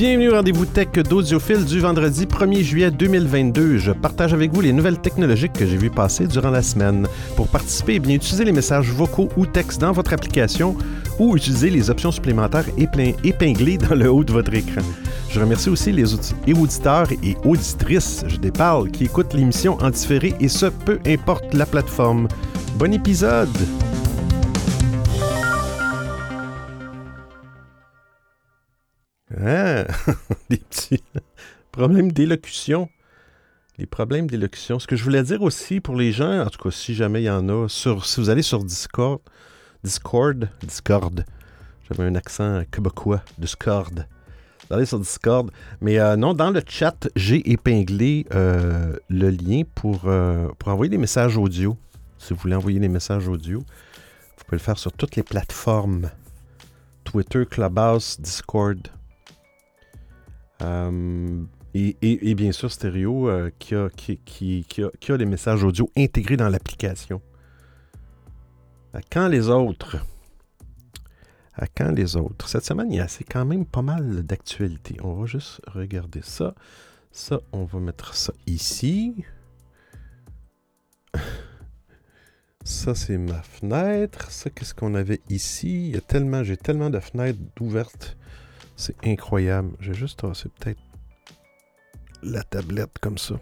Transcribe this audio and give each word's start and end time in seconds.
Bienvenue 0.00 0.30
au 0.30 0.34
rendez-vous 0.34 0.64
tech 0.64 0.92
d'Audiophile 0.92 1.66
du 1.66 1.78
vendredi 1.80 2.24
1er 2.24 2.62
juillet 2.62 2.90
2022. 2.90 3.76
Je 3.76 3.92
partage 3.92 4.32
avec 4.32 4.50
vous 4.50 4.62
les 4.62 4.72
nouvelles 4.72 4.98
technologiques 4.98 5.52
que 5.52 5.66
j'ai 5.66 5.76
vues 5.76 5.90
passer 5.90 6.26
durant 6.26 6.48
la 6.48 6.62
semaine. 6.62 7.06
Pour 7.36 7.48
participer, 7.48 7.96
eh 7.96 7.98
bien 7.98 8.14
utilisez 8.14 8.46
les 8.46 8.52
messages 8.52 8.90
vocaux 8.90 9.28
ou 9.36 9.44
textes 9.44 9.78
dans 9.78 9.92
votre 9.92 10.14
application 10.14 10.74
ou 11.18 11.36
utilisez 11.36 11.68
les 11.68 11.90
options 11.90 12.12
supplémentaires 12.12 12.64
épinglées 12.78 13.76
dans 13.76 13.94
le 13.94 14.10
haut 14.10 14.24
de 14.24 14.32
votre 14.32 14.54
écran. 14.54 14.80
Je 15.28 15.38
remercie 15.38 15.68
aussi 15.68 15.92
les 15.92 16.14
auditeurs 16.14 17.12
et 17.12 17.36
auditrices, 17.44 18.24
je 18.26 18.38
déparle, 18.38 18.90
qui 18.90 19.04
écoutent 19.04 19.34
l'émission 19.34 19.76
en 19.82 19.90
différé 19.90 20.32
et 20.40 20.48
ce, 20.48 20.64
peu 20.64 20.98
importe 21.06 21.52
la 21.52 21.66
plateforme. 21.66 22.26
Bon 22.78 22.90
épisode! 22.94 23.50
Ah, 29.38 29.84
des 30.50 30.56
petits 30.58 31.02
problèmes 31.72 32.12
d'élocution. 32.12 32.88
Les 33.78 33.86
problèmes 33.86 34.28
d'élocution. 34.28 34.78
Ce 34.78 34.86
que 34.86 34.96
je 34.96 35.04
voulais 35.04 35.22
dire 35.22 35.42
aussi 35.42 35.80
pour 35.80 35.96
les 35.96 36.12
gens, 36.12 36.40
en 36.40 36.50
tout 36.50 36.62
cas, 36.62 36.70
si 36.70 36.94
jamais 36.94 37.22
il 37.22 37.26
y 37.26 37.30
en 37.30 37.48
a, 37.48 37.68
si 37.68 37.88
vous 38.18 38.28
allez 38.28 38.42
sur 38.42 38.62
Discord, 38.64 39.20
Discord, 39.82 40.48
Discord, 40.62 41.24
j'avais 41.88 42.04
un 42.04 42.14
accent 42.14 42.62
québécois, 42.70 43.22
Discord. 43.38 44.06
Vous 44.68 44.76
allez 44.76 44.86
sur 44.86 44.98
Discord. 44.98 45.50
Mais 45.80 45.98
euh, 45.98 46.16
non, 46.16 46.34
dans 46.34 46.50
le 46.50 46.62
chat, 46.66 47.08
j'ai 47.16 47.50
épinglé 47.50 48.26
euh, 48.34 48.96
le 49.08 49.30
lien 49.30 49.62
pour, 49.74 50.02
euh, 50.04 50.48
pour 50.58 50.68
envoyer 50.68 50.90
des 50.90 50.98
messages 50.98 51.36
audio. 51.36 51.76
Si 52.18 52.34
vous 52.34 52.40
voulez 52.40 52.54
envoyer 52.54 52.78
des 52.78 52.88
messages 52.88 53.26
audio, 53.28 53.60
vous 53.60 54.44
pouvez 54.44 54.58
le 54.58 54.62
faire 54.62 54.78
sur 54.78 54.92
toutes 54.92 55.16
les 55.16 55.22
plateformes. 55.22 56.10
Twitter, 57.04 57.46
Clubhouse, 57.46 58.20
Discord. 58.20 58.88
Euh, 60.62 61.42
et, 61.74 62.34
bien 62.34 62.52
sûr, 62.52 62.70
Stereo 62.70 63.28
euh, 63.28 63.50
qui, 63.58 63.74
a, 63.74 63.88
qui, 63.90 64.64
a, 64.82 65.16
les 65.16 65.24
messages 65.24 65.62
audio 65.62 65.90
intégrés 65.96 66.36
dans 66.36 66.48
l'application. 66.48 67.22
À 68.92 69.00
quand 69.02 69.28
les 69.28 69.48
autres? 69.48 69.96
À 71.54 71.66
quand 71.66 71.92
les 71.92 72.16
autres? 72.16 72.48
Cette 72.48 72.64
semaine, 72.64 72.92
il 72.92 72.96
y 72.96 73.00
a 73.00 73.06
quand 73.30 73.44
même 73.44 73.66
pas 73.66 73.82
mal 73.82 74.24
d'actualités. 74.24 74.96
On 75.02 75.14
va 75.14 75.26
juste 75.26 75.60
regarder 75.68 76.22
ça. 76.22 76.54
Ça, 77.12 77.40
on 77.52 77.64
va 77.64 77.78
mettre 77.78 78.14
ça 78.14 78.32
ici. 78.46 79.24
Ça, 82.64 82.94
c'est 82.94 83.18
ma 83.18 83.42
fenêtre. 83.42 84.30
Ça, 84.30 84.50
qu'est-ce 84.50 84.74
qu'on 84.74 84.94
avait 84.94 85.20
ici? 85.28 85.88
Il 85.88 85.94
y 85.94 85.96
a 85.96 86.00
tellement, 86.00 86.42
j'ai 86.42 86.56
tellement 86.56 86.90
de 86.90 86.98
fenêtres 86.98 87.38
ouvertes 87.60 88.16
c'est 88.80 88.96
incroyable. 89.04 89.72
J'ai 89.80 89.94
juste 89.94 90.18
tracé 90.18 90.48
peut-être 90.48 90.80
la 92.22 92.42
tablette 92.42 92.98
comme 93.00 93.18
ça. 93.18 93.34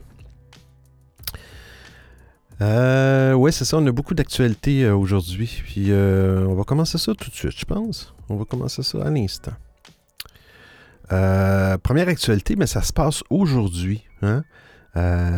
Euh, 2.61 3.34
ouais, 3.34 3.53
c'est 3.53 3.64
ça. 3.64 3.78
On 3.78 3.86
a 3.86 3.92
beaucoup 3.92 4.14
d'actualités 4.14 4.84
euh, 4.84 4.97
aujourd'hui. 4.97 5.62
Puis 5.64 5.91
euh, 5.91 6.45
on 6.47 6.55
va 6.55 6.64
commencer 6.64 6.98
ça 6.98 7.14
tout 7.14 7.30
de 7.30 7.34
suite, 7.34 7.56
je 7.56 7.64
pense. 7.64 8.14
On 8.28 8.36
va 8.36 8.45
commencer 8.45 8.83
ça 8.83 8.98
à 9.05 9.11
l'instant. 9.11 9.53
Euh, 11.12 11.78
première 11.78 12.08
actualité, 12.08 12.56
mais 12.56 12.67
ça 12.67 12.83
se 12.83 12.92
passe 12.92 13.23
aujourd'hui. 13.30 14.05
Hein? 14.23 14.42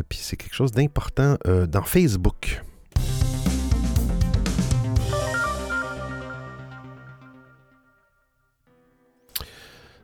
puis 0.08 0.18
c'est 0.22 0.36
quelque 0.36 0.54
chose 0.54 0.72
d'important 0.72 1.36
dans 1.68 1.82
Facebook. 1.82 2.62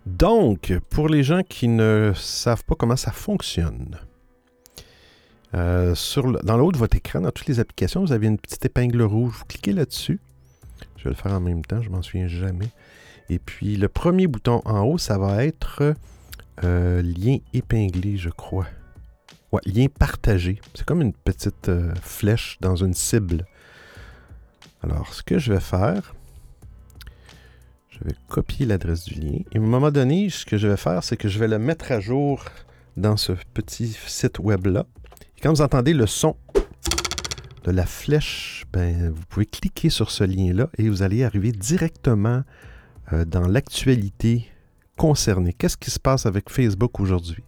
Donc, 0.06 0.72
pour 0.88 1.08
les 1.08 1.24
gens 1.24 1.42
qui 1.42 1.66
ne 1.66 2.12
savent 2.14 2.64
pas 2.64 2.76
comment 2.76 2.96
ça 2.96 3.10
fonctionne, 3.10 3.98
euh, 5.54 5.94
dans 6.44 6.56
le 6.56 6.62
haut 6.62 6.72
de 6.72 6.78
votre 6.78 6.96
écran, 6.96 7.20
dans 7.20 7.32
toutes 7.32 7.48
les 7.48 7.58
applications, 7.58 8.03
vous 8.03 8.12
avez 8.12 8.28
une 8.28 8.38
petite 8.38 8.64
épingle 8.64 9.03
rouge. 9.03 9.34
Vous 9.38 9.44
cliquez 9.47 9.72
là-dessus. 9.72 10.20
Je 10.97 11.04
vais 11.04 11.10
le 11.10 11.16
faire 11.16 11.32
en 11.32 11.41
même 11.41 11.64
temps, 11.64 11.82
je 11.82 11.91
m'en 11.91 12.03
souviens 12.03 12.28
jamais. 12.28 12.69
Et 13.28 13.41
puis, 13.41 13.76
le 13.76 13.88
premier 13.88 14.28
bouton 14.28 14.62
en 14.64 14.82
haut, 14.82 14.98
ça 14.98 15.19
va 15.19 15.44
être 15.44 15.94
euh, 16.62 17.02
lien 17.02 17.38
épinglé, 17.52 18.16
je 18.16 18.31
crois. 18.31 18.66
Ouais, 19.50 19.60
lien 19.66 19.86
partagé. 19.86 20.60
C'est 20.75 20.84
comme 20.84 21.02
une 21.02 21.12
petite 21.12 21.69
euh, 21.69 21.92
flèche 22.00 22.58
dans 22.60 22.76
une 22.76 22.94
cible. 22.94 23.47
Alors, 24.82 25.12
ce 25.12 25.22
que 25.22 25.38
je 25.38 25.52
vais 25.52 25.60
faire, 25.60 26.14
je 27.98 28.08
vais 28.08 28.14
copier 28.28 28.66
l'adresse 28.66 29.04
du 29.04 29.14
lien. 29.14 29.38
Et 29.52 29.58
à 29.58 29.60
un 29.60 29.64
moment 29.64 29.90
donné, 29.90 30.28
ce 30.28 30.44
que 30.44 30.56
je 30.56 30.68
vais 30.68 30.76
faire, 30.76 31.02
c'est 31.02 31.16
que 31.16 31.28
je 31.28 31.38
vais 31.38 31.48
le 31.48 31.58
mettre 31.58 31.92
à 31.92 32.00
jour 32.00 32.44
dans 32.96 33.16
ce 33.16 33.32
petit 33.54 33.96
site 34.06 34.38
web-là. 34.38 34.86
Et 35.36 35.40
quand 35.40 35.50
vous 35.50 35.62
entendez 35.62 35.92
le 35.92 36.06
son 36.06 36.36
de 37.64 37.70
la 37.70 37.86
flèche, 37.86 38.64
ben, 38.72 39.10
vous 39.10 39.22
pouvez 39.28 39.46
cliquer 39.46 39.90
sur 39.90 40.10
ce 40.10 40.24
lien-là 40.24 40.68
et 40.78 40.88
vous 40.88 41.02
allez 41.02 41.24
arriver 41.24 41.52
directement 41.52 42.42
euh, 43.12 43.24
dans 43.24 43.46
l'actualité 43.46 44.46
concernée. 44.96 45.52
Qu'est-ce 45.52 45.76
qui 45.76 45.90
se 45.90 46.00
passe 46.00 46.26
avec 46.26 46.50
Facebook 46.50 47.00
aujourd'hui? 47.00 47.42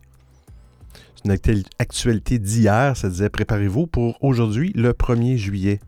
C'est 1.25 1.49
une 1.49 1.63
actualité 1.79 2.39
d'hier, 2.39 2.97
ça 2.97 3.09
disait 3.09 3.29
préparez-vous 3.29 3.87
pour 3.87 4.23
aujourd'hui, 4.23 4.73
le 4.75 4.93
1er 4.93 5.37
juillet. 5.37 5.81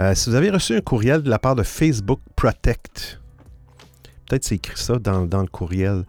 Euh, 0.00 0.14
si 0.14 0.28
vous 0.28 0.34
avez 0.34 0.50
reçu 0.50 0.74
un 0.74 0.80
courriel 0.80 1.22
de 1.22 1.30
la 1.30 1.38
part 1.38 1.54
de 1.54 1.62
Facebook 1.62 2.20
Protect, 2.34 3.19
peut-être 4.30 4.44
c'est 4.44 4.56
écrit 4.56 4.78
ça 4.78 4.98
dans, 4.98 5.42
le 5.42 5.48
courriel. 5.48 6.04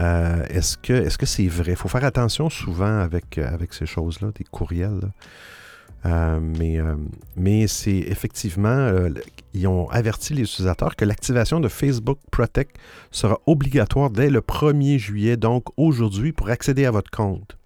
Euh, 0.00 0.44
est-ce 0.50 0.76
que 0.76 1.08
c'est 1.08 1.22
-ce 1.22 1.26
c'est 1.26 1.48
vrai? 1.48 1.72
Il 1.72 1.76
faut 1.76 1.88
faire 1.88 2.04
attention 2.04 2.50
souvent 2.50 2.98
avec, 2.98 3.38
euh, 3.38 3.56
ces 3.70 3.86
choses-là, 3.86 4.28
des 4.34 4.44
courriels. 4.44 5.10
Euh, 6.04 6.40
mais 6.40 6.78
mais 7.36 7.68
c'est 7.68 8.02
effectivement, 8.14 8.80
ils 9.54 9.66
ont 9.68 9.88
averti 9.90 10.34
les 10.34 10.42
utilisateurs 10.42 10.96
que 10.96 11.04
l'activation 11.04 11.60
de 11.60 11.68
Facebook 11.68 12.18
Protect 12.30 12.76
sera 13.10 13.38
obligatoire 13.46 14.10
dès 14.10 14.28
le 14.28 14.40
1er 14.40 14.98
juillet, 14.98 15.36
donc 15.36 15.64
aujourd'hui, 15.76 16.32
pour 16.32 16.48
accéder 16.50 16.84
à 16.84 16.90
votre 16.90 17.10
compte. 17.10 17.56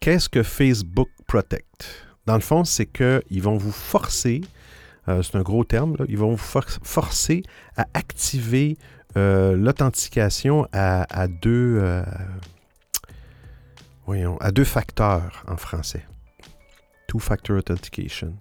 Qu'est-ce 0.00 0.28
que 0.28 0.42
Facebook 0.42 1.08
Protect? 1.26 1.78
Dans 2.26 2.38
le 2.42 2.46
fond, 2.50 2.64
c'est 2.64 2.86
qu'ils 2.86 3.42
vont 3.42 3.56
vous 3.56 3.72
forcer 3.72 4.42
euh, 5.08 5.22
c'est 5.22 5.36
un 5.36 5.42
gros 5.42 5.64
terme, 5.64 5.96
ils 6.08 6.18
vont 6.18 6.30
vous 6.30 6.60
forcer 6.82 7.42
à 7.76 7.86
activer 7.94 8.76
euh, 9.16 9.56
l'authentification 9.56 10.66
à, 10.72 11.28
deux, 11.28 11.78
euh, 11.80 12.02
voyons, 14.06 14.36
à 14.38 14.50
deux 14.50 14.64
facteurs 14.64 15.44
en 15.48 15.56
français. 15.56 16.04
Two-factor 17.08 17.56
authentication. 17.56 18.34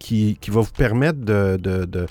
Qui, 0.00 0.36
va 0.48 0.60
vous 0.60 0.72
permettre 0.72 1.20
de, 1.20 2.06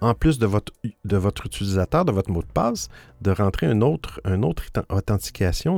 en 0.00 0.14
plus 0.14 0.38
de 0.38 0.46
votre, 0.46 0.72
de 1.04 1.16
votre 1.16 1.46
utilisateur, 1.46 2.04
de 2.04 2.12
votre 2.12 2.30
mot 2.30 2.42
de 2.42 2.46
passe, 2.46 2.88
de 3.20 3.32
rentrer 3.32 3.66
une 3.66 3.82
autre, 3.82 4.20
une 4.24 4.44
autre. 4.44 4.62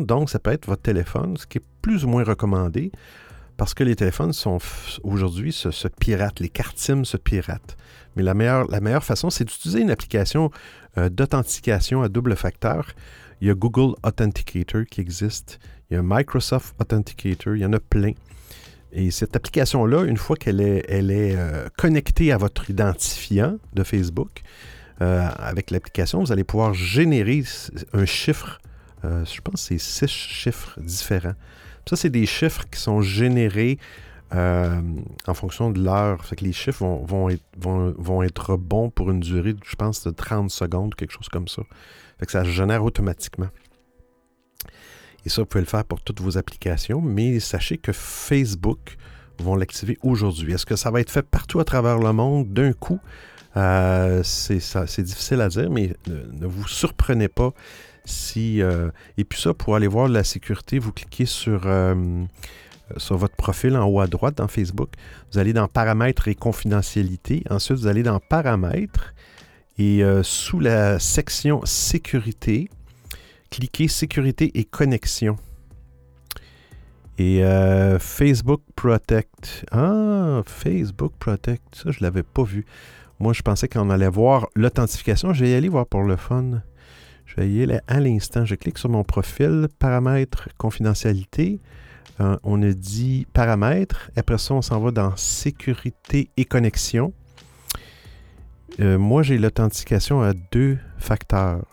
Donc, 0.02 0.28
ça 0.28 0.38
peut 0.38 0.50
être 0.50 0.66
votre 0.66 0.82
téléphone, 0.82 1.38
ce 1.38 1.46
qui 1.46 1.58
est 1.58 1.64
plus 1.80 2.04
ou 2.04 2.08
moins 2.08 2.24
recommandé 2.24 2.92
parce 3.60 3.74
que 3.74 3.84
les 3.84 3.94
téléphones 3.94 4.32
sont 4.32 4.56
aujourd'hui 5.02 5.52
se, 5.52 5.86
piratent, 5.88 6.40
les 6.40 6.48
cartes 6.48 6.78
SIM 6.78 7.04
se 7.04 7.18
piratent. 7.18 7.76
Mais 8.16 8.22
la 8.22 8.32
meilleure, 8.32 8.66
la 8.70 8.80
meilleure 8.80 9.04
façon, 9.04 9.28
c'est 9.28 9.44
d'utiliser 9.44 9.82
une 9.82 9.90
application 9.90 10.50
euh, 10.96 11.10
d'authentification 11.10 12.00
à 12.00 12.08
double 12.08 12.36
facteur. 12.36 12.86
Il 13.42 13.48
y 13.48 13.50
a 13.50 13.54
Google 13.54 13.96
Authenticator 14.02 14.84
qui 14.90 15.02
existe, 15.02 15.58
il 15.90 15.94
y 15.94 15.96
a 15.98 16.02
Microsoft 16.02 16.74
Authenticator, 16.80 17.54
il 17.54 17.60
y 17.60 17.66
en 17.66 17.74
a 17.74 17.80
plein. 17.80 18.12
Et 18.92 19.10
cette 19.10 19.36
application-là, 19.36 20.04
une 20.04 20.16
fois 20.16 20.36
qu'elle 20.36 20.62
est, 20.62 20.86
elle 20.88 21.10
est 21.10 21.36
euh, 21.36 21.68
connectée 21.76 22.32
à 22.32 22.38
votre 22.38 22.70
identifiant 22.70 23.58
de 23.74 23.82
Facebook, 23.84 24.40
euh, 25.02 25.28
avec 25.36 25.70
l'application, 25.70 26.20
vous 26.20 26.32
allez 26.32 26.44
pouvoir 26.44 26.72
générer 26.72 27.44
un 27.92 28.06
chiffre, 28.06 28.58
je 29.04 29.40
pense 29.42 29.68
que 29.68 29.76
c'est 29.76 29.78
six 29.78 30.08
chiffres 30.08 30.80
différents. 30.80 31.34
Ça, 31.90 31.96
c'est 31.96 32.10
des 32.10 32.24
chiffres 32.24 32.62
qui 32.70 32.78
sont 32.78 33.02
générés 33.02 33.76
euh, 34.32 34.80
en 35.26 35.34
fonction 35.34 35.72
de 35.72 35.82
l'heure. 35.82 36.24
Fait 36.24 36.36
que 36.36 36.44
les 36.44 36.52
chiffres 36.52 36.84
vont, 36.84 37.28
être, 38.22 38.56
bons 38.56 38.90
pour 38.90 39.10
une 39.10 39.18
durée, 39.18 39.56
je 39.66 39.74
pense, 39.74 40.04
de 40.04 40.12
30 40.12 40.52
secondes, 40.52 40.94
quelque 40.94 41.10
chose 41.10 41.28
comme 41.28 41.48
ça. 41.48 41.62
Fait 42.20 42.26
que 42.26 42.30
ça 42.30 42.44
se 42.44 42.50
génère 42.50 42.84
automatiquement. 42.84 43.48
Et 45.26 45.30
ça, 45.30 45.42
vous 45.42 45.46
pouvez 45.46 45.62
le 45.62 45.66
faire 45.66 45.84
pour 45.84 46.00
toutes 46.00 46.20
vos 46.20 46.38
applications, 46.38 47.00
mais 47.00 47.40
sachez 47.40 47.76
que 47.76 47.90
Facebook 47.90 48.96
vont 49.40 49.56
l'activer 49.56 49.98
aujourd'hui. 50.04 50.52
Est-ce 50.52 50.66
que 50.66 50.76
ça 50.76 50.92
va 50.92 51.00
être 51.00 51.10
fait 51.10 51.26
partout 51.26 51.58
à 51.58 51.64
travers 51.64 51.98
le 51.98 52.12
monde? 52.12 52.52
D'un 52.52 52.72
coup? 52.72 53.00
Euh, 53.56 54.22
c'est 54.22 55.02
difficile 55.02 55.40
à 55.40 55.48
dire, 55.48 55.68
mais 55.68 55.96
ne 56.06 56.46
vous 56.46 56.68
surprenez 56.68 57.26
pas 57.26 57.52
si, 58.04 58.62
euh, 58.62 58.90
et 59.16 59.24
puis 59.24 59.40
ça, 59.40 59.54
pour 59.54 59.76
aller 59.76 59.86
voir 59.86 60.08
la 60.08 60.24
sécurité, 60.24 60.78
vous 60.78 60.92
cliquez 60.92 61.26
sur, 61.26 61.62
euh, 61.66 62.24
sur 62.96 63.16
votre 63.16 63.36
profil 63.36 63.76
en 63.76 63.86
haut 63.86 64.00
à 64.00 64.06
droite 64.06 64.36
dans 64.36 64.48
Facebook. 64.48 64.90
Vous 65.32 65.38
allez 65.38 65.52
dans 65.52 65.68
Paramètres 65.68 66.28
et 66.28 66.34
confidentialité. 66.34 67.44
Ensuite, 67.50 67.78
vous 67.78 67.86
allez 67.86 68.02
dans 68.02 68.20
Paramètres. 68.20 69.14
Et 69.78 70.04
euh, 70.04 70.22
sous 70.22 70.60
la 70.60 70.98
section 70.98 71.64
sécurité, 71.64 72.68
cliquez 73.50 73.88
sécurité 73.88 74.50
et 74.54 74.64
connexion. 74.64 75.36
Et 77.18 77.42
Facebook 77.98 78.62
Protect. 78.76 79.66
Ah, 79.72 80.40
Facebook 80.46 81.12
Protect. 81.18 81.62
Ça, 81.74 81.90
je 81.90 81.98
ne 81.98 82.04
l'avais 82.04 82.22
pas 82.22 82.44
vu. 82.44 82.64
Moi, 83.18 83.34
je 83.34 83.42
pensais 83.42 83.68
qu'on 83.68 83.90
allait 83.90 84.08
voir 84.08 84.48
l'authentification. 84.56 85.34
Je 85.34 85.44
vais 85.44 85.50
y 85.50 85.54
aller 85.54 85.68
voir 85.68 85.86
pour 85.86 86.02
le 86.02 86.16
fun. 86.16 86.62
Je 87.30 87.36
vais 87.36 87.48
y 87.48 87.62
aller 87.62 87.78
à 87.86 88.00
l'instant. 88.00 88.44
Je 88.44 88.56
clique 88.56 88.76
sur 88.76 88.88
mon 88.88 89.04
profil, 89.04 89.68
paramètres, 89.78 90.48
confidentialité. 90.58 91.60
Euh, 92.20 92.36
on 92.42 92.60
a 92.62 92.72
dit 92.72 93.24
paramètres. 93.32 94.10
Après 94.16 94.36
ça, 94.36 94.54
on 94.54 94.62
s'en 94.62 94.80
va 94.80 94.90
dans 94.90 95.14
sécurité 95.14 96.30
et 96.36 96.44
connexion. 96.44 97.12
Euh, 98.80 98.98
moi, 98.98 99.22
j'ai 99.22 99.38
l'authentification 99.38 100.22
à 100.22 100.32
deux 100.50 100.78
facteurs. 100.98 101.64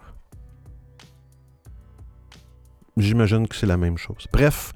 J'imagine 2.96 3.48
que 3.48 3.56
c'est 3.56 3.66
la 3.66 3.78
même 3.78 3.98
chose. 3.98 4.28
Bref, 4.32 4.74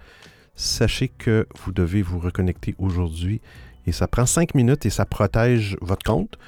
sachez 0.56 1.10
que 1.10 1.48
vous 1.63 1.72
devez 1.72 2.01
vous 2.01 2.18
reconnecter 2.18 2.74
aujourd'hui 2.80 3.39
et 3.86 3.92
ça 3.92 4.07
prend 4.07 4.25
cinq 4.25 4.56
minutes 4.56 4.88
et 4.88 4.89
ça 4.89 5.06
protège 5.06 5.78
votre 5.80 6.04
compte. 6.04 6.39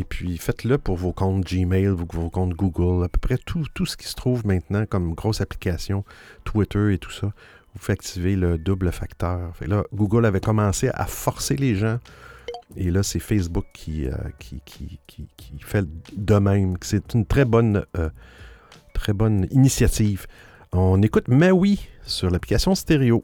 Et 0.00 0.04
puis 0.04 0.38
faites-le 0.38 0.78
pour 0.78 0.96
vos 0.96 1.12
comptes 1.12 1.44
Gmail, 1.44 1.88
vos, 1.88 2.06
comptes 2.06 2.54
Google, 2.54 3.04
à 3.04 3.08
peu 3.10 3.18
près 3.18 3.36
tout, 3.36 3.66
tout 3.74 3.84
ce 3.84 3.98
qui 3.98 4.08
se 4.08 4.14
trouve 4.14 4.46
maintenant 4.46 4.86
comme 4.86 5.12
grosse 5.12 5.42
application, 5.42 6.06
Twitter 6.44 6.94
et 6.94 6.98
tout 6.98 7.10
ça. 7.10 7.26
Vous 7.74 7.80
faites 7.80 7.98
activer 7.98 8.34
le 8.34 8.56
double 8.56 8.92
facteur. 8.92 9.52
là, 9.60 9.84
Google 9.92 10.24
avait 10.24 10.40
commencé 10.40 10.88
à 10.94 11.04
forcer 11.04 11.54
les 11.56 11.74
gens. 11.74 11.98
Et 12.76 12.90
là, 12.90 13.02
c'est 13.02 13.18
Facebook 13.18 13.66
qui, 13.74 14.06
euh, 14.06 14.14
qui, 14.38 14.62
fait 15.58 15.84
de 16.16 16.34
même. 16.36 16.78
C'est 16.80 17.12
une 17.12 17.26
très 17.26 17.44
bonne, 17.44 17.84
euh, 17.98 18.08
très 18.94 19.12
bonne 19.12 19.48
initiative. 19.50 20.26
On 20.72 21.02
écoute 21.02 21.28
Maui 21.28 21.78
sur 22.04 22.30
l'application 22.30 22.74
stéréo. 22.74 23.22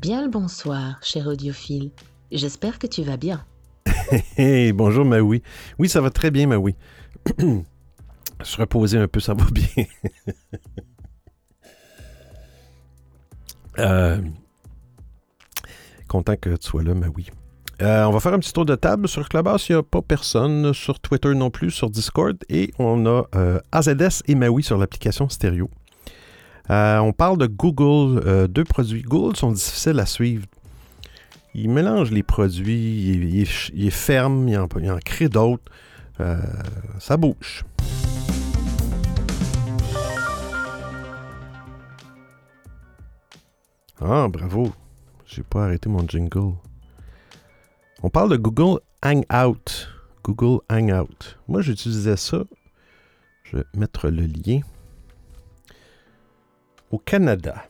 Bien 0.00 0.22
le 0.22 0.28
bonsoir, 0.28 1.00
cher 1.02 1.26
audiophile. 1.26 1.90
J'espère 2.30 2.78
que 2.78 2.86
tu 2.86 3.02
vas 3.02 3.16
bien. 3.16 3.44
hey, 4.36 4.72
bonjour 4.72 5.04
Maui. 5.04 5.42
Oui, 5.78 5.88
ça 5.88 6.00
va 6.00 6.10
très 6.10 6.30
bien, 6.30 6.46
Maui. 6.46 6.74
Se 8.42 8.56
reposer 8.58 8.98
un 8.98 9.08
peu, 9.08 9.20
ça 9.20 9.34
va 9.34 9.44
bien. 9.50 9.84
Euh, 13.78 14.22
content 16.08 16.34
que 16.34 16.48
tu 16.56 16.66
sois 16.66 16.82
là, 16.82 16.94
Maui. 16.94 17.28
Euh, 17.82 18.04
on 18.04 18.10
va 18.10 18.20
faire 18.20 18.32
un 18.32 18.38
petit 18.38 18.54
tour 18.54 18.64
de 18.64 18.74
table. 18.74 19.06
Sur 19.06 19.28
Clubhouse, 19.28 19.68
il 19.68 19.72
n'y 19.72 19.78
a 19.78 19.82
pas 19.82 20.00
personne. 20.00 20.72
Sur 20.72 20.98
Twitter 20.98 21.34
non 21.34 21.50
plus, 21.50 21.70
sur 21.70 21.90
Discord. 21.90 22.38
Et 22.48 22.72
on 22.78 23.04
a 23.04 23.24
euh, 23.34 23.60
AZS 23.72 24.22
et 24.28 24.34
Maui 24.34 24.62
sur 24.62 24.78
l'application 24.78 25.28
stéréo. 25.28 25.68
Euh, 26.70 27.00
on 27.00 27.12
parle 27.12 27.36
de 27.36 27.46
Google, 27.46 28.48
deux 28.48 28.64
produits. 28.64 29.02
Google 29.02 29.36
sont 29.36 29.52
difficiles 29.52 30.00
à 30.00 30.06
suivre. 30.06 30.46
Il 31.58 31.70
mélange 31.70 32.10
les 32.10 32.22
produits, 32.22 33.08
il, 33.08 33.40
est 33.40 33.90
ferme, 33.90 34.46
il 34.46 34.58
en, 34.58 34.98
crée 34.98 35.30
d'autres. 35.30 35.72
Euh, 36.20 36.36
ça 36.98 37.16
bouge. 37.16 37.64
Ah, 44.02 44.28
bravo. 44.28 44.70
J'ai 45.24 45.42
pas 45.42 45.64
arrêté 45.64 45.88
mon 45.88 46.06
jingle. 46.06 46.52
On 48.02 48.10
parle 48.10 48.32
de 48.32 48.36
Google 48.36 48.80
Hangout. 49.02 49.88
Google 50.22 50.60
Hangout. 50.68 51.38
Moi, 51.48 51.62
j'utilisais 51.62 52.18
ça. 52.18 52.44
Je 53.44 53.56
vais 53.56 53.64
mettre 53.72 54.10
le 54.10 54.26
lien 54.26 54.60
au 56.90 56.98
Canada. 56.98 57.64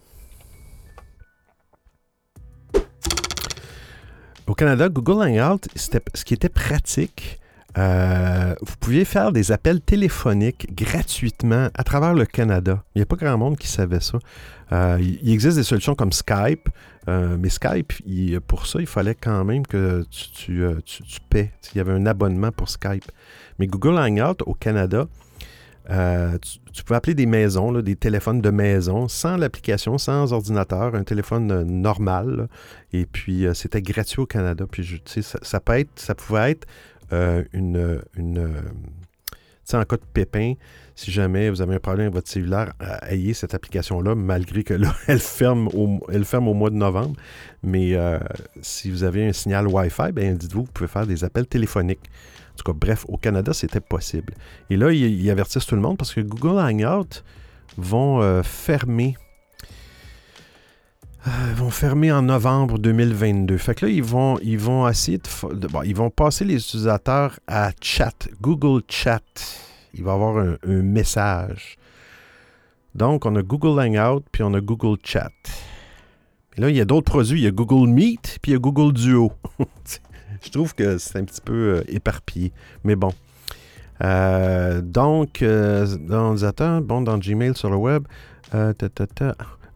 Au 4.47 4.55
Canada, 4.55 4.89
Google 4.89 5.23
Hangout, 5.23 5.67
ce 5.75 6.25
qui 6.25 6.35
était 6.35 6.49
pratique. 6.49 7.41
Euh, 7.79 8.55
vous 8.63 8.77
pouviez 8.81 9.05
faire 9.05 9.33
des 9.33 9.53
appels 9.53 9.81
téléphoniques 9.81 10.75
gratuitement 10.75 11.69
à 11.75 11.85
travers 11.85 12.15
le 12.15 12.25
Canada. 12.25 12.83
Il 12.95 12.99
n'y 12.99 13.03
a 13.03 13.07
pas 13.07 13.17
grand 13.17 13.37
monde 13.37 13.59
qui 13.59 13.67
savait 13.67 14.01
ça. 14.01 14.19
Euh, 14.73 14.99
il 15.01 15.31
existe 15.33 15.57
des 15.57 15.63
solutions 15.63 15.95
comme 15.95 16.13
Skype, 16.13 16.69
euh, 17.09 17.37
mais 17.39 17.51
Skype, 17.51 17.93
pour 18.47 18.67
ça, 18.67 18.81
il 18.81 18.87
fallait 18.87 19.15
quand 19.15 19.45
même 19.45 19.67
que 19.67 20.05
tu, 20.11 20.63
tu. 20.85 21.05
Il 21.35 21.77
y 21.77 21.81
avait 21.81 21.93
un 21.93 22.07
abonnement 22.07 22.53
pour 22.53 22.71
Skype. 22.71 23.05
Mais 23.59 23.67
Google 23.67 23.99
Hangout 23.99 24.43
au 24.47 24.55
Canada, 24.55 25.07
euh, 25.91 26.37
tu, 26.73 26.85
peux 26.85 26.95
appeler 26.95 27.15
des 27.15 27.27
maisons, 27.27 27.73
des 27.81 27.97
téléphones 27.97 28.41
de 28.41 28.51
maison, 28.51 29.09
sans 29.09 29.37
l'application, 29.37 29.99
sans 29.99 30.33
ordinateur, 30.33 30.95
un 30.95 31.05
téléphone 31.05 31.51
euh, 31.53 31.65
normal. 31.65 32.49
et 32.93 33.07
puis, 33.07 33.47
euh, 33.47 33.55
c'était 33.55 33.83
gratuit 33.83 34.21
au 34.21 34.27
Canada. 34.27 34.65
Puis, 34.71 35.03
ça, 35.07 35.39
ça, 35.43 36.15
pouvait 36.15 36.51
être 36.51 36.67
une... 37.53 38.01
une 38.17 38.53
en 39.73 39.83
cas 39.83 39.97
de 39.97 40.03
pépin, 40.13 40.55
si 40.95 41.11
jamais 41.11 41.51
vous 41.51 41.61
avez 41.61 41.75
un 41.75 41.81
problème 41.81 42.07
avec 42.07 42.15
votre 42.15 42.29
cellulaire, 42.29 42.73
ayez 43.03 43.35
cette 43.35 43.53
application-là, 43.53 44.15
malgré 44.15 44.63
que 44.63 44.75
là, 44.75 44.95
elle 45.09 45.19
ferme 45.19 45.69
au, 45.75 46.01
elle 46.09 46.25
ferme 46.25 46.47
au 46.47 46.55
mois 46.55 46.71
de 46.71 46.77
novembre. 46.77 47.17
Mais 47.65 47.97
si 48.63 48.91
vous 48.91 49.03
avez 49.03 49.27
un 49.27 49.33
signal 49.33 49.67
Wi-Fi, 49.67 50.13
ben, 50.13 50.37
dites-vous, 50.37 50.65
vous 50.65 50.73
pouvez 50.73 50.89
faire 50.89 51.07
des 51.07 51.25
appels 51.25 51.47
téléphoniques. 51.47 52.09
En 52.57 52.65
tout 52.65 52.73
cas, 52.73 52.79
bref, 52.79 53.05
au 53.09 53.19
Canada, 53.19 53.53
c'était 53.53 53.81
possible. 53.81 54.33
Et 54.71 54.79
là, 54.79 54.91
ils, 54.91 55.31
avertissent 55.31 55.67
tout 55.67 55.75
le 55.75 55.83
monde 55.83 55.99
parce 55.99 56.15
que 56.15 56.23
Google 56.23 56.59
Hangout 56.59 57.23
vont 57.77 58.23
euh, 58.23 58.43
fermer. 58.43 59.15
Euh, 61.27 61.31
vont 61.55 61.69
fermer 61.69 62.11
en 62.13 62.23
novembre 62.23 62.79
2022. 62.79 63.59
Fait 63.59 63.75
que 63.75 63.85
là, 63.85 63.93
ils 63.93 64.03
vont, 64.03 64.39
ils 64.41 64.59
vont 64.59 64.89
essayer 64.89 65.19
de, 65.19 65.69
ils 65.85 65.95
vont 65.95 66.09
passer 66.09 66.47
les 66.47 66.55
utilisateurs 66.55 67.39
à 67.47 67.73
chat, 67.83 68.27
Google 68.41 68.83
Chat. 68.89 69.21
Il 69.93 70.03
va 70.03 70.13
y 70.13 70.15
avoir 70.15 70.39
un, 70.39 70.57
un 70.67 70.83
message. 70.83 71.77
Donc, 72.95 73.27
on 73.27 73.37
a 73.37 73.43
Google 73.43 73.79
Hangout, 73.79 74.25
puis 74.33 74.43
on 74.43 74.55
a 74.55 74.63
Google 74.63 74.97
Chat. 75.05 75.31
Et 76.57 76.63
là, 76.63 76.71
il 76.71 76.77
y 76.77 76.81
a 76.81 76.87
d'autres 76.87 77.11
produits. 77.13 77.41
Il 77.41 77.45
y 77.45 77.49
a 77.49 77.51
Google 77.51 77.91
Meet, 77.91 78.39
puis 78.41 78.53
il 78.53 78.55
y 78.55 78.57
a 78.57 78.61
Google 78.61 78.95
Duo. 78.95 79.31
je 80.43 80.51
trouve 80.51 80.75
que 80.75 80.99
c'est 80.99 81.19
un 81.19 81.25
petit 81.25 81.41
peu 81.41 81.77
euh, 81.77 81.85
éparpillé. 81.89 82.53
Mais 82.85 82.97
bon. 82.97 83.13
Euh, 84.03 84.81
donc, 84.83 85.43
euh, 85.43 85.87
dans 85.97 86.35
bon, 86.83 87.03
dans 87.03 87.19
Gmail 87.19 87.55
sur 87.57 87.71
le 87.71 87.77
web, 87.77 88.05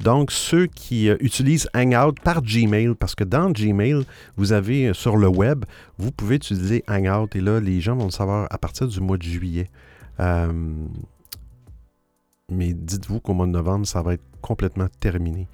donc, 0.00 0.30
ceux 0.30 0.66
qui 0.66 1.08
utilisent 1.08 1.68
Hangout 1.74 2.14
par 2.22 2.40
Gmail, 2.40 2.94
parce 2.94 3.14
que 3.14 3.24
dans 3.24 3.50
Gmail, 3.50 4.04
vous 4.36 4.52
avez 4.52 4.94
sur 4.94 5.16
le 5.16 5.28
web, 5.28 5.64
vous 5.98 6.10
pouvez 6.10 6.36
utiliser 6.36 6.82
Hangout 6.88 7.34
et 7.34 7.40
là, 7.40 7.60
les 7.60 7.80
gens 7.80 7.96
vont 7.96 8.06
le 8.06 8.10
savoir 8.10 8.46
à 8.50 8.56
partir 8.56 8.86
du 8.88 9.00
mois 9.00 9.18
de 9.18 9.22
juillet. 9.22 9.68
mais 12.50 12.72
dites-vous 12.72 13.20
qu'au 13.20 13.34
mois 13.34 13.46
de 13.46 13.52
novembre, 13.52 13.86
ça 13.86 14.00
va 14.00 14.14
être 14.14 14.24
complètement 14.40 14.88
terminé. 15.00 15.48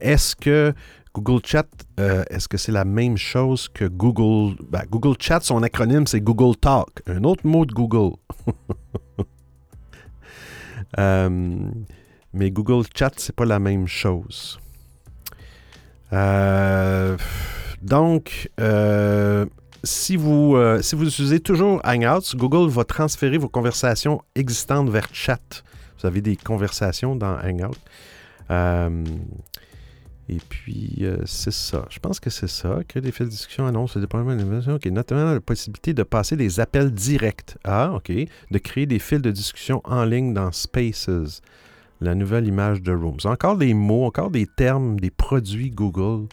Est-ce 0.00 0.36
que 0.36 0.74
Google 1.14 1.40
Chat, 1.44 1.66
euh, 2.00 2.24
est-ce 2.30 2.48
que 2.48 2.56
c'est 2.56 2.72
la 2.72 2.84
même 2.84 3.18
chose 3.18 3.68
que 3.68 3.84
Google? 3.84 4.56
Ben, 4.70 4.82
Google 4.90 5.16
Chat, 5.20 5.40
son 5.40 5.62
acronyme, 5.62 6.06
c'est 6.06 6.22
Google 6.22 6.56
Talk, 6.56 7.02
un 7.06 7.22
autre 7.24 7.46
mot 7.46 7.66
de 7.66 7.72
Google. 7.72 8.16
Euh, 10.98 11.70
mais 12.34 12.50
Google 12.50 12.84
Chat, 12.94 13.12
c'est 13.16 13.34
pas 13.34 13.46
la 13.46 13.58
même 13.58 13.86
chose. 13.86 14.60
Euh, 16.12 17.16
donc, 17.80 18.50
si, 19.82 20.16
vous, 20.16 20.54
si 20.82 20.94
vous 20.94 21.08
utilisez 21.08 21.40
toujours 21.40 21.80
Hangouts, 21.82 22.36
Google 22.36 22.68
va 22.68 22.84
transférer 22.84 23.38
vos 23.38 23.48
conversations 23.48 24.20
existantes 24.34 24.90
vers 24.90 25.08
Chat. 25.14 25.64
Vous 25.98 26.06
avez 26.06 26.20
des 26.20 26.36
conversations 26.36 27.16
dans 27.16 27.38
Hangout. 27.38 27.78
Et 30.28 30.38
puis, 30.48 30.98
euh, 31.00 31.18
c'est 31.26 31.52
ça. 31.52 31.86
Je 31.90 31.98
pense 31.98 32.20
que 32.20 32.30
c'est 32.30 32.48
ça. 32.48 32.78
Créer 32.86 33.02
des 33.02 33.10
fils 33.10 33.26
de 33.26 33.30
discussion 33.30 33.66
annonce 33.66 33.96
déploiement 33.96 34.34
d'innovation. 34.34 34.74
OK. 34.74 34.86
Notamment 34.86 35.32
la 35.32 35.40
possibilité 35.40 35.94
de 35.94 36.02
passer 36.02 36.36
des 36.36 36.60
appels 36.60 36.92
directs. 36.92 37.56
Ah, 37.64 37.92
OK. 37.94 38.12
De 38.50 38.58
créer 38.58 38.86
des 38.86 38.98
fils 38.98 39.20
de 39.20 39.30
discussion 39.30 39.80
en 39.84 40.04
ligne 40.04 40.32
dans 40.32 40.52
Spaces. 40.52 41.42
La 42.00 42.14
nouvelle 42.14 42.46
image 42.46 42.82
de 42.82 42.92
Rooms. 42.92 43.18
Encore 43.24 43.56
des 43.56 43.74
mots, 43.74 44.04
encore 44.04 44.30
des 44.30 44.46
termes, 44.46 44.98
des 44.98 45.10
produits 45.10 45.70
Google. 45.70 46.28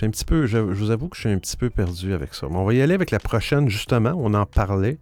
Un 0.00 0.10
petit 0.10 0.24
peu, 0.24 0.46
je, 0.46 0.58
vous 0.58 0.90
avoue 0.90 1.08
que 1.08 1.16
je 1.16 1.20
suis 1.20 1.30
un 1.30 1.38
petit 1.38 1.56
peu 1.56 1.70
perdu 1.70 2.14
avec 2.14 2.34
ça. 2.34 2.48
Mais 2.50 2.56
on 2.56 2.64
va 2.64 2.74
y 2.74 2.80
aller 2.80 2.94
avec 2.94 3.10
la 3.10 3.20
prochaine, 3.20 3.68
justement. 3.68 4.14
On 4.16 4.32
en 4.34 4.46
parlait. 4.46 4.98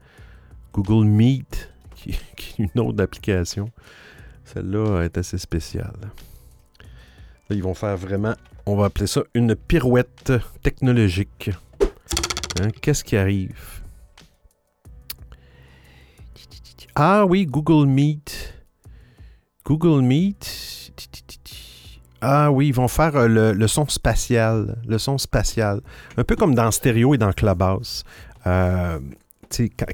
Google 0.75 1.07
Meet, 1.07 1.73
qui 1.95 2.11
est 2.59 2.59
une 2.59 2.81
autre 2.81 3.03
application. 3.03 3.71
Celle-là 4.45 5.03
est 5.03 5.17
assez 5.17 5.39
spéciale 5.39 5.95
ils 7.55 7.63
vont 7.63 7.75
faire 7.75 7.97
vraiment, 7.97 8.35
on 8.67 8.77
va 8.77 8.87
appeler 8.87 9.07
ça 9.07 9.23
une 9.35 9.55
pirouette 9.55 10.33
technologique. 10.63 11.51
Hein, 12.61 12.69
qu'est-ce 12.81 13.05
qui 13.05 13.17
arrive? 13.17 13.81
Ah 16.95 17.25
oui, 17.25 17.47
Google 17.47 17.87
Meet. 17.87 18.55
Google 19.65 20.03
Meet. 20.03 20.93
Ah 22.21 22.51
oui, 22.51 22.69
ils 22.69 22.75
vont 22.75 22.89
faire 22.89 23.17
euh, 23.17 23.53
le, 23.55 23.67
son 23.69 23.89
spatial. 23.89 24.77
Le 24.87 24.99
son 24.99 25.17
spatial. 25.17 25.81
Un 26.17 26.25
peu 26.25 26.37
comme 26.37 26.55
dans 26.55 26.71
Stereo 26.71 27.15
et 27.15 27.19
dans 27.19 27.33
Clubhouse. 27.33 28.05
Euh, 28.47 28.99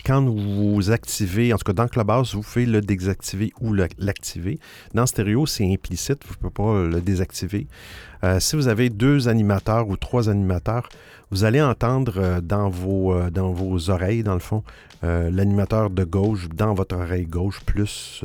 quand 0.04 0.24
vous 0.28 0.90
activez, 0.90 1.52
en 1.52 1.56
tout 1.56 1.64
cas 1.64 1.72
dans 1.72 1.88
Clubhouse, 1.88 2.34
vous 2.34 2.42
pouvez 2.42 2.66
le 2.66 2.80
désactiver 2.80 3.52
ou 3.60 3.72
l'activer. 3.72 4.58
Dans 4.94 5.06
Stereo, 5.06 5.46
c'est 5.46 5.70
implicite, 5.72 6.22
vous 6.26 6.34
ne 6.34 6.50
pouvez 6.50 6.50
pas 6.50 6.84
le 6.84 7.00
désactiver. 7.00 7.66
Euh, 8.24 8.40
si 8.40 8.56
vous 8.56 8.68
avez 8.68 8.90
deux 8.90 9.28
animateurs 9.28 9.88
ou 9.88 9.96
trois 9.96 10.28
animateurs, 10.28 10.88
vous 11.30 11.44
allez 11.44 11.60
entendre 11.60 12.14
euh, 12.16 12.40
dans, 12.40 12.68
vos, 12.68 13.12
euh, 13.12 13.30
dans 13.30 13.52
vos 13.52 13.90
oreilles, 13.90 14.22
dans 14.22 14.34
le 14.34 14.40
fond, 14.40 14.62
l'animateur 15.02 15.90
de 15.90 16.02
gauche 16.02 16.48
dans 16.48 16.74
votre 16.74 16.96
oreille 16.96 17.26
gauche, 17.26 17.60
plus 17.64 18.24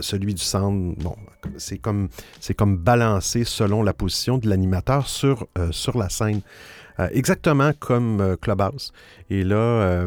celui 0.00 0.32
du 0.32 0.42
centre. 0.42 0.94
Bon, 1.02 1.16
c'est 1.56 1.78
comme, 1.78 2.08
comme 2.56 2.76
balancé 2.76 3.42
selon 3.42 3.82
la 3.82 3.92
position 3.92 4.38
de 4.38 4.48
l'animateur 4.48 5.08
sur, 5.08 5.48
sur 5.72 5.98
la 5.98 6.08
scène. 6.08 6.42
Exactement 6.98 7.72
comme 7.78 8.36
Clubhouse. 8.40 8.92
Et 9.30 9.44
là, 9.44 10.06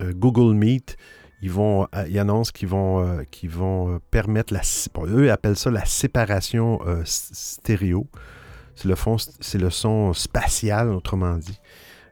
Google 0.00 0.54
Meet, 0.54 0.96
ils 1.42 1.50
vont, 1.50 1.86
ils 2.08 2.18
annoncent 2.18 2.52
qu'ils 2.52 2.68
vont, 2.68 3.24
qu'ils 3.30 3.50
vont 3.50 4.00
permettre 4.10 4.52
la, 4.54 4.62
eux 5.06 5.30
appellent 5.30 5.56
ça 5.56 5.70
la 5.70 5.84
séparation 5.84 6.80
stéréo. 7.04 8.06
C'est 8.74 8.88
le, 8.88 9.64
le 9.64 9.70
son 9.70 10.12
spatial, 10.12 10.90
autrement 10.90 11.36
dit. 11.36 11.58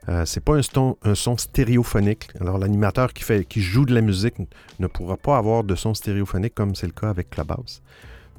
Euh, 0.09 0.25
c'est 0.25 0.39
pas 0.39 0.55
un 0.55 0.61
son, 0.61 0.97
un 1.03 1.15
son, 1.15 1.37
stéréophonique. 1.37 2.29
Alors, 2.39 2.57
l'animateur 2.57 3.13
qui, 3.13 3.45
qui 3.45 3.61
joue 3.61 3.85
de 3.85 3.93
la 3.93 4.01
musique 4.01 4.35
ne 4.79 4.87
pourra 4.87 5.17
pas 5.17 5.37
avoir 5.37 5.63
de 5.63 5.75
son 5.75 5.93
stéréophonique 5.93 6.55
comme 6.55 6.75
c'est 6.75 6.87
le 6.87 6.93
cas 6.93 7.09
avec 7.09 7.29
Clubhouse. 7.29 7.81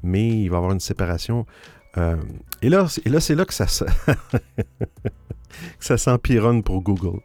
Mais 0.03 0.29
il 0.29 0.49
va 0.49 0.59
avoir 0.59 0.73
une 0.73 0.81
séparation. 0.81 1.47
Euh, 1.99 2.17
et 2.63 2.69
là, 2.69 2.87
et 3.05 3.09
là 3.09 3.21
c'est 3.21 3.35
là 3.35 3.45
que 3.45 3.55
ça, 3.55 3.67
ça 5.81 5.99
s'empironne 5.99 6.63
pour 6.63 6.83
Google. 6.83 7.21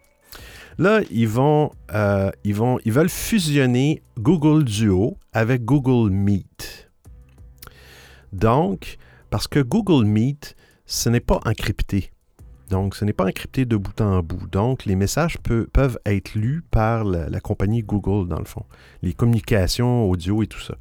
Là, 0.80 1.02
ils 1.12 1.28
vont, 1.28 1.72
euh, 1.94 2.32
ils 2.44 2.56
vont, 2.56 2.80
ils 2.84 2.92
veulent 2.92 3.10
fusionner 3.10 4.02
Google 4.18 4.64
Duo 4.64 5.18
avec 5.32 5.64
Google 5.66 6.12
Meet. 6.12 6.90
Donc, 8.32 8.98
parce 9.30 9.48
que 9.48 9.60
Google 9.60 10.06
Meet, 10.06 10.56
ce 10.86 11.10
n'est 11.10 11.20
pas 11.20 11.40
encrypté. 11.46 12.12
Donc, 12.70 12.96
ce 12.96 13.06
n'est 13.06 13.14
pas 13.14 13.26
encrypté 13.26 13.66
de 13.66 13.78
bout 13.78 14.02
en 14.02 14.24
bout. 14.24 14.48
Donc, 14.48 14.86
les 14.86 14.96
messages 14.96 15.38
peuvent 15.38 16.00
être 16.08 16.34
lus 16.34 16.64
par 16.72 17.04
la, 17.04 17.40
compagnie 17.40 17.84
Google, 17.84 18.28
dans 18.28 18.40
le 18.40 18.46
fond. 18.46 18.66
Les 19.04 19.14
communications 19.14 20.10
audio 20.10 20.42
et 20.42 20.48
tout 20.48 20.60
ça. 20.60 20.76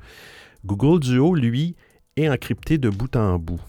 Google 0.64 1.00
Duo, 1.00 1.34
lui, 1.34 1.76
est 2.16 2.30
encrypté 2.30 2.78
de 2.78 2.88
bout 2.88 3.14
en 3.14 3.38
bout. 3.38 3.60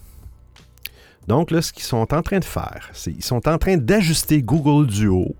Donc, 1.28 1.50
là, 1.50 1.62
ce 1.62 1.72
qu'ils 1.72 1.84
sont 1.84 1.96
en 2.12 2.22
train 2.22 2.38
de 2.38 2.44
faire, 2.44 2.90
c'est 2.92 3.12
qu'ils 3.12 3.24
sont 3.24 3.48
en 3.48 3.58
train 3.58 3.76
d'ajuster 3.76 4.42
Google 4.42 4.86
Duo 4.86 5.34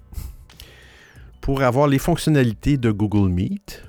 pour 1.41 1.63
avoir 1.63 1.89
les 1.89 1.99
fonctionnalités 1.99 2.79
de 2.79 2.91
Google 2.91 3.29
Meet. 3.29 3.83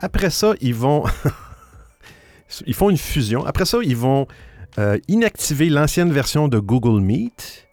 Après 0.00 0.30
ça, 0.30 0.54
ils 0.60 0.74
vont... 0.74 1.04
ils 2.66 2.74
font 2.74 2.90
une 2.90 2.98
fusion. 2.98 3.44
Après 3.46 3.64
ça, 3.64 3.78
ils 3.82 3.96
vont 3.96 4.26
euh, 4.78 4.98
inactiver 5.06 5.68
l'ancienne 5.68 6.10
version 6.10 6.48
de 6.48 6.58
Google 6.58 7.00
Meet. 7.00 7.68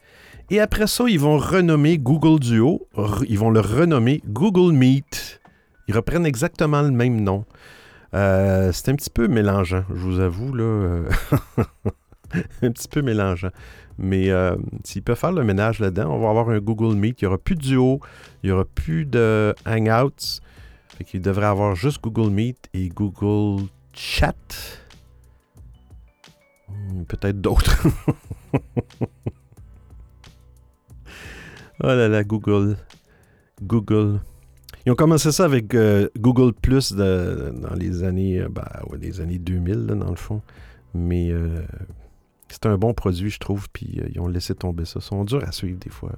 Et 0.51 0.59
après 0.59 0.85
ça, 0.85 1.05
ils 1.07 1.19
vont 1.19 1.37
renommer 1.37 1.97
Google 1.97 2.39
Duo. 2.39 2.87
Ils 3.27 3.39
vont 3.39 3.49
le 3.49 3.61
renommer 3.61 4.21
Google 4.27 4.73
Meet. 4.73 5.41
Ils 5.87 5.95
reprennent 5.95 6.25
exactement 6.25 6.81
le 6.81 6.91
même 6.91 7.21
nom. 7.21 7.45
Euh, 8.13 8.71
c'est 8.73 8.89
un 8.89 8.95
petit 8.95 9.09
peu 9.09 9.27
mélangeant, 9.27 9.85
je 9.89 10.01
vous 10.01 10.19
avoue, 10.19 10.53
là. 10.53 11.03
un 12.61 12.71
petit 12.71 12.87
peu 12.87 13.01
mélangeant. 13.01 13.51
Mais 13.97 14.31
euh, 14.31 14.55
s'ils 14.83 15.03
peuvent 15.03 15.17
faire 15.17 15.31
le 15.31 15.43
ménage 15.43 15.79
là-dedans, 15.79 16.09
on 16.11 16.19
va 16.19 16.29
avoir 16.29 16.49
un 16.49 16.59
Google 16.59 16.95
Meet. 16.95 17.21
Il 17.21 17.25
n'y 17.25 17.27
aura 17.27 17.37
plus 17.37 17.55
de 17.55 17.61
Duo, 17.61 17.99
il 18.43 18.47
n'y 18.47 18.51
aura 18.51 18.65
plus 18.65 19.05
de 19.05 19.53
Hangouts. 19.65 20.41
Fait 20.97 21.03
qu'il 21.03 21.21
devrait 21.21 21.45
avoir 21.45 21.75
juste 21.75 22.01
Google 22.01 22.31
Meet 22.31 22.69
et 22.73 22.89
Google 22.89 23.67
Chat. 23.93 24.35
Hmm, 26.67 27.03
peut-être 27.03 27.39
d'autres. 27.41 27.87
oh 31.83 31.87
là 31.87 32.07
là, 32.07 32.23
Google. 32.23 32.77
Google. 33.61 34.19
Ils 34.85 34.91
ont 34.91 34.95
commencé 34.95 35.31
ça 35.31 35.45
avec 35.45 35.75
euh, 35.75 36.09
Google 36.17 36.53
Plus 36.53 36.93
dans 36.93 37.75
les 37.75 38.03
années, 38.03 38.39
euh, 38.39 38.49
ben, 38.49 38.65
années 39.21 39.37
2000, 39.37 39.85
dans 39.85 40.09
le 40.09 40.15
fond. 40.15 40.41
Mais 40.95 41.31
c'est 42.51 42.65
un 42.65 42.77
bon 42.77 42.93
produit, 42.93 43.29
je 43.29 43.39
trouve, 43.39 43.67
puis 43.71 43.99
ils 44.13 44.19
ont 44.19 44.27
laissé 44.27 44.55
tomber 44.55 44.85
ça. 44.85 44.99
Ils 44.99 45.05
sont 45.05 45.23
durs 45.23 45.43
à 45.47 45.51
suivre 45.51 45.79
des 45.79 45.89
fois. 45.89 46.11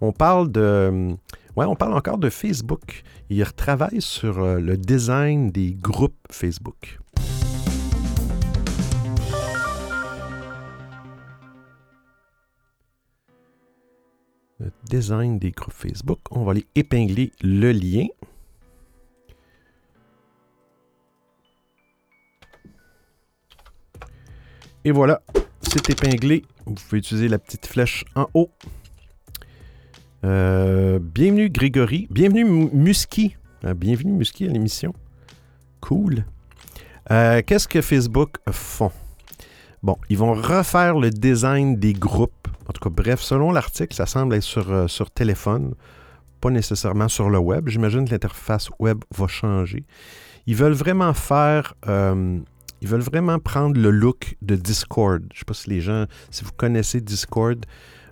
On 0.00 0.12
parle 0.12 0.50
de. 0.50 1.14
Ouais, 1.56 1.66
on 1.66 1.76
parle 1.76 1.94
encore 1.94 2.18
de 2.18 2.30
Facebook. 2.30 3.02
Ils 3.30 3.42
retravaillent 3.42 4.02
sur 4.02 4.40
le 4.40 4.76
design 4.76 5.50
des 5.50 5.74
groupes 5.74 6.16
Facebook. 6.30 6.98
le 14.58 14.72
design 14.88 15.38
des 15.38 15.50
groupes 15.50 15.74
Facebook. 15.74 16.20
On 16.30 16.44
va 16.44 16.52
aller 16.52 16.66
épingler 16.74 17.32
le 17.42 17.72
lien. 17.72 18.06
Et 24.84 24.92
voilà, 24.92 25.20
épinglé. 25.88 26.44
Vous 26.64 26.74
pouvez 26.74 26.98
utiliser 26.98 27.28
la 27.28 27.38
petite 27.38 27.66
flèche 27.66 28.04
en 28.14 28.26
haut. 28.34 28.50
Euh, 30.24 30.98
bienvenue 31.00 31.50
Grégory. 31.50 32.08
Bienvenue 32.10 32.44
Musky. 32.44 33.36
Euh, 33.64 33.74
bienvenue 33.74 34.12
Musky 34.12 34.46
à 34.46 34.48
l'émission. 34.48 34.94
Cool. 35.80 36.24
Euh, 37.10 37.42
qu'est-ce 37.46 37.68
que 37.68 37.80
Facebook 37.80 38.36
font? 38.50 38.90
Bon, 39.82 39.96
ils 40.08 40.18
vont 40.18 40.32
refaire 40.32 40.98
le 40.98 41.10
design 41.10 41.76
des 41.76 41.92
groupes. 41.92 42.48
En 42.68 42.72
tout 42.72 42.82
cas, 42.82 42.90
bref, 42.90 43.20
selon 43.20 43.52
l'article, 43.52 43.94
ça 43.94 44.06
semble 44.06 44.34
être 44.34 44.42
sur, 44.42 44.72
euh, 44.72 44.88
sur 44.88 45.10
téléphone, 45.10 45.74
pas 46.40 46.50
nécessairement 46.50 47.08
sur 47.08 47.30
le 47.30 47.38
web. 47.38 47.68
J'imagine 47.68 48.06
que 48.06 48.10
l'interface 48.10 48.70
web 48.80 49.04
va 49.14 49.28
changer. 49.28 49.84
Ils 50.46 50.56
veulent 50.56 50.72
vraiment 50.72 51.12
faire. 51.12 51.74
Ils 52.82 52.88
veulent 52.88 53.00
vraiment 53.00 53.38
prendre 53.38 53.80
le 53.80 53.90
look 53.90 54.36
de 54.42 54.56
Discord. 54.56 55.22
Je 55.32 55.36
ne 55.36 55.38
sais 55.38 55.44
pas 55.46 55.54
si 55.54 55.70
les 55.70 55.80
gens, 55.80 56.06
si 56.30 56.44
vous 56.44 56.52
connaissez 56.56 57.00
Discord, 57.00 57.64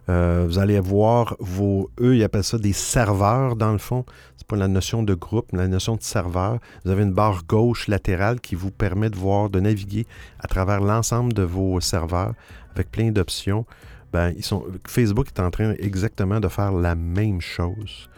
euh, 0.09 0.45
vous 0.47 0.59
allez 0.59 0.79
voir 0.81 1.37
vos. 1.41 1.91
Eux, 2.01 2.17
ils 2.17 2.25
appellent 2.25 2.45
ça 2.45 2.59
des 2.59 2.73
serveurs, 2.73 3.57
dans 3.57 3.73
le 3.73 3.79
fond. 3.79 4.05
C'est 4.37 4.47
pas 4.47 4.57
la 4.57 4.69
notion 4.69 5.03
de 5.03 5.15
groupe, 5.15 5.47
mais 5.53 5.61
la 5.61 5.69
notion 5.69 5.97
de 5.97 6.03
serveur. 6.03 6.59
Vous 6.85 6.91
avez 6.91 7.03
une 7.03 7.13
barre 7.13 7.45
gauche 7.47 7.89
latérale 7.89 8.41
qui 8.41 8.55
vous 8.55 8.71
permet 8.71 9.11
de 9.11 9.17
voir, 9.17 9.49
de 9.49 9.61
naviguer 9.61 10.07
à 10.41 10.47
travers 10.47 10.81
l'ensemble 10.81 11.33
de 11.33 11.43
vos 11.43 11.81
serveurs 11.81 12.35
avec 12.75 12.91
plein 12.91 13.11
d'options. 13.11 13.65
Ben, 14.13 14.33
ils 14.37 14.45
sont, 14.45 14.65
Facebook 14.87 15.29
est 15.29 15.41
en 15.41 15.51
train 15.51 15.75
exactement 15.79 16.39
de 16.39 16.49
faire 16.49 16.73
la 16.73 16.95
même 16.95 17.41
chose. 17.41 18.09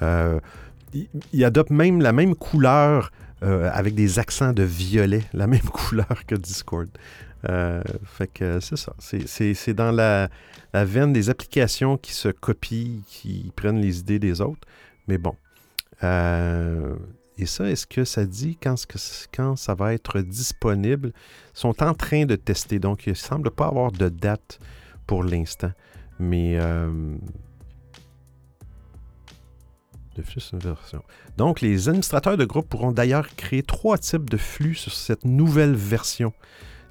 Euh, 0.00 0.40
il, 1.32 1.44
adopte 1.44 1.70
même 1.70 2.00
la 2.00 2.12
même 2.12 2.34
couleur 2.34 3.10
euh, 3.42 3.70
avec 3.72 3.94
des 3.94 4.18
accents 4.18 4.52
de 4.52 4.62
violet, 4.62 5.22
la 5.32 5.46
même 5.46 5.60
couleur 5.72 6.26
que 6.26 6.34
Discord. 6.34 6.88
Euh, 7.48 7.82
fait 8.04 8.28
que 8.28 8.60
c'est 8.60 8.76
ça. 8.76 8.94
C'est 9.00 9.74
dans 9.74 9.90
la, 9.90 10.28
veine 10.72 11.12
des 11.12 11.28
applications 11.28 11.96
qui 11.96 12.12
se 12.12 12.28
copient, 12.28 13.00
qui 13.06 13.52
prennent 13.56 13.80
les 13.80 13.98
idées 13.98 14.20
des 14.20 14.40
autres. 14.40 14.66
Mais 15.08 15.18
bon. 15.18 15.34
Euh, 16.04 16.94
et 17.36 17.46
ça, 17.46 17.68
est-ce 17.68 17.86
que 17.86 18.04
ça 18.04 18.24
dit 18.24 18.56
quand, 18.62 18.76
quand 19.34 19.56
ça 19.56 19.74
va 19.74 19.92
être 19.92 20.20
disponible? 20.20 21.12
Ils 21.54 21.58
sont 21.58 21.82
en 21.82 21.94
train 21.94 22.26
de 22.26 22.36
tester, 22.36 22.78
donc 22.78 23.06
il 23.06 23.10
ne 23.10 23.14
semble 23.14 23.50
pas 23.50 23.66
avoir 23.66 23.90
de 23.90 24.08
date 24.08 24.60
pour 25.06 25.24
l'instant. 25.24 25.72
Mais 26.20 26.56
de 30.16 30.22
flux 30.22 30.42
version. 30.54 31.02
Donc, 31.36 31.60
les 31.60 31.88
administrateurs 31.88 32.36
de 32.36 32.44
groupe 32.44 32.68
pourront 32.68 32.92
d'ailleurs 32.92 33.28
créer 33.36 33.62
trois 33.62 33.98
types 33.98 34.28
de 34.28 34.36
flux 34.36 34.74
sur 34.74 34.92
cette 34.92 35.24
nouvelle 35.24 35.74
version 35.74 36.32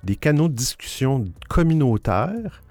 des 0.03 0.15
canaux 0.15 0.47
de 0.47 0.53
discussion 0.53 1.25
communautaires 1.49 2.61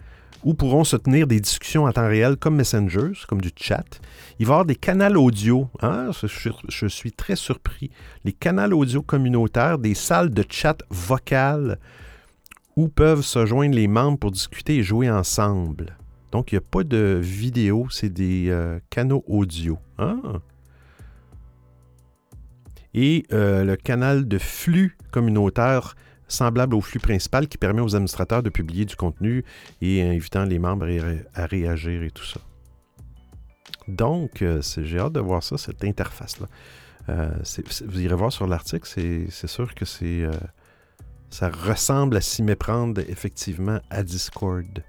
où 0.43 0.55
pourront 0.55 0.85
se 0.85 0.97
tenir 0.97 1.27
des 1.27 1.41
discussions 1.41 1.85
en 1.85 1.93
temps 1.93 2.09
réel 2.09 2.37
comme 2.37 2.57
Messengers, 2.57 3.27
comme 3.29 3.43
du 3.43 3.51
chat. 3.55 4.01
Il 4.39 4.47
va 4.47 4.53
y 4.53 4.55
avoir 4.55 4.65
des 4.65 4.75
canaux 4.75 5.23
audio. 5.23 5.69
Hein? 5.83 6.11
Je, 6.23 6.87
suis 6.87 7.13
très 7.13 7.37
surpris. 7.37 7.91
Les 8.25 8.33
canaux 8.33 8.79
audio 8.79 9.03
communautaires, 9.03 9.79
des 9.79 9.95
salles 9.95 10.31
de 10.31 10.45
chat 10.49 10.79
vocales 10.89 11.79
où 12.77 12.89
peuvent 12.89 13.23
se 13.23 13.45
joindre 13.45 13.75
les 13.75 13.89
membres 13.89 14.19
pour 14.19 14.31
discuter 14.31 14.77
et 14.77 14.83
jouer 14.83 15.11
ensemble. 15.11 15.99
Donc, 16.33 16.53
il 16.53 16.55
n'y 16.55 16.59
a 16.59 16.67
pas 16.69 16.85
de 16.85 17.19
vidéo, 17.21 17.89
c'est 17.91 18.09
des 18.09 18.47
euh, 18.49 18.79
canaux 18.91 19.25
audio. 19.27 19.79
Ah! 19.99 20.15
et 22.93 23.25
le 23.31 23.77
canal 23.77 24.27
de 24.27 24.37
flux 24.37 24.97
communautaire 25.13 25.95
semblable 26.27 26.75
au 26.75 26.81
flux 26.81 26.99
principal 26.99 27.47
qui 27.47 27.57
permet 27.57 27.81
aux 27.81 27.95
administrateurs 27.95 28.43
de 28.43 28.51
publier 28.51 28.85
du 28.85 28.97
contenu 28.97 29.45
et 29.81 30.03
invitant 30.03 30.45
les 30.45 30.59
membres 30.59 30.89
à 31.35 31.47
réagir 31.47 32.03
et 32.03 32.11
tout 32.11 32.25
ça. 32.25 32.41
Donc, 33.87 34.43
j'ai 34.77 34.99
hâte 34.99 35.13
de 35.13 35.21
voir 35.21 35.45
ça, 35.45 35.57
cette 35.57 35.85
interface-là. 35.85 36.49
vous 37.07 38.01
irez 38.01 38.17
voir 38.17 38.33
sur 38.33 38.49
l'article, 38.49 38.89
c'est 38.89 39.47
sûr 39.47 39.73
que 39.73 39.85
c'est 39.85 40.27
ça 41.31 41.49
ressemble 41.49 42.17
à 42.17 42.21
s'y 42.21 42.43
méprendre 42.43 43.01
effectivement 43.09 43.81
à 43.89 44.03
Discord. 44.03 44.83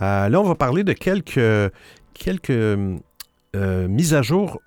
Euh, 0.00 0.28
là, 0.28 0.40
on 0.40 0.44
va 0.44 0.54
parler 0.54 0.84
de 0.84 0.92
quelques, 0.92 1.72
quelques 2.14 2.50
euh, 2.50 3.88
mises 3.88 4.14
à 4.14 4.22
jour. 4.22 4.60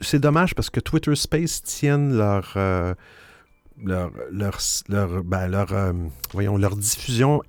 C'est 0.00 0.20
dommage 0.20 0.54
parce 0.54 0.70
que 0.70 0.80
Twitter 0.80 1.14
Space 1.14 1.62
tiennent 1.62 2.16
leur, 2.16 2.52
euh, 2.56 2.94
leur, 3.84 4.10
leur, 4.88 5.24
ben, 5.24 6.08
voyons, 6.32 6.56
leur 6.56 6.76
diffusion 6.76 7.42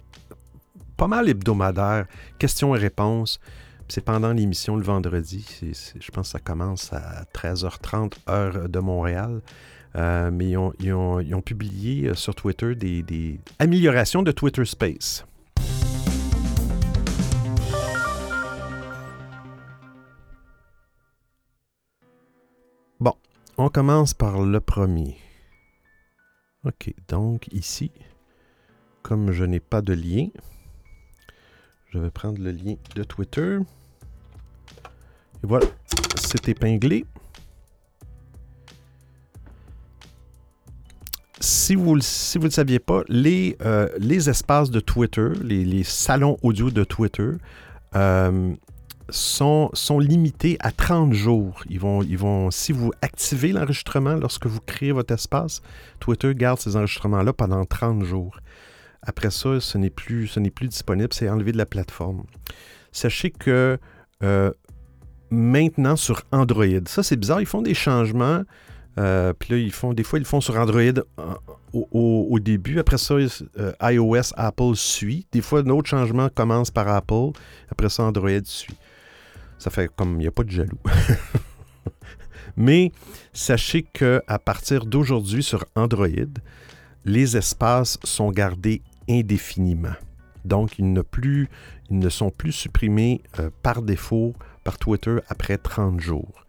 pas 0.98 1.08
mal 1.08 1.30
hebdomadaire, 1.30 2.06
questions 2.40 2.76
et 2.76 2.80
réponses. 2.80 3.40
C'est 3.88 4.04
pendant 4.04 4.34
l'émission 4.34 4.76
le 4.76 4.84
vendredi. 4.84 5.46
je 5.62 6.12
pense 6.12 6.28
que 6.28 6.32
ça 6.32 6.40
commence 6.40 6.92
à 6.92 7.24
13h30 7.34 8.14
heure 8.28 8.68
de 8.68 8.80
Montréal. 8.80 9.42
mais 9.96 10.50
ils 10.50 10.58
ont, 10.58 11.42
publié 11.46 12.14
sur 12.16 12.36
Twitter 12.36 12.76
des 12.76 13.40
améliorations 13.60 14.24
de 14.24 14.32
Twitter 14.32 14.66
Space. 14.66 15.24
Bon, 23.00 23.14
on 23.58 23.70
commence 23.70 24.14
par 24.16 24.42
le 24.42 24.60
premier. 24.60 25.18
OK, 26.66 26.94
donc 27.08 27.48
ici, 27.52 27.92
comme 29.04 29.32
je 29.32 29.44
n'ai 29.46 29.60
pas 29.60 29.82
de 29.82 29.94
lien, 29.94 30.30
je 31.90 32.00
vais 32.00 32.10
prendre 32.10 32.42
le 32.42 32.52
lien 32.52 32.76
de 32.96 33.04
Twitter. 33.04 33.60
Et 35.44 35.48
voilà, 35.48 35.68
c'est 36.16 36.50
épinglé. 36.50 37.06
Si 41.40 41.76
vous 41.76 41.96
ne 41.96 42.02
si 42.02 42.40
le 42.40 42.50
saviez 42.50 42.80
pas, 42.80 43.04
les, 43.08 43.58
euh, 43.62 43.88
les 44.00 44.28
espaces 44.30 44.72
de 44.72 44.80
Twitter, 44.80 45.30
les, 45.44 45.84
salons 45.84 46.38
audio 46.42 46.72
de 46.72 46.84
Twitter, 46.84 47.30
euh, 47.96 48.56
sont, 49.10 49.72
limités 50.00 50.58
à 50.60 50.72
30 50.72 51.14
jours. 51.14 51.64
Ils 51.70 51.80
vont, 51.80 52.02
ils 52.04 52.18
vont, 52.18 52.52
si 52.52 52.72
vous 52.72 52.92
activez 53.02 53.52
l'enregistrement 53.52 54.16
lorsque 54.16 54.46
vous 54.46 54.60
créez 54.60 54.92
votre 54.92 55.14
espace, 55.14 55.62
Twitter 56.00 56.34
garde 56.36 56.60
ces 56.60 56.76
enregistrements-là 56.76 57.34
pendant 57.34 57.66
30 57.66 58.04
jours. 58.04 58.38
Après 59.02 59.32
ça, 59.32 59.60
ce 59.60 59.78
n'est 59.78 59.90
plus, 59.90 60.30
plus 60.54 60.68
disponible, 60.68 61.10
c'est 61.14 61.30
enlevé 61.30 61.52
de 61.52 61.58
la 61.58 61.66
plateforme. 61.66 62.24
Sachez 62.92 63.32
que 63.32 63.78
euh, 64.24 64.52
maintenant 65.30 65.96
sur 65.96 66.24
Android, 66.32 66.66
ça 66.86 67.04
c'est 67.04 67.16
bizarre, 67.16 67.42
ils 67.42 67.48
font 67.48 67.62
des 67.62 67.74
changements. 67.74 68.44
Euh, 68.98 69.32
puis 69.38 69.54
là, 69.54 69.60
ils 69.60 69.72
font, 69.72 69.94
des 69.94 70.04
fois, 70.04 70.18
ils 70.18 70.24
le 70.24 70.28
font 70.28 70.42
sur 70.42 70.58
Android 70.58 70.82
euh, 70.82 71.34
au, 71.72 72.40
début. 72.40 72.80
Après 72.80 72.98
ça, 72.98 73.16
iOS, 73.84 74.34
Apple 74.36 74.76
suit. 74.76 75.28
Des 75.32 75.42
fois, 75.42 75.60
un 75.60 75.70
autre 75.70 75.88
changement 75.88 76.30
commence 76.34 76.72
par 76.72 76.88
Apple. 76.88 77.30
Après 77.70 77.90
ça, 77.90 78.04
Android 78.04 78.44
suit. 78.44 78.76
Ça 79.58 79.70
fait 79.70 79.90
comme 79.96 80.16
il 80.16 80.20
n'y 80.20 80.28
a 80.28 80.32
pas 80.32 80.44
de 80.44 80.52
jaloux. 80.52 80.80
Mais 82.58 82.92
sachez 83.34 83.84
que 83.84 84.22
à 84.28 84.40
partir 84.40 84.86
d'aujourd'hui 84.86 85.44
sur 85.44 85.66
Android, 85.76 86.08
les 87.06 87.38
espaces 87.38 87.98
sont 88.04 88.32
gardés 88.32 88.82
indéfiniment. 89.10 89.96
Donc, 90.44 90.80
ils 90.80 90.92
ne, 90.92 92.10
sont 92.10 92.30
plus 92.32 92.52
supprimés 92.52 93.22
euh, 93.40 93.50
par 93.64 93.82
défaut 93.82 94.34
par 94.64 94.78
Twitter 94.78 95.18
après 95.30 95.58
30 95.58 96.00
jours. 96.00 96.46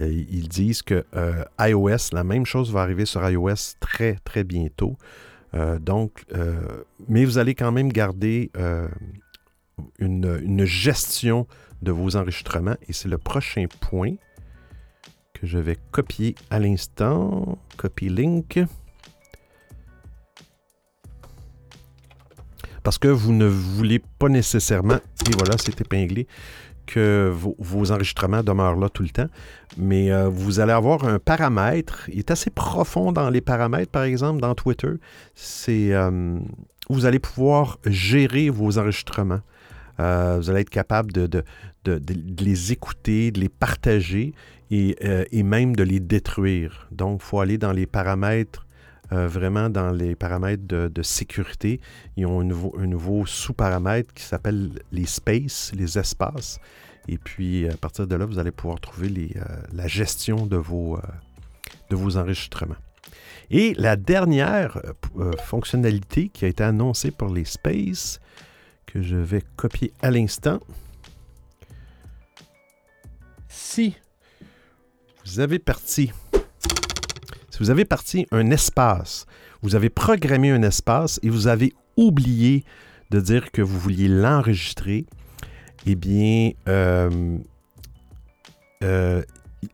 Euh, 0.00 0.10
ils 0.10 0.48
disent 0.48 0.82
que 0.82 1.04
euh, 1.14 1.44
iOS, 1.60 2.12
la 2.12 2.24
même 2.24 2.46
chose 2.46 2.72
va 2.72 2.82
arriver 2.82 3.04
sur 3.04 3.28
iOS 3.28 3.76
très, 3.80 4.16
très 4.24 4.44
bientôt. 4.44 4.96
donc, 5.80 6.24
mais 7.08 7.26
vous 7.26 7.36
allez 7.36 7.54
quand 7.54 7.72
même 7.72 7.92
garder 7.92 8.50
une, 9.98 10.64
gestion 10.64 11.46
de 11.82 11.92
vos 11.92 12.16
enregistrements. 12.16 12.76
Et 12.88 12.92
c'est 12.92 13.08
le 13.08 13.18
prochain 13.18 13.66
point 13.80 14.14
que 15.34 15.46
je 15.46 15.58
vais 15.58 15.76
copier 15.90 16.34
à 16.50 16.58
l'instant. 16.58 17.58
Copy 17.76 18.08
link. 18.08 18.60
Parce 22.82 22.98
que 22.98 23.08
vous 23.08 23.32
ne 23.32 23.46
voulez 23.46 24.00
pas 24.18 24.28
nécessairement, 24.28 24.98
et 25.28 25.32
voilà, 25.36 25.56
c'est 25.56 25.80
épinglé, 25.80 26.26
que 26.86 27.32
vos, 27.32 27.92
enregistrements 27.92 28.42
demeurent 28.42 28.76
là 28.76 28.88
tout 28.88 29.02
le 29.02 29.10
temps. 29.10 29.28
Mais 29.76 30.10
euh, 30.10 30.28
vous 30.28 30.60
allez 30.60 30.72
avoir 30.72 31.04
un 31.04 31.18
paramètre. 31.18 32.08
Il 32.12 32.18
est 32.18 32.30
assez 32.30 32.50
profond 32.50 33.12
dans 33.12 33.30
les 33.30 33.40
paramètres, 33.40 33.90
par 33.90 34.02
exemple, 34.02 34.40
dans 34.40 34.54
Twitter. 34.54 34.92
C'est. 35.34 35.92
Euh, 35.92 36.38
vous 36.88 37.06
allez 37.06 37.18
pouvoir 37.18 37.78
gérer 37.86 38.50
vos 38.50 38.78
enregistrements. 38.78 39.40
Euh, 40.00 40.36
vous 40.38 40.50
allez 40.50 40.60
être 40.60 40.70
capable 40.70 41.12
de, 41.12 41.44
les 41.86 42.72
écouter, 42.72 43.30
de 43.30 43.40
les 43.40 43.48
partager 43.48 44.34
euh, 44.72 45.24
et, 45.30 45.42
même 45.42 45.76
de 45.76 45.82
les 45.82 46.00
détruire. 46.00 46.88
Donc, 46.90 47.20
il 47.22 47.24
faut 47.24 47.40
aller 47.40 47.58
dans 47.58 47.72
les 47.72 47.86
paramètres, 47.86 48.66
euh, 49.12 49.28
vraiment 49.28 49.68
dans 49.68 49.90
les 49.90 50.14
paramètres 50.14 50.64
de, 50.66 51.02
sécurité. 51.02 51.80
Ils 52.16 52.26
ont 52.26 52.40
un 52.40 52.86
nouveau, 52.86 53.26
sous-paramètre 53.26 54.12
qui 54.14 54.22
s'appelle 54.22 54.70
les 54.90 55.06
spaces, 55.06 55.72
les 55.74 55.98
espaces. 55.98 56.58
Et 57.08 57.18
puis, 57.18 57.68
à 57.68 57.76
partir 57.76 58.06
de 58.06 58.14
là, 58.14 58.24
vous 58.24 58.38
allez 58.38 58.52
pouvoir 58.52 58.80
trouver 58.80 59.34
la 59.72 59.86
gestion 59.88 60.46
de 60.46 60.56
vos 60.56 60.96
enregistrements. 62.16 62.76
Et 63.50 63.74
la 63.74 63.96
dernière 63.96 64.80
fonctionnalité 65.44 66.28
qui 66.28 66.46
a 66.46 66.48
été 66.48 66.62
annoncée 66.62 67.10
pour 67.10 67.28
les 67.28 67.44
spaces, 67.44 68.20
que 68.86 69.02
je 69.02 69.16
vais 69.16 69.42
copier 69.56 69.92
à 70.02 70.10
l'instant. 70.10 70.60
Si 73.48 73.96
vous 75.24 75.40
avez 75.40 75.58
parti, 75.58 76.12
si 77.50 77.58
vous 77.58 77.70
avez 77.70 77.84
parti 77.84 78.26
un 78.32 78.50
espace, 78.50 79.26
vous 79.62 79.74
avez 79.74 79.90
programmé 79.90 80.50
un 80.50 80.62
espace 80.62 81.20
et 81.22 81.30
vous 81.30 81.46
avez 81.46 81.72
oublié 81.96 82.64
de 83.10 83.20
dire 83.20 83.50
que 83.52 83.62
vous 83.62 83.78
vouliez 83.78 84.08
l'enregistrer, 84.08 85.06
eh 85.86 85.94
bien, 85.94 86.52
euh, 86.68 87.38
euh, 88.82 89.22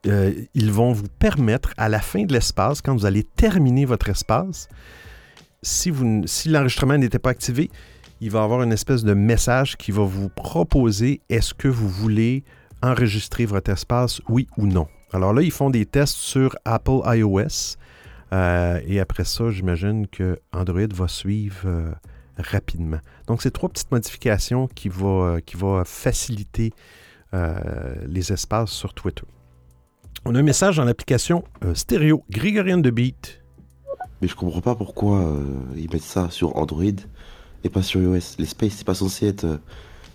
euh, 0.06 0.34
ils 0.54 0.72
vont 0.72 0.92
vous 0.92 1.08
permettre 1.18 1.72
à 1.76 1.88
la 1.88 2.00
fin 2.00 2.24
de 2.24 2.32
l'espace, 2.32 2.82
quand 2.82 2.94
vous 2.94 3.06
allez 3.06 3.22
terminer 3.22 3.84
votre 3.84 4.08
espace, 4.08 4.68
si, 5.62 5.92
si 6.26 6.48
l'enregistrement 6.48 6.98
n'était 6.98 7.18
pas 7.18 7.30
activé, 7.30 7.70
il 8.20 8.30
va 8.30 8.42
avoir 8.42 8.62
une 8.62 8.72
espèce 8.72 9.04
de 9.04 9.14
message 9.14 9.76
qui 9.76 9.92
va 9.92 10.02
vous 10.02 10.28
proposer 10.28 11.20
est-ce 11.28 11.54
que 11.54 11.68
vous 11.68 11.88
voulez 11.88 12.44
enregistrer 12.82 13.46
votre 13.46 13.70
espace, 13.70 14.20
oui 14.28 14.48
ou 14.56 14.66
non? 14.66 14.88
Alors 15.12 15.32
là, 15.32 15.42
ils 15.42 15.50
font 15.50 15.70
des 15.70 15.86
tests 15.86 16.16
sur 16.16 16.56
Apple 16.64 17.00
iOS. 17.04 17.76
Euh, 18.32 18.80
et 18.86 19.00
après 19.00 19.24
ça, 19.24 19.50
j'imagine 19.50 20.06
que 20.06 20.38
Android 20.52 20.88
va 20.92 21.08
suivre 21.08 21.62
euh, 21.64 21.90
rapidement. 22.36 22.98
Donc, 23.26 23.40
c'est 23.40 23.50
trois 23.50 23.68
petites 23.68 23.90
modifications 23.90 24.68
qui 24.68 24.88
vont 24.88 25.38
euh, 25.38 25.84
faciliter 25.84 26.72
les 28.06 28.32
espaces 28.32 28.70
sur 28.70 28.94
Twitter. 28.94 29.24
On 30.24 30.34
a 30.34 30.38
un 30.38 30.42
message 30.42 30.78
dans 30.78 30.84
l'application 30.84 31.44
stéréo 31.74 32.24
Grégorian 32.30 32.78
de 32.78 32.88
Beat. 32.88 33.42
Mais 34.22 34.28
je 34.28 34.34
comprends 34.34 34.62
pas 34.62 34.74
pourquoi 34.74 35.36
ils 35.76 35.90
mettent 35.92 36.00
ça 36.00 36.30
sur 36.30 36.56
Android 36.56 36.86
et 37.64 37.68
pas 37.68 37.82
sur 37.82 38.00
iOS. 38.00 38.36
Les 38.38 38.46
spaces, 38.46 38.74
c'est 38.76 38.86
pas 38.86 38.94
censé 38.94 39.26
être 39.26 39.44
euh, 39.44 39.58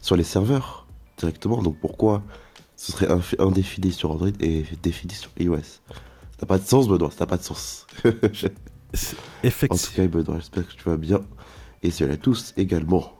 sur 0.01 0.15
les 0.15 0.23
serveurs 0.23 0.88
directement, 1.17 1.62
donc 1.62 1.77
pourquoi 1.79 2.23
ce 2.75 2.91
serait 2.91 3.08
indéfini 3.39 3.91
sur 3.91 4.12
Android 4.12 4.29
et 4.39 4.65
défini 4.82 5.13
sur 5.13 5.32
iOS? 5.39 5.58
Ça 5.58 6.41
n'a 6.41 6.47
pas 6.47 6.58
de 6.58 6.65
sens, 6.65 6.88
Benoît, 6.88 7.12
ça 7.12 7.21
n'a 7.21 7.27
pas 7.27 7.38
de 7.38 7.43
sens. 7.43 7.86
Effectivement. 9.43 9.75
En 9.75 9.77
tout 9.77 9.95
cas, 9.95 10.08
Benoît, 10.08 10.39
j'espère 10.39 10.67
que 10.67 10.73
tu 10.73 10.84
vas 10.84 10.97
bien. 10.97 11.21
Et 11.82 11.91
cela 11.91 12.17
tous 12.17 12.53
également. 12.58 13.13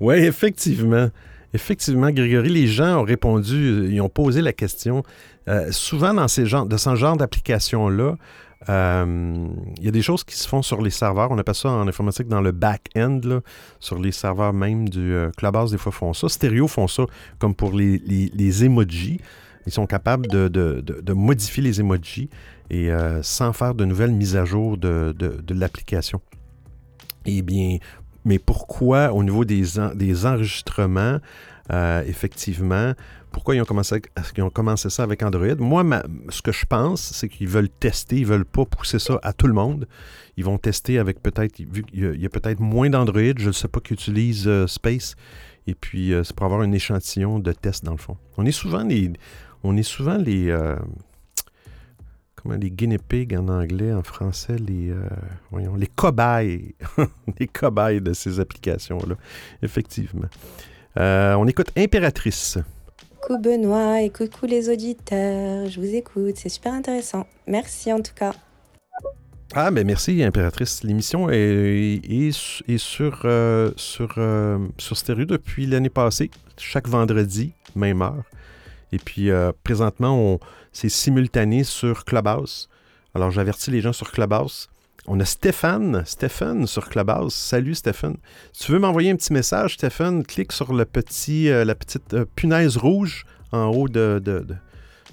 Oui, 0.00 0.16
effectivement. 0.16 1.08
Effectivement, 1.54 2.10
Grégory, 2.10 2.48
les 2.48 2.66
gens 2.66 3.00
ont 3.00 3.04
répondu, 3.04 3.88
ils 3.90 4.00
ont 4.00 4.08
posé 4.08 4.40
la 4.40 4.52
question. 4.52 5.02
Euh, 5.48 5.70
souvent, 5.70 6.14
dans 6.14 6.28
ces 6.28 6.46
genres, 6.46 6.66
de 6.66 6.76
ce 6.76 6.94
genre 6.96 7.16
d'application-là, 7.16 8.16
euh, 8.68 9.48
il 9.78 9.84
y 9.84 9.88
a 9.88 9.90
des 9.90 10.02
choses 10.02 10.24
qui 10.24 10.36
se 10.36 10.46
font 10.46 10.62
sur 10.62 10.82
les 10.82 10.90
serveurs. 10.90 11.30
On 11.30 11.38
appelle 11.38 11.54
ça 11.54 11.70
en 11.70 11.88
informatique 11.88 12.28
dans 12.28 12.40
le 12.40 12.52
back-end, 12.52 13.20
sur 13.80 13.98
les 13.98 14.12
serveurs 14.12 14.52
même 14.52 14.88
du 14.88 15.14
euh, 15.14 15.30
Clubhouse, 15.36 15.70
des 15.70 15.78
fois 15.78 15.92
font 15.92 16.12
ça. 16.12 16.28
Stereo 16.28 16.68
font 16.68 16.88
ça 16.88 17.04
comme 17.38 17.54
pour 17.54 17.72
les, 17.72 17.98
les, 17.98 18.64
emojis. 18.64 19.20
ils 19.66 19.72
sont 19.72 19.86
capables 19.86 20.26
de, 20.28 21.12
modifier 21.12 21.62
les 21.62 21.80
emojis 21.80 22.30
et 22.70 22.90
sans 23.22 23.52
faire 23.52 23.74
de 23.74 23.84
nouvelles 23.84 24.12
mises 24.12 24.36
à 24.36 24.44
jour 24.44 24.78
de, 24.78 25.14
l'application. 25.50 26.20
Eh 27.26 27.42
bien, 27.42 27.78
mais 28.24 28.38
pourquoi 28.38 29.12
au 29.12 29.22
niveau 29.22 29.44
des, 29.44 29.64
des 29.94 30.26
enregistrements, 30.26 31.18
effectivement, 31.70 32.94
pourquoi 33.32 33.56
ils 33.56 33.60
ont, 33.60 33.64
commencé, 33.64 34.00
ont 34.38 34.50
commencé 34.50 34.90
ça 34.90 35.02
avec 35.02 35.22
Android? 35.22 35.54
Moi, 35.58 35.84
ce 36.28 36.42
que 36.42 36.52
je 36.52 36.66
pense, 36.66 37.00
c'est 37.00 37.28
qu'ils 37.28 37.48
veulent 37.48 37.68
tester, 37.68 38.16
ils 38.16 38.22
ne 38.22 38.26
veulent 38.26 38.44
pas 38.44 38.64
pousser 38.64 38.98
ça 38.98 39.18
à 39.22 39.32
tout 39.32 39.46
le 39.46 39.54
monde. 39.54 39.88
Ils 40.36 40.44
vont 40.44 40.58
tester 40.58 40.98
avec 40.98 41.22
peut-être, 41.22 41.60
vu 41.60 41.82
qu'il 41.82 42.20
y 42.20 42.26
a, 42.26 42.28
peut-être 42.28 42.60
moins 42.60 42.90
d'Android, 42.90 43.32
je 43.36 43.48
ne 43.48 43.52
sais 43.52 43.68
pas 43.68 43.80
qui 43.80 43.94
utilise 43.94 44.46
euh, 44.46 44.66
Space. 44.66 45.16
Et 45.66 45.74
puis, 45.74 46.12
euh, 46.12 46.22
c'est 46.24 46.36
pour 46.36 46.46
avoir 46.46 46.60
un 46.60 46.72
échantillon 46.72 47.38
de 47.38 47.52
test 47.52 47.84
dans 47.84 47.92
le 47.92 47.98
fond. 47.98 48.16
On 48.36 48.46
est 48.46 48.52
souvent 48.52 48.84
les. 48.84 49.12
On 49.64 49.76
est 49.76 49.82
souvent 49.82 50.16
les. 50.16 50.50
Euh, 50.50 50.76
comment 52.34 52.56
les 52.56 52.70
guinea 52.70 52.98
pigs 52.98 53.34
en 53.34 53.48
anglais, 53.48 53.92
en 53.92 54.02
français, 54.02 54.56
les. 54.56 54.92
voyons, 55.50 55.74
les 55.76 55.86
cobayes. 55.86 56.74
les 57.38 57.46
cobayes 57.46 58.00
de 58.00 58.12
ces 58.12 58.40
applications-là. 58.40 59.14
Effectivement. 59.62 60.28
on 60.96 61.46
écoute 61.46 61.70
Impératrice. 61.76 62.58
Coucou 63.22 63.38
Benoît 63.38 64.02
et 64.02 64.10
coucou 64.10 64.46
les 64.46 64.68
auditeurs. 64.68 65.68
Je 65.68 65.80
vous 65.80 65.94
écoute, 65.94 66.34
c'est 66.36 66.48
super 66.48 66.72
intéressant. 66.72 67.24
Merci 67.46 67.92
en 67.92 68.00
tout 68.00 68.14
cas. 68.14 68.32
Ah, 69.54 69.70
ben 69.70 69.86
merci, 69.86 70.22
Impératrice. 70.24 70.82
L'émission 70.82 71.28
est, 71.30 72.32
sur, 72.78 73.20
euh, 73.24 73.70
sur, 73.76 74.14
euh, 74.16 74.58
sur 74.78 74.96
stéréo 74.96 75.24
depuis 75.24 75.66
l'année 75.66 75.88
passée, 75.88 76.30
chaque 76.56 76.88
vendredi, 76.88 77.52
même 77.76 78.02
heure. 78.02 78.24
Et 78.90 78.98
puis, 78.98 79.30
euh, 79.30 79.52
présentement, 79.62 80.40
c'est 80.72 80.88
simultané 80.88 81.62
sur 81.62 82.04
Clubhouse. 82.04 82.68
Alors, 83.14 83.30
j'avertis 83.30 83.70
les 83.70 83.80
gens 83.80 83.92
sur 83.92 84.10
Clubhouse. 84.10 84.68
On 85.06 85.18
a 85.18 85.24
Stéphane, 85.24 86.04
Stéphane 86.06 86.66
sur 86.66 86.88
Clubhouse. 86.88 87.34
Salut 87.34 87.74
Stéphane. 87.74 88.16
Si 88.52 88.66
tu 88.66 88.72
veux 88.72 88.78
m'envoyer 88.78 89.10
un 89.10 89.16
petit 89.16 89.32
message, 89.32 89.74
Stéphane, 89.74 90.22
clique 90.24 90.52
sur 90.52 90.68
petit, 90.86 91.48
la 91.48 91.74
petite 91.74 92.16
punaise 92.36 92.76
rouge 92.76 93.26
en 93.50 93.66
haut 93.66 93.88
de, 93.88 94.22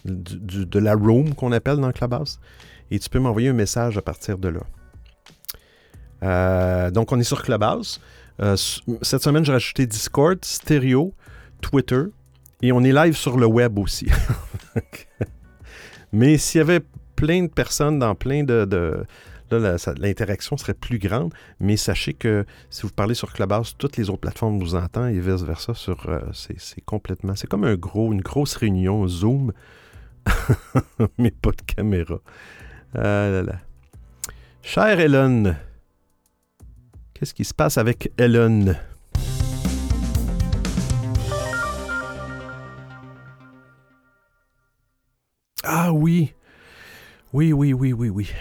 de, 0.06 0.80
la 0.80 0.93
room 0.93 1.34
qu'on 1.36 1.52
appelle 1.52 1.78
dans 1.78 1.91
Clubhouse 1.91 2.39
et 2.91 2.99
tu 2.99 3.10
peux 3.10 3.19
m'envoyer 3.19 3.49
un 3.49 3.54
message 3.54 3.97
à 3.97 4.02
partir 4.02 4.38
de 4.38 4.49
là. 4.49 4.62
Euh, 6.23 6.91
donc, 6.91 7.12
on 7.12 7.19
est 7.19 7.23
sur 7.23 7.43
Clubhouse. 7.43 8.02
Euh, 8.41 8.56
cette 9.02 9.23
semaine, 9.23 9.45
j'ai 9.45 9.52
rajouté 9.52 9.86
Discord, 9.86 10.43
Stereo, 10.43 11.13
Twitter 11.62 12.04
et 12.62 12.71
on 12.71 12.84
est 12.84 12.93
live 12.93 13.15
sur 13.15 13.38
le 13.38 13.45
web 13.45 13.78
aussi. 13.80 14.08
Mais 16.12 16.38
s'il 16.38 16.60
y 16.60 16.62
avait 16.62 16.82
plein 17.15 17.43
de 17.43 17.49
personnes 17.49 17.99
dans 17.99 18.15
plein 18.15 18.43
de. 18.43 19.04
Là, 19.57 19.75
l'interaction 19.97 20.57
serait 20.57 20.73
plus 20.73 20.99
grande, 20.99 21.33
mais 21.59 21.77
sachez 21.77 22.13
que 22.13 22.45
si 22.69 22.83
vous 22.83 22.91
parlez 22.91 23.15
sur 23.15 23.33
Clubhouse, 23.33 23.75
toutes 23.77 23.97
les 23.97 24.09
autres 24.09 24.21
plateformes 24.21 24.59
vous 24.59 24.75
entendent 24.75 25.13
et 25.13 25.19
vice-versa. 25.19 25.73
Sur, 25.73 26.09
euh, 26.09 26.19
c'est, 26.33 26.81
complètement. 26.85 27.35
C'est 27.35 27.47
comme 27.47 27.65
une 27.65 28.21
grosse 28.21 28.55
réunion 28.55 29.07
Zoom, 29.07 29.53
mais 31.17 31.31
pas 31.31 31.51
de 31.51 31.62
caméra. 31.62 32.19
Ah 32.93 33.29
là 33.29 33.43
là. 33.43 33.55
Cher 34.62 34.99
Elon, 34.99 35.55
qu'est-ce 37.13 37.33
qui 37.33 37.45
se 37.45 37.53
passe 37.53 37.77
avec 37.77 38.12
Elon? 38.17 38.75
Ah 45.63 45.91
oui. 45.91 46.33
Oui, 47.31 47.53
oui, 47.53 47.73
oui, 47.73 47.93
oui, 47.93 48.09
oui. 48.09 48.31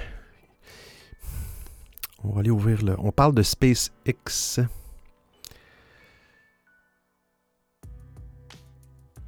On 2.28 2.32
va 2.32 2.40
aller 2.40 2.50
ouvrir 2.50 2.84
le. 2.84 2.94
On 2.98 3.10
parle 3.10 3.34
de 3.34 3.42
SpaceX. 3.42 4.60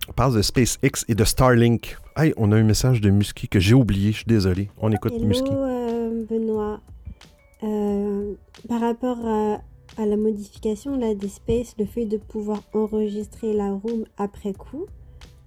On 0.07 0.13
parle 0.13 0.35
de 0.35 0.43
SpaceX 0.43 1.07
et 1.09 1.15
de 1.15 1.25
Starlink. 1.25 1.97
Hey, 2.15 2.35
on 2.37 2.53
a 2.53 2.57
un 2.57 2.63
message 2.63 3.01
de 3.01 3.09
Musky 3.09 3.49
que 3.49 3.59
j'ai 3.59 3.75
oublié, 3.75 4.13
je 4.13 4.19
suis 4.19 4.27
désolé. 4.27 4.69
On 4.79 4.93
écoute 4.93 5.15
Hello, 5.15 5.25
Musky. 5.25 5.51
Euh, 5.51 6.27
Benoît. 6.29 6.81
Euh, 7.63 8.35
par 8.69 8.81
rapport 8.81 9.25
à, 9.25 9.61
la 9.99 10.17
modification 10.17 10.99
là, 10.99 11.15
des 11.15 11.29
spaces, 11.29 11.75
le 11.79 11.87
fait 11.87 12.05
de 12.05 12.19
pouvoir 12.19 12.63
enregistrer 12.75 13.55
la 13.55 13.73
room 13.73 14.05
après 14.19 14.53
coup, 14.53 14.87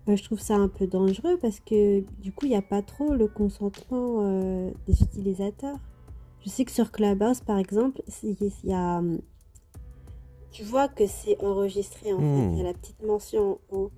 euh, 0.09 0.15
je 0.15 0.23
trouve 0.23 0.39
ça 0.39 0.55
un 0.55 0.69
peu 0.69 0.87
dangereux 0.87 1.37
parce 1.39 1.59
que 1.59 2.03
du 2.19 2.31
coup, 2.31 2.45
il 2.45 2.49
n'y 2.49 2.55
a 2.55 2.63
pas 2.63 2.81
trop 2.81 3.13
le 3.13 3.27
consentement 3.27 4.23
des 4.87 5.03
utilisateurs. 5.03 5.77
Je 6.43 6.49
sais 6.49 6.65
que 6.65 6.71
sur 6.71 6.91
Clubhouse, 6.91 7.39
par 7.39 7.57
exemple, 7.57 8.01
il 8.21 8.51
y 8.63 8.73
a. 8.73 9.01
Tu 10.51 10.63
vois 10.63 10.87
que 10.87 11.07
c'est 11.07 11.41
enregistré 11.43 12.13
en 12.13 12.19
fait. 12.19 12.51
Il 12.51 12.57
y 12.57 12.59
a 12.59 12.63
hmm. 12.63 12.65
la 12.65 12.73
petite 12.73 13.01
mention 13.01 13.59
en 13.71 13.75
haut. 13.75 13.91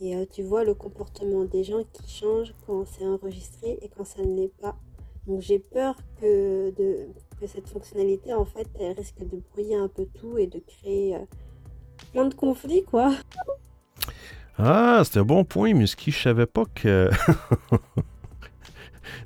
Et 0.00 0.16
euh, 0.16 0.24
tu 0.30 0.42
vois 0.42 0.64
le 0.64 0.74
comportement 0.74 1.44
des 1.44 1.62
gens 1.62 1.82
qui 1.92 2.10
change 2.10 2.54
quand 2.66 2.86
c'est 2.86 3.06
enregistré 3.06 3.78
et 3.82 3.90
quand 3.94 4.04
ça 4.04 4.22
ne 4.22 4.34
l'est 4.34 4.56
pas. 4.60 4.74
Donc 5.26 5.42
j'ai 5.42 5.58
peur 5.58 5.94
que, 6.20 6.70
de, 6.70 7.08
que 7.38 7.46
cette 7.46 7.68
fonctionnalité, 7.68 8.32
en 8.32 8.46
fait, 8.46 8.66
elle 8.78 8.96
risque 8.96 9.18
de 9.18 9.42
brouiller 9.52 9.76
un 9.76 9.88
peu 9.88 10.06
tout 10.06 10.38
et 10.38 10.46
de 10.46 10.58
créer 10.58 11.16
euh, 11.16 11.18
plein 12.12 12.24
de 12.24 12.34
conflits, 12.34 12.82
quoi. 12.82 13.12
Ah, 14.56 15.02
c'est 15.04 15.18
un 15.18 15.24
bon 15.24 15.44
point, 15.44 15.74
Musky. 15.74 16.10
Je 16.10 16.22
savais 16.22 16.46
pas 16.46 16.64
que... 16.74 17.10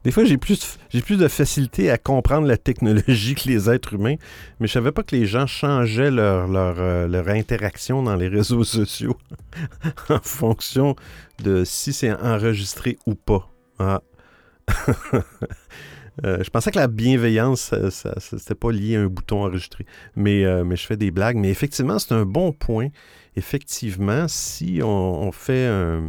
Des 0.04 0.10
fois, 0.10 0.24
j'ai 0.24 0.38
plus, 0.38 0.78
j'ai 0.90 1.00
plus 1.00 1.16
de 1.16 1.28
facilité 1.28 1.90
à 1.90 1.98
comprendre 1.98 2.46
la 2.46 2.56
technologie 2.56 3.34
que 3.34 3.48
les 3.48 3.70
êtres 3.70 3.94
humains, 3.94 4.16
mais 4.60 4.66
je 4.66 4.72
savais 4.72 4.92
pas 4.92 5.02
que 5.02 5.16
les 5.16 5.26
gens 5.26 5.46
changeaient 5.46 6.10
leur, 6.10 6.48
leur, 6.48 6.76
euh, 6.78 7.06
leur 7.06 7.28
interaction 7.28 8.02
dans 8.02 8.16
les 8.16 8.28
réseaux 8.28 8.64
sociaux 8.64 9.16
en 10.08 10.20
fonction 10.20 10.96
de 11.42 11.64
si 11.64 11.92
c'est 11.92 12.12
enregistré 12.12 12.98
ou 13.06 13.14
pas. 13.14 13.48
Ah. 13.78 14.02
Euh, 16.24 16.44
je 16.44 16.48
pensais 16.48 16.70
que 16.70 16.78
la 16.78 16.86
bienveillance, 16.86 17.74
c'était 18.20 18.54
pas 18.54 18.70
lié 18.70 18.94
à 18.94 19.00
un 19.00 19.06
bouton 19.06 19.42
enregistré. 19.42 19.84
Mais, 20.14 20.44
euh, 20.44 20.62
mais 20.62 20.76
je 20.76 20.86
fais 20.86 20.96
des 20.96 21.10
blagues. 21.10 21.36
Mais 21.36 21.50
effectivement, 21.50 21.98
c'est 21.98 22.12
un 22.12 22.24
bon 22.24 22.52
point. 22.52 22.90
Effectivement, 23.34 24.28
si 24.28 24.80
on 24.80 25.32
fait 25.32 25.66
un 25.66 26.02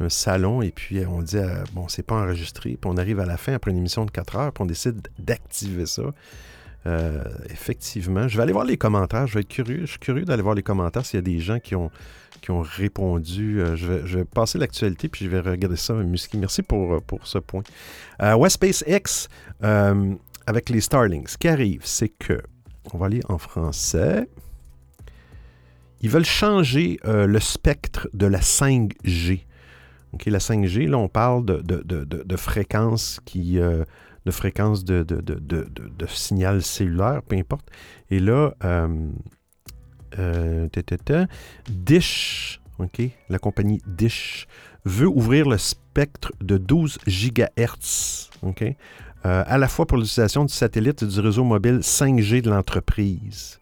un 0.00 0.08
salon 0.08 0.62
et 0.62 0.70
puis 0.70 0.98
euh, 0.98 1.08
on 1.08 1.22
dit, 1.22 1.36
euh, 1.36 1.62
bon, 1.74 1.88
c'est 1.88 2.02
pas 2.02 2.16
enregistré, 2.16 2.70
puis 2.80 2.90
on 2.90 2.96
arrive 2.96 3.20
à 3.20 3.26
la 3.26 3.36
fin 3.36 3.52
après 3.52 3.70
une 3.70 3.78
émission 3.78 4.04
de 4.04 4.10
4 4.10 4.36
heures, 4.36 4.52
puis 4.52 4.62
on 4.62 4.66
décide 4.66 5.08
d'activer 5.18 5.86
ça. 5.86 6.02
Euh, 6.86 7.22
effectivement, 7.50 8.26
je 8.26 8.38
vais 8.38 8.42
aller 8.42 8.54
voir 8.54 8.64
les 8.64 8.78
commentaires. 8.78 9.26
Je 9.26 9.34
vais 9.34 9.40
être 9.40 9.48
curieux. 9.48 9.82
Je 9.82 9.90
suis 9.90 9.98
curieux 9.98 10.24
d'aller 10.24 10.42
voir 10.42 10.54
les 10.54 10.62
commentaires 10.62 11.04
s'il 11.04 11.18
y 11.18 11.22
a 11.22 11.22
des 11.22 11.38
gens 11.38 11.58
qui 11.58 11.76
ont, 11.76 11.90
qui 12.40 12.50
ont 12.50 12.62
répondu. 12.62 13.60
je, 13.74 14.16
vais, 14.16 14.24
passer 14.24 14.56
l'actualité 14.56 15.08
puis 15.08 15.26
je 15.26 15.30
vais 15.30 15.40
regarder 15.40 15.76
ça. 15.76 15.92
Merci 16.34 16.62
pour, 16.62 17.02
pour 17.02 17.26
ce 17.26 17.36
point. 17.36 17.62
West 18.18 18.54
SpaceX, 18.54 19.28
avec 20.46 20.70
les 20.70 20.80
Starlings, 20.80 21.26
ce 21.26 21.36
qui 21.36 21.48
arrive, 21.48 21.82
c'est 21.84 22.08
que, 22.08 22.40
on 22.94 22.96
va 22.96 23.06
aller 23.06 23.20
en 23.28 23.36
français. 23.36 24.26
Ils 26.00 26.08
veulent 26.08 26.24
changer 26.24 26.98
le 27.04 27.40
spectre 27.40 28.08
de 28.14 28.24
la 28.24 28.40
5G 28.40 29.44
la 30.26 30.38
5G, 30.38 30.88
là, 30.88 30.98
on 30.98 31.08
parle 31.08 31.44
de, 31.44 31.60
de, 31.60 31.82
de, 31.82 32.04
de 32.04 32.36
fréquences 32.36 33.20
qui. 33.24 33.58
Euh, 33.58 33.84
de 34.26 34.30
fréquences 34.30 34.84
de, 34.84 35.06
signal 36.08 36.62
cellulaire, 36.62 37.22
peu 37.22 37.36
importe. 37.36 37.66
Et 38.10 38.18
là, 38.18 38.52
euh, 38.64 39.08
euh, 40.18 40.68
Dish, 41.70 42.60
la 43.30 43.38
compagnie 43.38 43.80
Dish, 43.86 44.46
veut 44.84 45.08
ouvrir 45.08 45.48
le 45.48 45.56
spectre 45.56 46.32
de 46.42 46.58
12 46.58 46.98
GHz, 47.06 48.30
OK, 48.42 48.64
à 49.22 49.58
la 49.58 49.68
fois 49.68 49.86
pour 49.86 49.96
l'utilisation 49.96 50.44
du 50.44 50.52
satellite 50.52 51.02
et 51.02 51.06
du 51.06 51.20
réseau 51.20 51.44
mobile 51.44 51.78
5G 51.78 52.42
de 52.42 52.50
l'entreprise. 52.50 53.59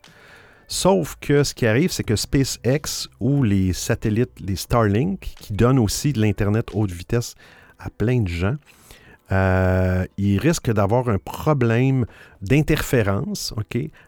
Sauf 0.70 1.16
que 1.18 1.44
ce 1.44 1.54
qui 1.54 1.66
arrive, 1.66 1.90
c'est 1.90 2.04
que 2.04 2.14
SpaceX 2.14 3.08
ou 3.20 3.42
les 3.42 3.72
satellites, 3.72 4.38
les 4.38 4.54
Starlink, 4.54 5.20
qui 5.20 5.54
donnent 5.54 5.78
aussi 5.78 6.12
de 6.12 6.20
l'Internet 6.20 6.68
haute 6.74 6.90
vitesse 6.90 7.36
à 7.78 7.88
plein 7.88 8.20
de 8.20 8.28
gens, 8.28 8.56
euh, 9.32 10.06
ils 10.18 10.38
risquent 10.38 10.70
d'avoir 10.70 11.08
un 11.08 11.16
problème 11.16 12.04
d'interférence 12.42 13.54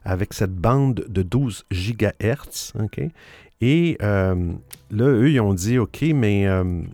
avec 0.04 0.34
cette 0.34 0.54
bande 0.54 1.06
de 1.08 1.22
12 1.22 1.64
GHz. 1.72 2.74
Et 3.62 3.96
euh, 4.02 4.52
là, 4.90 5.04
eux, 5.04 5.30
ils 5.30 5.40
ont 5.40 5.54
dit, 5.54 5.78
OK, 5.78 6.02
mais 6.14 6.46
euh, 6.46 6.84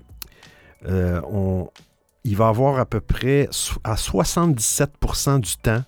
on, 0.84 1.68
il 2.22 2.36
va 2.36 2.48
avoir 2.48 2.78
à 2.78 2.86
peu 2.86 3.00
près 3.00 3.48
à 3.82 3.94
77% 3.96 5.40
du 5.40 5.56
temps, 5.56 5.82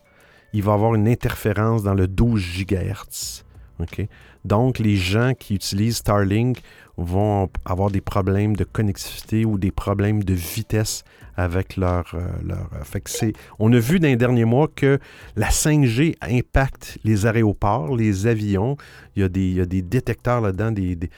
il 0.53 0.65
va 0.65 0.73
avoir 0.73 0.97
une 0.97 1.07
interférence 1.07 1.85
dans 1.85 1.95
le 1.95 2.09
12 2.09 2.43
GHz. 2.67 3.45
OK? 3.81 4.07
Donc, 4.45 4.79
les 4.79 4.97
gens 4.97 5.33
qui 5.39 5.55
utilisent 5.55 5.99
Starlink 5.99 6.59
vont 6.97 7.49
avoir 7.65 7.91
des 7.91 8.01
problèmes 8.01 8.57
de 8.57 8.65
connectivité 8.65 9.45
ou 9.45 9.59
des 9.59 9.71
problèmes 9.71 10.25
de 10.25 10.35
vitesse 10.35 11.05
avec 11.37 11.77
leur... 11.77 12.13
euh, 12.15 12.19
euh, 12.51 13.33
on 13.61 13.73
a 13.73 13.79
vu 13.79 14.01
dans 14.01 14.09
les 14.09 14.17
derniers 14.17 14.45
mois 14.45 14.69
que 14.75 14.99
la 15.37 15.49
5G 15.51 16.17
impacte 16.21 16.99
les 17.05 17.27
aéroports, 17.27 17.97
les 17.97 18.27
avions. 18.27 18.77
Il 19.15 19.23
y 19.23 19.61
a 19.61 19.67
des, 19.67 19.83
détecteurs 19.83 20.41
là-dedans 20.41 20.73
des, 20.73 20.97
des- 20.97 21.09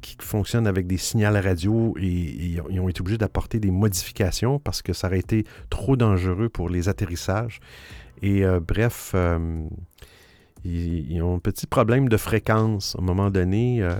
qui 0.00 0.16
fonctionnent 0.20 0.66
avec 0.66 0.86
des 0.86 0.98
signaux 0.98 1.32
radio 1.32 1.94
et, 1.98 2.06
ils 2.06 2.60
ont- 2.80 2.88
été 2.88 3.00
obligés 3.00 3.18
d'apporter 3.18 3.58
des 3.58 3.70
modifications 3.70 4.58
parce 4.58 4.82
que 4.82 4.92
ça 4.92 5.06
aurait 5.06 5.18
été 5.20 5.44
trop 5.70 5.96
dangereux 5.96 6.50
pour 6.50 6.68
les 6.68 6.88
atterrissages. 6.90 7.60
Et 8.22 8.44
euh, 8.44 8.60
bref, 8.60 9.12
ils, 10.64 11.22
ont 11.22 11.36
un 11.36 11.38
petit 11.38 11.66
problème 11.66 12.08
de 12.08 12.16
fréquence. 12.16 12.96
À 12.96 13.02
un 13.02 13.04
moment 13.04 13.30
donné, 13.30 13.82
euh, 13.82 13.94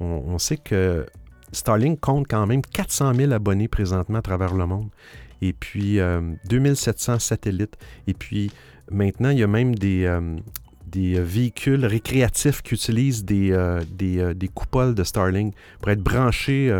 on, 0.00 0.38
sait 0.38 0.56
que 0.56 1.06
Starlink 1.52 2.00
compte 2.00 2.26
quand 2.28 2.46
même 2.46 2.62
400 2.62 3.14
000 3.14 3.32
abonnés 3.32 3.68
présentement 3.68 4.18
à 4.18 4.22
travers 4.22 4.54
le 4.54 4.66
monde. 4.66 4.88
Et 5.42 5.52
puis, 5.52 6.00
euh, 6.00 6.20
2700 6.48 7.18
satellites. 7.18 7.76
Et 8.06 8.14
puis, 8.14 8.50
maintenant, 8.90 9.30
il 9.30 9.38
y 9.38 9.42
a 9.42 9.46
même 9.46 9.74
des, 9.74 10.04
euh, 10.04 10.36
des 10.86 11.20
véhicules 11.20 11.84
récréatifs 11.84 12.62
qui 12.62 12.74
utilisent 12.74 13.24
des, 13.24 13.52
euh, 13.52 13.82
des, 13.90 14.34
des 14.34 14.48
coupoles 14.48 14.94
de 14.94 15.04
Starlink 15.04 15.54
pour 15.80 15.90
être 15.90 16.02
branchés 16.02 16.72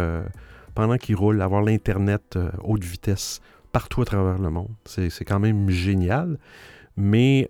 pendant 0.74 0.96
qu'ils 0.96 1.16
roulent, 1.16 1.42
avoir 1.42 1.62
l'Internet 1.62 2.38
haute 2.62 2.84
vitesse 2.84 3.40
partout 3.70 4.02
à 4.02 4.04
travers 4.04 4.38
le 4.38 4.50
monde. 4.50 4.70
C'est 4.86 5.24
quand 5.24 5.40
même 5.40 5.68
génial. 5.68 6.38
Mais, 6.96 7.46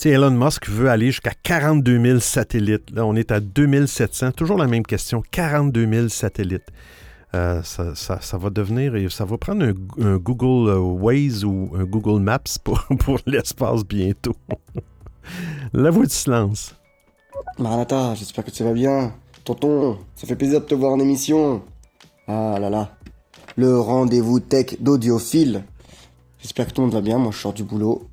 euh, 0.00 0.02
tu 0.02 0.08
sais, 0.08 0.10
Elon 0.10 0.30
Musk 0.30 0.68
veut 0.68 0.88
aller 0.88 1.06
jusqu'à 1.06 1.32
42 1.42 2.02
000 2.02 2.18
satellites. 2.20 2.90
Là, 2.90 3.04
on 3.04 3.14
est 3.14 3.30
à 3.30 3.40
2700. 3.40 4.32
Toujours 4.32 4.58
la 4.58 4.66
même 4.66 4.84
question. 4.84 5.22
42 5.30 5.86
000 5.86 6.08
satellites. 6.08 6.68
Euh, 7.34 7.62
ça, 7.62 8.38
va 8.38 8.50
devenir, 8.50 9.12
ça 9.12 9.24
va 9.24 9.38
prendre 9.38 9.64
un, 9.64 9.74
un 10.04 10.16
Google 10.16 10.68
euh, 10.68 10.78
Waze 10.78 11.44
ou 11.44 11.70
un 11.78 11.84
Google 11.84 12.20
Maps 12.20 12.58
pour, 12.64 12.82
pour 12.98 13.18
l'espace 13.26 13.84
bientôt. 13.84 14.34
La 15.72 15.90
voix 15.90 16.06
du 16.06 16.14
silence. 16.14 16.74
Maranatha, 17.58 18.16
j'espère 18.16 18.44
que 18.44 18.50
tu 18.50 18.64
vas 18.64 18.72
bien. 18.72 19.12
Tonton, 19.44 19.98
ça 20.16 20.26
fait 20.26 20.34
plaisir 20.34 20.60
de 20.60 20.66
te 20.66 20.74
voir 20.74 20.92
en 20.92 20.98
émission. 20.98 21.62
Ah 22.26 22.58
là 22.60 22.68
là. 22.68 22.96
Le 23.56 23.78
rendez-vous 23.78 24.40
tech 24.40 24.76
d'audiophile. 24.80 25.62
J'espère 26.40 26.66
que 26.66 26.72
tout 26.72 26.80
le 26.80 26.86
monde 26.86 26.94
va 26.94 27.00
bien. 27.00 27.18
Moi, 27.18 27.30
je 27.32 27.38
sors 27.38 27.52
du 27.52 27.62
boulot. 27.62 28.08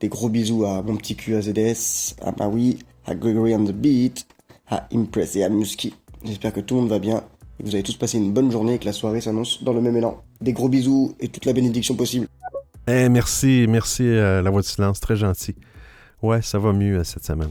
Des 0.00 0.08
gros 0.08 0.28
bisous 0.28 0.64
à 0.64 0.82
mon 0.82 0.96
petit 0.96 1.14
cul 1.14 1.34
AZS, 1.36 2.16
à 2.22 2.32
Maui, 2.38 2.78
à 3.06 3.14
Gregory 3.14 3.54
on 3.54 3.64
the 3.64 3.72
Beat, 3.72 4.26
à 4.68 4.88
Impress 4.94 5.36
et 5.36 5.44
à 5.44 5.48
Musky. 5.48 5.94
J'espère 6.24 6.52
que 6.52 6.60
tout 6.60 6.74
le 6.74 6.80
monde 6.82 6.90
va 6.90 6.98
bien 6.98 7.22
et 7.58 7.62
que 7.62 7.68
vous 7.68 7.74
avez 7.74 7.82
tous 7.82 7.96
passé 7.96 8.16
une 8.18 8.32
bonne 8.32 8.50
journée 8.50 8.74
et 8.74 8.78
que 8.78 8.86
la 8.86 8.92
soirée 8.92 9.20
s'annonce 9.20 9.62
dans 9.62 9.72
le 9.74 9.80
même 9.82 9.96
élan. 9.96 10.22
Des 10.40 10.52
gros 10.54 10.68
bisous 10.70 11.14
et 11.20 11.28
toute 11.28 11.44
la 11.44 11.52
bénédiction 11.52 11.94
possible. 11.96 12.26
Eh, 12.86 13.08
merci, 13.10 13.66
merci, 13.68 14.04
euh, 14.04 14.40
la 14.40 14.50
voix 14.50 14.62
du 14.62 14.68
silence, 14.68 15.00
très 15.00 15.16
gentil. 15.16 15.54
Ouais, 16.22 16.40
ça 16.42 16.58
va 16.58 16.72
mieux 16.72 16.98
euh, 16.98 17.04
cette 17.04 17.24
semaine. 17.24 17.50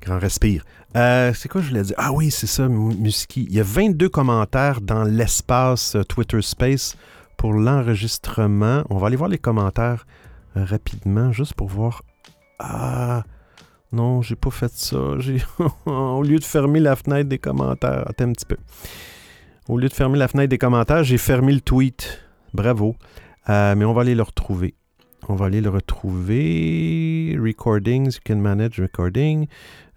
Grand 0.00 0.18
respire. 0.18 0.64
Euh, 0.96 1.32
c'est 1.34 1.48
quoi 1.48 1.60
je 1.60 1.68
voulais 1.68 1.82
dire? 1.82 1.94
Ah 1.98 2.12
oui, 2.12 2.30
c'est 2.30 2.46
ça, 2.46 2.68
Mu- 2.68 2.94
Musky. 2.94 3.46
Il 3.50 3.54
y 3.54 3.60
a 3.60 3.64
22 3.64 4.08
commentaires 4.08 4.80
dans 4.80 5.02
l'espace 5.04 5.96
Twitter 6.08 6.40
Space 6.42 6.96
pour 7.36 7.52
l'enregistrement. 7.52 8.82
On 8.88 8.98
va 8.98 9.08
aller 9.08 9.16
voir 9.16 9.28
les 9.28 9.38
commentaires 9.38 10.06
rapidement, 10.54 11.32
juste 11.32 11.54
pour 11.54 11.68
voir. 11.68 12.02
Ah, 12.58 13.24
non, 13.92 14.22
j'ai 14.22 14.36
pas 14.36 14.50
fait 14.50 14.72
ça. 14.72 15.18
J'ai 15.18 15.38
Au 15.86 16.22
lieu 16.22 16.38
de 16.38 16.44
fermer 16.44 16.80
la 16.80 16.96
fenêtre 16.96 17.28
des 17.28 17.38
commentaires, 17.38 18.04
attends 18.08 18.28
un 18.28 18.32
petit 18.32 18.46
peu. 18.46 18.56
Au 19.68 19.78
lieu 19.78 19.88
de 19.88 19.94
fermer 19.94 20.18
la 20.18 20.28
fenêtre 20.28 20.50
des 20.50 20.58
commentaires, 20.58 21.04
j'ai 21.04 21.18
fermé 21.18 21.52
le 21.52 21.60
tweet. 21.60 22.22
Bravo. 22.54 22.96
Euh, 23.48 23.74
mais 23.74 23.84
on 23.84 23.92
va 23.92 24.02
aller 24.02 24.14
le 24.14 24.22
retrouver. 24.22 24.74
On 25.28 25.34
va 25.34 25.46
aller 25.46 25.60
le 25.60 25.70
retrouver. 25.70 27.36
Recordings, 27.40 28.14
you 28.14 28.20
can 28.24 28.36
manage 28.36 28.80
recording. 28.80 29.46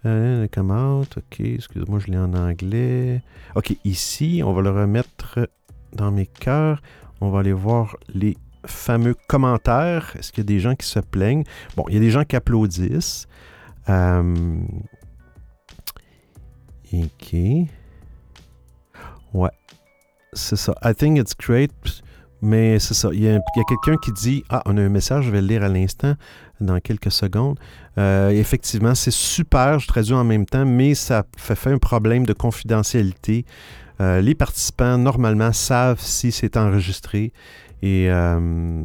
Euh, 0.06 0.46
come 0.52 0.70
out. 0.70 1.16
OK, 1.16 1.40
excuse-moi, 1.40 1.98
je 1.98 2.10
l'ai 2.10 2.18
en 2.18 2.34
anglais. 2.34 3.22
OK, 3.54 3.76
ici, 3.84 4.42
on 4.44 4.52
va 4.52 4.62
le 4.62 4.70
remettre 4.70 5.48
dans 5.92 6.10
mes 6.10 6.26
cœurs. 6.26 6.82
On 7.20 7.30
va 7.30 7.40
aller 7.40 7.52
voir 7.52 7.96
les 8.12 8.36
fameux 8.66 9.14
commentaires. 9.28 10.14
Est-ce 10.18 10.32
qu'il 10.32 10.42
y 10.42 10.46
a 10.46 10.48
des 10.48 10.60
gens 10.60 10.74
qui 10.74 10.86
se 10.86 11.00
plaignent? 11.00 11.44
Bon, 11.76 11.84
il 11.88 11.94
y 11.94 11.96
a 11.96 12.00
des 12.00 12.10
gens 12.10 12.24
qui 12.24 12.36
applaudissent. 12.36 13.26
Euh, 13.88 14.56
OK. 16.92 17.36
Ouais. 19.32 19.50
C'est 20.32 20.56
ça. 20.56 20.74
I 20.84 20.94
think 20.94 21.18
it's 21.18 21.34
great. 21.36 21.72
Mais 22.44 22.78
c'est 22.78 22.94
ça. 22.94 23.08
Il 23.12 23.22
y 23.22 23.28
a, 23.30 23.40
quelqu'un 23.54 23.96
qui 23.96 24.12
dit 24.12 24.44
Ah, 24.50 24.62
on 24.66 24.76
a 24.76 24.82
un 24.82 24.90
message, 24.90 25.24
je 25.24 25.30
vais 25.30 25.40
le 25.40 25.46
lire 25.46 25.62
à 25.62 25.68
l'instant, 25.68 26.14
dans 26.60 26.78
quelques 26.78 27.10
secondes. 27.10 27.58
Euh, 27.96 28.28
effectivement, 28.30 28.94
c'est 28.94 29.12
super, 29.12 29.78
je 29.78 29.88
traduis 29.88 30.14
en 30.14 30.24
même 30.24 30.44
temps, 30.44 30.66
mais 30.66 30.94
ça 30.94 31.24
fait, 31.38 31.54
fait 31.54 31.72
un 31.72 31.78
problème 31.78 32.26
de 32.26 32.34
confidentialité. 32.34 33.46
Euh, 34.00 34.20
les 34.20 34.34
participants, 34.34 34.98
normalement, 34.98 35.52
savent 35.52 36.00
si 36.00 36.32
c'est 36.32 36.56
enregistré. 36.58 37.32
Et, 37.84 38.06
euh, 38.08 38.82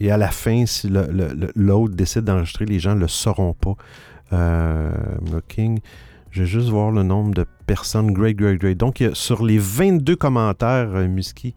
et 0.00 0.10
à 0.10 0.16
la 0.16 0.30
fin, 0.30 0.64
si 0.64 0.88
l'autre 0.88 1.94
décide 1.94 2.22
d'enregistrer, 2.22 2.64
les 2.64 2.78
gens 2.78 2.94
ne 2.94 3.00
le 3.00 3.08
sauront 3.08 3.52
pas. 3.52 3.76
Euh. 4.32 4.90
Je 6.30 6.40
vais 6.40 6.46
juste 6.46 6.70
voir 6.70 6.90
le 6.90 7.02
nombre 7.02 7.34
de 7.34 7.44
personnes. 7.66 8.12
Great, 8.12 8.36
great, 8.36 8.58
great. 8.58 8.78
Donc, 8.78 9.04
sur 9.12 9.44
les 9.44 9.58
22 9.58 10.16
commentaires, 10.16 10.88
euh, 10.94 11.06
Musky, 11.06 11.54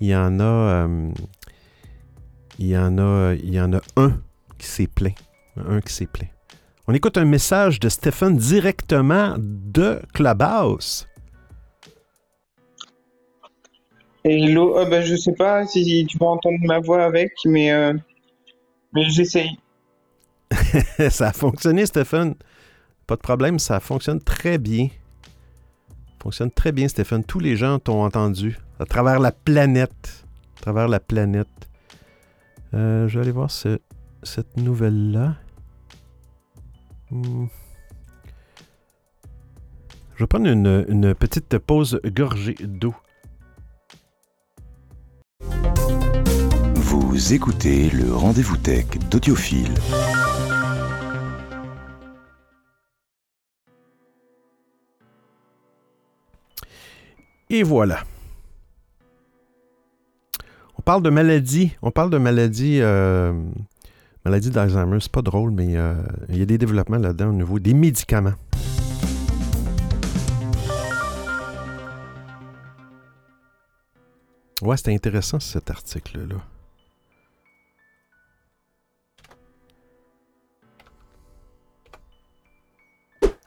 il 0.00 0.08
y 0.08 0.14
en 0.14 0.38
a, 0.38 0.86
il 2.60 2.66
y 2.68 2.78
en 2.78 2.98
a, 2.98 3.34
il 3.34 3.52
y 3.52 3.60
en 3.60 3.72
a 3.72 3.80
un 3.96 4.20
qui 4.56 4.68
s'est 4.68 4.86
plaint, 4.86 5.16
un 5.56 5.80
qui 5.80 5.92
s'est 5.92 6.06
plaint. 6.06 6.30
On 6.86 6.94
écoute 6.94 7.18
un 7.18 7.24
message 7.24 7.80
de 7.80 7.88
Stéphane 7.88 8.36
directement 8.36 9.34
de 9.38 10.00
Clubhouse. 10.14 11.07
Hello, 14.30 14.76
euh, 14.76 14.84
bah, 14.84 15.00
je 15.00 15.16
sais 15.16 15.32
pas 15.32 15.66
si 15.66 16.04
tu 16.06 16.18
vas 16.18 16.26
entendre 16.26 16.58
ma 16.64 16.80
voix 16.80 17.02
avec, 17.02 17.32
mais, 17.46 17.72
euh, 17.72 17.94
mais 18.92 19.08
j'essaye. 19.08 19.58
ça 21.10 21.28
a 21.28 21.32
fonctionné, 21.32 21.86
Stéphane. 21.86 22.34
Pas 23.06 23.16
de 23.16 23.22
problème, 23.22 23.58
ça 23.58 23.80
fonctionne 23.80 24.20
très 24.20 24.58
bien. 24.58 24.88
Fonctionne 26.22 26.50
très 26.50 26.72
bien, 26.72 26.88
Stéphane. 26.88 27.24
Tous 27.24 27.38
les 27.38 27.56
gens 27.56 27.78
t'ont 27.78 28.02
entendu 28.04 28.58
à 28.78 28.84
travers 28.84 29.18
la 29.18 29.32
planète. 29.32 30.24
À 30.58 30.60
travers 30.62 30.88
la 30.88 31.00
planète. 31.00 31.48
Euh, 32.74 33.08
je 33.08 33.14
vais 33.18 33.22
aller 33.22 33.32
voir 33.32 33.50
ce- 33.50 33.78
cette 34.22 34.58
nouvelle-là. 34.58 35.36
Hmm. 37.10 37.46
Je 40.16 40.24
vais 40.24 40.26
prendre 40.26 40.48
une, 40.48 40.84
une 40.88 41.14
petite 41.14 41.56
pause 41.58 41.98
gorgée 42.04 42.56
d'eau. 42.60 42.94
Vous 47.00 47.32
écoutez 47.32 47.90
le 47.90 48.12
rendez-vous 48.12 48.56
tech 48.56 48.86
d'Audiophile. 49.08 49.72
Et 57.50 57.62
voilà. 57.62 58.02
On 60.76 60.82
parle 60.82 61.04
de 61.04 61.10
maladie. 61.10 61.76
On 61.82 61.92
parle 61.92 62.10
de 62.10 62.18
maladie. 62.18 62.80
euh, 62.80 63.32
maladie 64.24 64.50
d'Alzheimer. 64.50 64.98
C'est 65.00 65.12
pas 65.12 65.22
drôle, 65.22 65.52
mais 65.52 65.76
euh, 65.76 65.94
il 66.28 66.38
y 66.38 66.42
a 66.42 66.46
des 66.46 66.58
développements 66.58 66.98
là-dedans 66.98 67.28
au 67.28 67.32
niveau 67.32 67.60
des 67.60 67.74
médicaments. 67.74 68.34
Ouais, 74.62 74.76
c'était 74.76 74.94
intéressant 74.94 75.38
cet 75.38 75.70
article-là. 75.70 76.57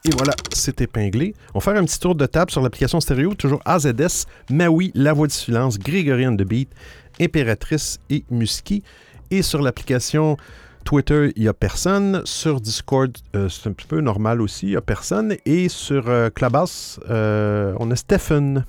Et 0.03 0.09
voilà, 0.11 0.33
c'est 0.51 0.81
épinglé. 0.81 1.35
On 1.53 1.59
va 1.59 1.63
faire 1.71 1.81
un 1.81 1.85
petit 1.85 1.99
tour 1.99 2.15
de 2.15 2.25
table 2.25 2.49
sur 2.49 2.61
l'application 2.61 2.99
stéréo, 2.99 3.35
toujours 3.35 3.61
AZS, 3.65 4.25
Maui, 4.49 4.91
La 4.95 5.13
Voix 5.13 5.27
du 5.27 5.33
Silence, 5.33 5.77
Grégorian 5.77 6.31
de 6.31 6.43
Beat, 6.43 6.71
Impératrice 7.19 7.99
et 8.09 8.25
Musky. 8.31 8.81
Et 9.29 9.43
sur 9.43 9.61
l'application 9.61 10.37
Twitter, 10.85 11.31
il 11.35 11.43
n'y 11.43 11.47
a 11.47 11.53
personne. 11.53 12.23
Sur 12.25 12.61
Discord, 12.61 13.15
euh, 13.35 13.47
c'est 13.47 13.69
un 13.69 13.73
petit 13.73 13.85
peu 13.85 14.01
normal 14.01 14.41
aussi, 14.41 14.67
il 14.67 14.69
n'y 14.71 14.75
a 14.75 14.81
personne. 14.81 15.35
Et 15.45 15.69
sur 15.69 16.09
euh, 16.09 16.31
Clubhouse, 16.31 16.99
euh, 17.09 17.75
on 17.79 17.91
a 17.91 17.95
Stephen. 17.95 18.65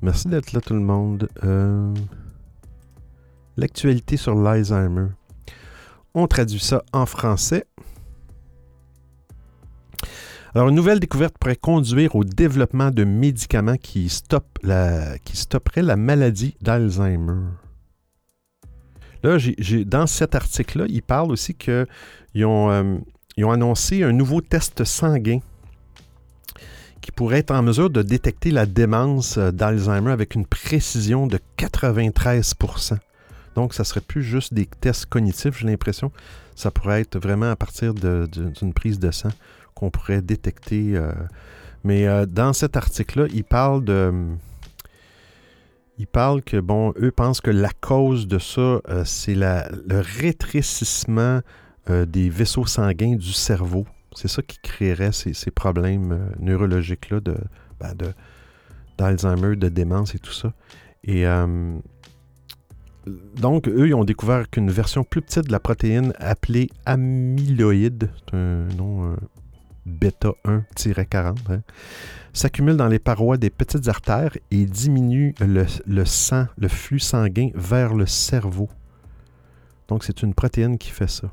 Merci 0.00 0.28
d'être 0.28 0.52
là 0.52 0.62
tout 0.62 0.74
le 0.74 0.80
monde. 0.80 1.28
Euh, 1.44 1.92
L'actualité 3.58 4.16
sur 4.16 4.34
l'Alzheimer. 4.34 5.08
On 6.14 6.26
traduit 6.26 6.60
ça 6.60 6.82
en 6.92 7.06
français. 7.06 7.66
Alors, 10.56 10.70
une 10.70 10.74
nouvelle 10.74 11.00
découverte 11.00 11.36
pourrait 11.38 11.54
conduire 11.54 12.16
au 12.16 12.24
développement 12.24 12.90
de 12.90 13.04
médicaments 13.04 13.76
qui, 13.76 14.10
la, 14.62 15.18
qui 15.18 15.36
stopperaient 15.36 15.82
la 15.82 15.96
maladie 15.96 16.56
d'Alzheimer. 16.62 17.42
Là, 19.22 19.36
dans 19.84 20.06
cet 20.06 20.34
article-là, 20.34 20.86
il 20.88 21.02
parle 21.02 21.30
aussi 21.30 21.52
qu'ils 21.52 22.46
ont, 22.46 22.70
euh, 22.70 22.96
ont 23.42 23.50
annoncé 23.50 24.02
un 24.02 24.12
nouveau 24.12 24.40
test 24.40 24.82
sanguin 24.84 25.40
qui 27.02 27.12
pourrait 27.12 27.40
être 27.40 27.50
en 27.50 27.60
mesure 27.60 27.90
de 27.90 28.00
détecter 28.00 28.50
la 28.50 28.64
démence 28.64 29.36
euh, 29.36 29.50
d'Alzheimer 29.50 30.10
avec 30.10 30.34
une 30.34 30.46
précision 30.46 31.26
de 31.26 31.38
93% 31.58 32.96
Donc, 33.56 33.74
ça 33.74 33.84
serait 33.84 34.00
plus 34.00 34.22
juste 34.22 34.54
des 34.54 34.64
tests 34.64 35.04
cognitifs, 35.04 35.58
j'ai 35.58 35.66
l'impression. 35.66 36.10
Ça 36.54 36.70
pourrait 36.70 37.02
être 37.02 37.18
vraiment 37.18 37.50
à 37.50 37.56
partir 37.56 37.92
d'une 37.92 38.72
prise 38.72 38.98
de 38.98 39.10
sang 39.10 39.32
qu'on 39.76 39.90
pourrait 39.90 40.22
détecter. 40.22 40.96
Euh. 40.96 41.12
mais 41.84 42.08
euh, 42.08 42.26
dans 42.26 42.52
cet 42.52 42.76
article-là, 42.76 43.26
il 43.32 43.44
parle 43.44 43.84
de. 43.84 44.12
Parle 46.12 46.42
que, 46.42 46.58
bon, 46.58 46.92
eux 47.00 47.10
pensent 47.10 47.40
que 47.40 47.50
la 47.50 47.70
cause 47.80 48.26
de 48.26 48.38
ça, 48.38 48.80
c'est 49.04 49.34
le 49.34 50.00
rétrécissement 50.20 51.40
des 51.88 52.28
vaisseaux 52.30 52.66
sanguins 52.66 53.16
du 53.16 53.32
cerveau. 53.32 53.86
C'est 54.16 54.28
ça 54.28 54.40
qui 54.40 54.58
créerait 54.62 55.12
ces, 55.12 55.50
problèmes 55.50 56.12
euh, 56.12 56.28
neurologiques-là 56.40 57.20
de, 57.20 57.36
ben, 57.78 57.94
de, 57.94 58.06
d'Alzheimer, 58.96 59.56
de 59.56 59.68
démence 59.68 60.14
et 60.14 60.18
tout 60.18 60.32
ça. 60.32 60.54
Et 61.04 61.26
euh, 61.26 61.76
donc, 63.36 63.68
eux, 63.68 63.88
ils 63.88 63.94
ont 63.94 64.04
découvert 64.04 64.48
qu'une 64.48 64.70
version 64.70 65.04
plus 65.04 65.20
petite 65.20 65.46
de 65.46 65.52
la 65.52 65.60
protéine 65.60 66.14
appelée 66.18 66.70
amyloïde, 66.86 68.10
c'est 68.24 68.34
un 68.34 68.64
nom 68.78 69.12
euh, 69.12 69.16
bêta 69.86 70.32
1-40, 70.44 71.36
hein, 71.48 71.62
s'accumule 72.32 72.76
dans 72.76 72.88
les 72.88 72.98
parois 72.98 73.38
des 73.38 73.50
petites 73.50 73.88
artères 73.88 74.36
et 74.50 74.66
diminue 74.66 75.34
le, 75.40 76.04
sang, 76.04 76.46
le 76.58 76.68
flux 76.68 76.98
sanguin 76.98 77.50
vers 77.54 77.94
le 77.94 78.06
cerveau. 78.06 78.68
Donc, 79.88 80.04
c'est 80.04 80.22
une 80.22 80.34
protéine 80.34 80.76
qui 80.76 80.90
fait 80.90 81.08
ça. 81.08 81.32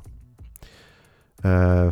Euh, 1.44 1.90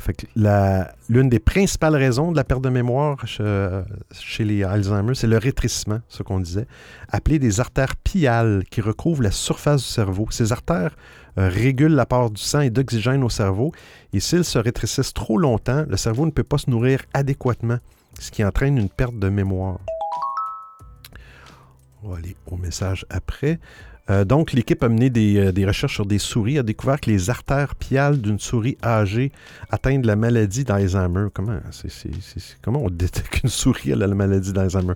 l'une 1.11 1.29
des 1.29 1.39
principales 1.39 1.97
raisons 1.97 2.33
de 2.33 2.37
la 2.37 2.45
perte 2.45 2.63
de 2.63 2.71
mémoire 2.71 3.27
chez, 3.27 4.45
les 4.45 4.65
Alzheimer, 4.65 5.15
c'est 5.15 5.27
le 5.27 5.37
rétrécissement, 5.37 6.01
ce 6.09 6.23
qu'on 6.23 6.41
disait, 6.41 6.67
appelé 7.11 7.39
des 7.39 7.61
artères 7.61 7.97
piales 7.97 8.65
qui 8.71 8.81
recouvrent 8.81 9.23
la 9.23 9.31
surface 9.31 9.83
du 9.83 9.89
cerveau. 9.89 10.27
Ces 10.31 10.53
artères 10.53 10.97
euh, 11.39 11.49
régulent 11.49 11.95
l'apport 11.95 12.31
du 12.31 12.43
sang 12.43 12.61
et 12.61 12.71
d'oxygène 12.71 13.25
au 13.25 13.31
cerveau, 13.31 13.73
et 14.13 14.21
s'ils 14.21 14.45
se 14.45 14.59
rétrécissent 14.59 15.15
trop 15.15 15.39
longtemps, 15.39 15.85
le 15.89 15.97
cerveau 15.97 16.27
ne 16.27 16.31
peut 16.31 16.43
pas 16.43 16.59
se 16.59 16.69
nourrir 16.69 17.01
adéquatement, 17.15 17.79
ce 18.21 18.31
qui 18.31 18.45
entraîne 18.45 18.77
une 18.77 18.91
perte 18.91 19.19
de 19.19 19.29
mémoire. 19.31 19.79
On 22.03 22.11
va 22.11 22.19
aller 22.19 22.37
au 22.51 22.57
message 22.57 23.07
après. 23.09 23.61
Euh, 24.11 24.25
donc, 24.25 24.53
l'équipe 24.53 24.83
a 24.83 24.89
mené 24.89 25.11
euh, 25.39 25.53
des, 25.53 25.65
recherches 25.65 25.95
sur 25.95 26.05
des 26.05 26.19
souris, 26.19 26.59
a 26.59 26.63
découvert 26.63 27.01
que 27.01 27.09
les 27.09 27.31
artères 27.31 27.77
piales 27.77 28.21
d'une 28.21 28.39
souris 28.39 28.77
âgée 28.83 29.33
atteignent 29.71 30.05
la 30.05 30.17
maladie 30.17 30.65
d'Alzheimer. 30.65 31.29
Comment, 31.33 31.61
comment 32.61 32.83
on 32.83 32.91
détecte 32.91 33.43
une 33.45 33.49
souris 33.49 33.93
à 33.93 33.97
la 33.97 34.09
maladie 34.09 34.53
d'Alzheimer? 34.53 34.95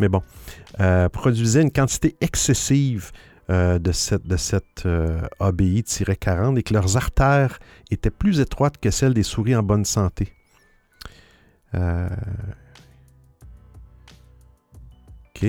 Mais 0.00 0.08
bon, 0.08 0.22
produisait 1.12 1.62
une 1.62 1.70
quantité 1.70 2.16
excessive 2.20 3.12
de 3.48 3.92
cette, 3.92 4.26
de 4.26 4.36
cette 4.36 4.86
ABI-40 5.40 6.58
et 6.58 6.62
que 6.62 6.74
leurs 6.74 6.96
artères 6.96 7.58
étaient 7.90 8.10
plus 8.10 8.40
étroites 8.40 8.78
que 8.78 8.90
celles 8.90 9.14
des 9.14 9.22
souris 9.22 9.54
en 9.54 9.62
bonne 9.62 9.84
santé. 9.84 10.32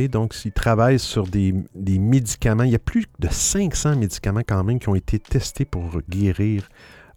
donc, 0.08 0.34
s'ils 0.34 0.52
travaillent 0.52 1.00
sur 1.00 1.28
des, 1.28 1.54
médicaments, 1.86 2.64
il 2.64 2.72
y 2.72 2.76
a 2.76 2.80
plus 2.80 3.06
de 3.20 3.28
500 3.30 3.96
médicaments 3.96 4.42
quand 4.48 4.64
même 4.64 4.80
qui 4.80 4.90
ont 4.90 4.96
été 4.96 5.20
testés 5.20 5.66
pour 5.66 6.02
guérir. 6.10 6.70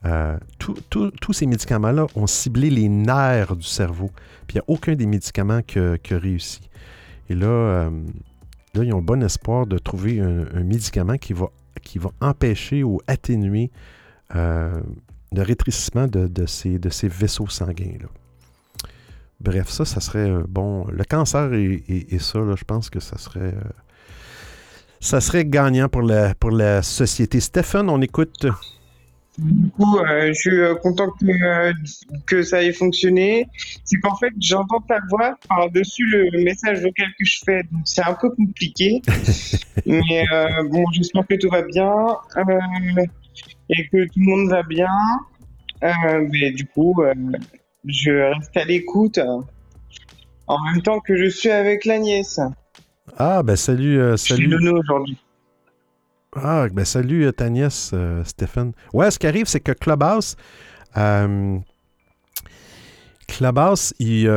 Euh, 0.06 0.38
tous 0.58 1.32
ces 1.32 1.46
médicaments-là 1.46 2.06
ont 2.14 2.26
ciblé 2.26 2.70
les 2.70 2.88
nerfs 2.88 3.56
du 3.56 3.66
cerveau. 3.66 4.10
Puis 4.46 4.56
il 4.56 4.58
n'y 4.58 4.60
a 4.60 4.64
aucun 4.68 4.94
des 4.94 5.06
médicaments 5.06 5.62
qui 5.62 5.78
a 5.78 5.96
réussi. 6.10 6.60
Et 7.28 7.34
là, 7.34 7.46
euh, 7.46 7.90
là, 8.74 8.84
ils 8.84 8.92
ont 8.92 9.02
bon 9.02 9.22
espoir 9.22 9.66
de 9.66 9.78
trouver 9.78 10.20
un, 10.20 10.62
médicament 10.62 11.16
qui 11.16 11.32
va, 11.32 11.50
empêcher 12.20 12.82
ou 12.82 13.00
atténuer 13.06 13.70
euh, 14.34 14.80
le 15.32 15.42
rétrécissement 15.42 16.06
de, 16.06 16.46
ces, 16.46 16.78
vaisseaux 17.08 17.48
sanguins. 17.48 17.98
Là. 18.00 18.06
Bref, 19.40 19.68
ça, 19.70 19.84
ça 19.84 20.00
serait 20.00 20.30
bon. 20.48 20.86
Le 20.88 21.04
cancer 21.04 21.52
et, 21.54 22.18
ça, 22.18 22.40
je 22.56 22.64
pense 22.64 22.90
que 22.90 23.00
ça 23.00 23.16
serait. 23.18 23.54
Euh, 23.54 23.70
ça 25.02 25.22
serait 25.22 25.46
gagnant 25.46 25.88
pour 25.88 26.02
la, 26.02 26.34
pour 26.34 26.50
la 26.50 26.82
société. 26.82 27.40
Stéphane, 27.40 27.88
on 27.88 28.02
écoute. 28.02 28.46
Du 29.40 29.70
coup, 29.70 29.98
euh, 29.98 30.28
je 30.28 30.32
suis 30.32 30.60
euh, 30.60 30.74
content 30.74 31.08
que, 31.10 31.72
que 32.26 32.42
ça 32.42 32.62
ait 32.62 32.72
fonctionné. 32.72 33.46
C'est 33.84 33.98
qu'en 33.98 34.16
fait, 34.16 34.32
j'entends 34.38 34.80
ta 34.80 34.98
voix 35.08 35.36
par-dessus 35.48 36.04
le 36.04 36.44
message 36.44 36.80
vocal 36.82 37.08
que 37.18 37.24
je 37.24 37.38
fais. 37.44 37.62
Donc, 37.72 37.82
c'est 37.84 38.06
un 38.06 38.14
peu 38.14 38.30
compliqué. 38.30 39.02
Mais 39.86 40.24
bon, 40.70 40.84
j'espère 40.92 41.26
que 41.26 41.34
tout 41.34 41.48
va 41.48 41.62
bien 41.62 41.90
et 43.70 43.88
que 43.88 44.04
tout 44.04 44.20
le 44.20 44.24
monde 44.24 44.50
va 44.50 44.62
bien. 44.62 44.88
mais 46.30 46.50
du 46.52 46.66
coup, 46.66 47.02
je 47.84 48.34
reste 48.34 48.56
à 48.56 48.64
l'écoute 48.64 49.18
euh, 49.18 49.40
en 50.46 50.62
même 50.64 50.82
temps 50.82 51.00
que 51.00 51.16
je 51.16 51.28
suis 51.28 51.50
avec 51.50 51.84
la 51.84 51.98
nièce. 51.98 52.40
Ah, 53.16 53.42
ben 53.42 53.56
salut. 53.56 53.98
Euh, 53.98 54.16
salut. 54.16 54.50
Je 54.50 54.56
suis 54.56 54.68
aujourd'hui. 54.68 55.18
Ah, 56.34 56.66
ben 56.72 56.84
salut 56.84 57.26
euh, 57.26 57.32
ta 57.32 57.48
nièce, 57.48 57.92
Stéphane. 58.24 58.72
Ouais, 58.92 59.10
ce 59.10 59.18
qui 59.18 59.26
arrive, 59.26 59.46
c'est 59.46 59.60
que 59.60 59.72
Clubhouse. 59.72 60.36
Clubhouse, 63.26 63.94
il 63.98 64.28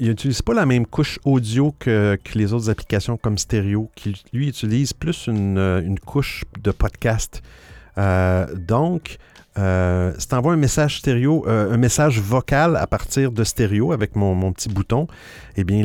n'utilise 0.00 0.42
pas 0.42 0.54
la 0.54 0.66
même 0.66 0.86
couche 0.86 1.18
audio 1.24 1.74
que, 1.78 2.18
les 2.34 2.52
autres 2.52 2.70
applications 2.70 3.16
comme 3.16 3.38
Stereo, 3.38 3.90
qui 3.94 4.20
lui 4.32 4.48
utilise 4.48 4.92
plus 4.92 5.26
une, 5.28 5.98
couche 6.04 6.44
de 6.60 6.70
podcast. 6.70 7.42
donc, 7.96 9.18
euh, 9.58 10.12
si 10.18 10.28
tu 10.28 10.34
envoies 10.34 10.52
un 10.52 10.56
message 10.56 10.98
stéréo, 10.98 11.44
euh, 11.46 11.72
un 11.72 11.76
message 11.76 12.20
vocal 12.20 12.76
à 12.76 12.86
partir 12.86 13.32
de 13.32 13.42
stéréo 13.42 13.92
avec 13.92 14.14
mon, 14.16 14.52
petit 14.52 14.68
bouton, 14.68 15.06
eh 15.56 15.64
bien, 15.64 15.82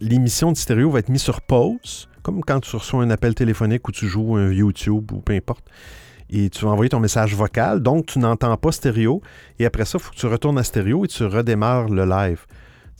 l'émission 0.00 0.52
de 0.52 0.56
stéréo 0.56 0.90
va 0.90 1.00
être 1.00 1.08
mise 1.08 1.22
sur 1.22 1.40
pause, 1.40 2.08
comme 2.28 2.44
quand 2.44 2.60
tu 2.60 2.76
reçois 2.76 3.02
un 3.02 3.08
appel 3.08 3.34
téléphonique 3.34 3.88
ou 3.88 3.92
tu 3.92 4.06
joues 4.06 4.36
un 4.36 4.52
YouTube 4.52 5.12
ou 5.12 5.20
peu 5.20 5.32
importe. 5.32 5.64
Et 6.28 6.50
tu 6.50 6.66
vas 6.66 6.72
envoyer 6.72 6.90
ton 6.90 7.00
message 7.00 7.34
vocal, 7.34 7.80
donc 7.80 8.04
tu 8.04 8.18
n'entends 8.18 8.54
pas 8.58 8.70
stéréo. 8.70 9.22
Et 9.58 9.64
après 9.64 9.86
ça, 9.86 9.96
il 9.96 10.04
faut 10.04 10.10
que 10.10 10.16
tu 10.16 10.26
retournes 10.26 10.58
à 10.58 10.62
stéréo 10.62 11.06
et 11.06 11.08
tu 11.08 11.24
redémarres 11.24 11.88
le 11.88 12.04
live 12.04 12.44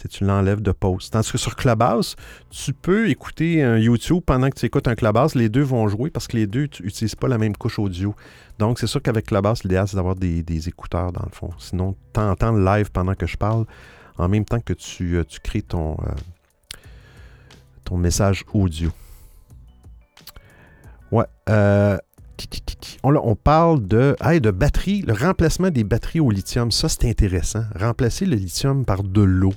tu 0.07 0.25
l'enlèves 0.25 0.63
de 0.63 0.71
pause. 0.71 1.11
Tandis 1.11 1.33
que 1.33 1.39
sur 1.39 1.57
Clubhouse, 1.57 2.15
tu 2.51 2.73
peux 2.73 3.11
écouter 3.11 3.65
un 3.65 3.79
YouTube 3.79 4.23
pendant 4.25 4.49
que 4.49 4.57
tu 4.57 4.65
écoutes 4.65 4.87
un 4.87 4.95
Clubhouse. 4.95 5.35
Les 5.35 5.49
deux 5.49 5.63
vont 5.63 5.89
jouer 5.89 6.09
parce 6.09 6.29
que 6.29 6.37
les 6.37 6.47
deux 6.47 6.69
n'utilisent 6.81 7.17
pas 7.17 7.27
la 7.27 7.37
même 7.37 7.57
couche 7.57 7.81
audio. 7.81 8.15
Donc, 8.61 8.79
c'est 8.79 8.87
sûr 8.87 9.03
qu'avec 9.03 9.27
Clubhouse, 9.27 9.65
l'idéal, 9.65 9.89
c'est 9.89 9.97
d'avoir 9.97 10.15
des, 10.15 10.69
écouteurs 10.69 11.11
dans 11.11 11.25
le 11.25 11.33
fond. 11.33 11.51
Sinon, 11.59 11.97
tu 12.15 12.21
entends 12.21 12.53
le 12.53 12.65
live 12.65 12.93
pendant 12.93 13.15
que 13.15 13.27
je 13.27 13.37
parle 13.37 13.67
en 14.17 14.29
même 14.29 14.45
temps 14.45 14.61
que 14.61 14.73
tu, 14.73 15.17
euh, 15.17 15.25
crées 15.43 15.63
ton, 15.63 15.95
euh, 15.95 16.13
ton 17.85 17.97
message 17.97 18.45
audio. 18.55 18.93
Euh, 21.49 21.97
on, 23.03 23.35
parle 23.35 23.87
de, 23.87 24.17
de 24.39 24.51
batterie, 24.51 25.03
le 25.03 25.13
remplacement 25.13 25.71
des 25.71 25.85
batteries 25.85 26.21
au 26.21 26.31
lithium. 26.31 26.71
Ça, 26.71 26.89
c'est 26.89 27.09
intéressant. 27.09 27.65
Remplacer 27.75 28.27
le 28.27 28.37
lithium 28.37 28.85
par 28.85 29.03
de 29.03 29.23
l'eau. 29.23 29.55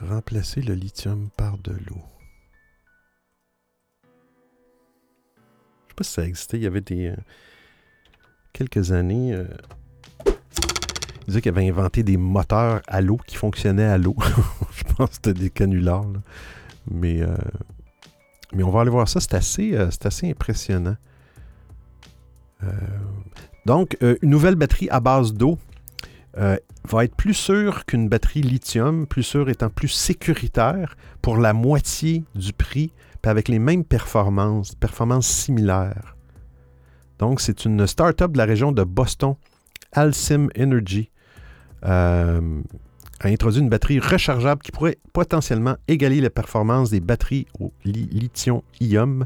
remplacer 0.00 0.60
le 0.60 0.74
lithium 0.74 1.30
par 1.36 1.58
de 1.58 1.72
l'eau. 1.72 2.02
Je 5.86 5.90
sais 5.90 5.94
pas 5.96 6.04
si 6.04 6.12
ça 6.12 6.24
existait. 6.26 6.58
Il 6.58 6.62
y 6.62 6.66
avait 6.66 6.80
des. 6.80 7.08
Euh, 7.08 7.16
quelques 8.52 8.92
années. 8.92 9.32
Euh, 9.32 9.46
il 11.26 11.30
disait 11.30 11.40
qu'il 11.40 11.50
avait 11.50 11.68
inventé 11.68 12.02
des 12.02 12.16
moteurs 12.16 12.80
à 12.86 13.00
l'eau 13.00 13.18
qui 13.26 13.36
fonctionnaient 13.36 13.84
à 13.84 13.98
l'eau. 13.98 14.16
Je 14.72 14.84
pense 14.84 15.10
que 15.10 15.14
c'était 15.14 15.34
des 15.34 15.50
canulars. 15.50 16.06
Mais, 16.90 17.22
euh, 17.22 17.34
mais 18.52 18.62
on 18.62 18.70
va 18.70 18.82
aller 18.82 18.90
voir 18.90 19.08
ça. 19.08 19.20
C'est 19.20 19.34
assez, 19.34 19.76
assez 19.76 20.30
impressionnant. 20.30 20.96
donc, 23.66 23.96
une 24.00 24.30
nouvelle 24.30 24.54
batterie 24.54 24.88
à 24.90 25.00
base 25.00 25.32
d'eau 25.34 25.58
euh, 26.36 26.56
va 26.88 27.04
être 27.04 27.14
plus 27.14 27.34
sûr 27.34 27.84
qu'une 27.84 28.08
batterie 28.08 28.42
lithium, 28.42 29.06
plus 29.06 29.22
sûr 29.22 29.48
étant 29.48 29.70
plus 29.70 29.88
sécuritaire 29.88 30.96
pour 31.22 31.36
la 31.36 31.52
moitié 31.52 32.24
du 32.34 32.52
prix, 32.52 32.92
puis 33.22 33.30
avec 33.30 33.48
les 33.48 33.60
mêmes 33.60 33.84
performances, 33.84 34.74
performances 34.74 35.28
similaires. 35.28 36.16
Donc, 37.20 37.40
c'est 37.40 37.64
une 37.64 37.86
start-up 37.86 38.32
de 38.32 38.38
la 38.38 38.44
région 38.44 38.72
de 38.72 38.82
Boston, 38.82 39.36
Alcim 39.92 40.48
Energy, 40.58 41.08
euh, 41.08 41.13
a 41.84 42.40
introduit 43.28 43.60
une 43.60 43.68
batterie 43.68 43.98
rechargeable 44.00 44.62
qui 44.62 44.72
pourrait 44.72 44.98
potentiellement 45.12 45.76
égaler 45.88 46.20
la 46.20 46.30
performance 46.30 46.90
des 46.90 47.00
batteries 47.00 47.46
au 47.60 47.72
li- 47.84 48.08
lithium-ion. 48.10 49.20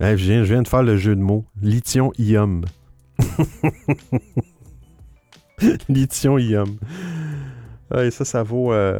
Hein, 0.00 0.16
je, 0.16 0.42
viens, 0.42 0.62
de 0.62 0.68
faire 0.68 0.82
le 0.82 0.96
jeu 0.96 1.14
de 1.14 1.20
mots. 1.20 1.44
Lithium-ion. 1.60 2.62
Lithium-ion. 5.88 6.64
Ouais, 7.90 8.10
ça, 8.10 8.24
ça 8.24 8.42
vaut, 8.42 8.72
euh, 8.72 8.98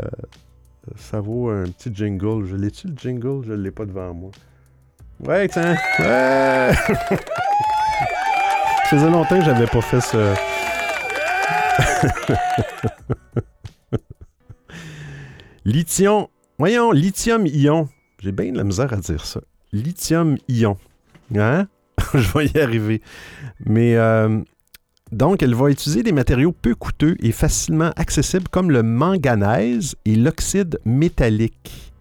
ça 0.97 1.21
vaut 1.21 1.49
un 1.49 1.65
petit 1.65 1.91
jingle. 1.95 2.45
Je 2.45 2.57
l'ai-tu 2.57 2.89
le 2.89 2.95
jingle? 2.97 3.45
Je 3.47 3.53
ne 3.53 3.63
l'ai 3.63 3.71
pas 3.71 3.87
devant 3.87 4.13
moi. 4.13 4.31
Ouais, 5.27 5.49
tiens. 5.49 5.75
Ouais! 5.99 6.73
ça 8.85 8.91
faisait 8.91 9.11
longtemps 9.11 9.39
que 9.39 9.45
j'avais 9.45 9.67
pas 9.67 9.81
fait 9.81 10.01
ce. 10.01 10.35
Lithium. 15.65 16.27
Voyons, 16.59 16.93
lithium-ion. 16.93 17.89
J'ai 18.19 18.33
bien 18.33 18.53
de 18.53 18.59
la 18.59 18.65
misère 18.65 18.93
à 18.93 18.97
dire 18.97 19.25
ça. 19.25 19.41
Lithium-ion. 19.73 20.77
Hein? 21.37 21.69
Je 22.15 22.39
vais 22.39 22.47
y 22.47 22.59
arriver. 22.59 23.03
Mais 23.65 23.97
euh, 23.97 24.41
donc, 25.13 25.43
elle 25.43 25.55
va 25.55 25.71
utiliser 25.71 26.03
des 26.03 26.13
matériaux 26.13 26.53
peu 26.53 26.75
coûteux 26.75 27.17
et 27.21 27.33
facilement 27.33 27.93
accessibles 27.97 28.49
comme 28.49 28.71
le 28.71 28.83
manganèse 28.83 29.97
et 30.05 30.17
l'oxyde 30.17 30.79
métallique. 30.85 31.93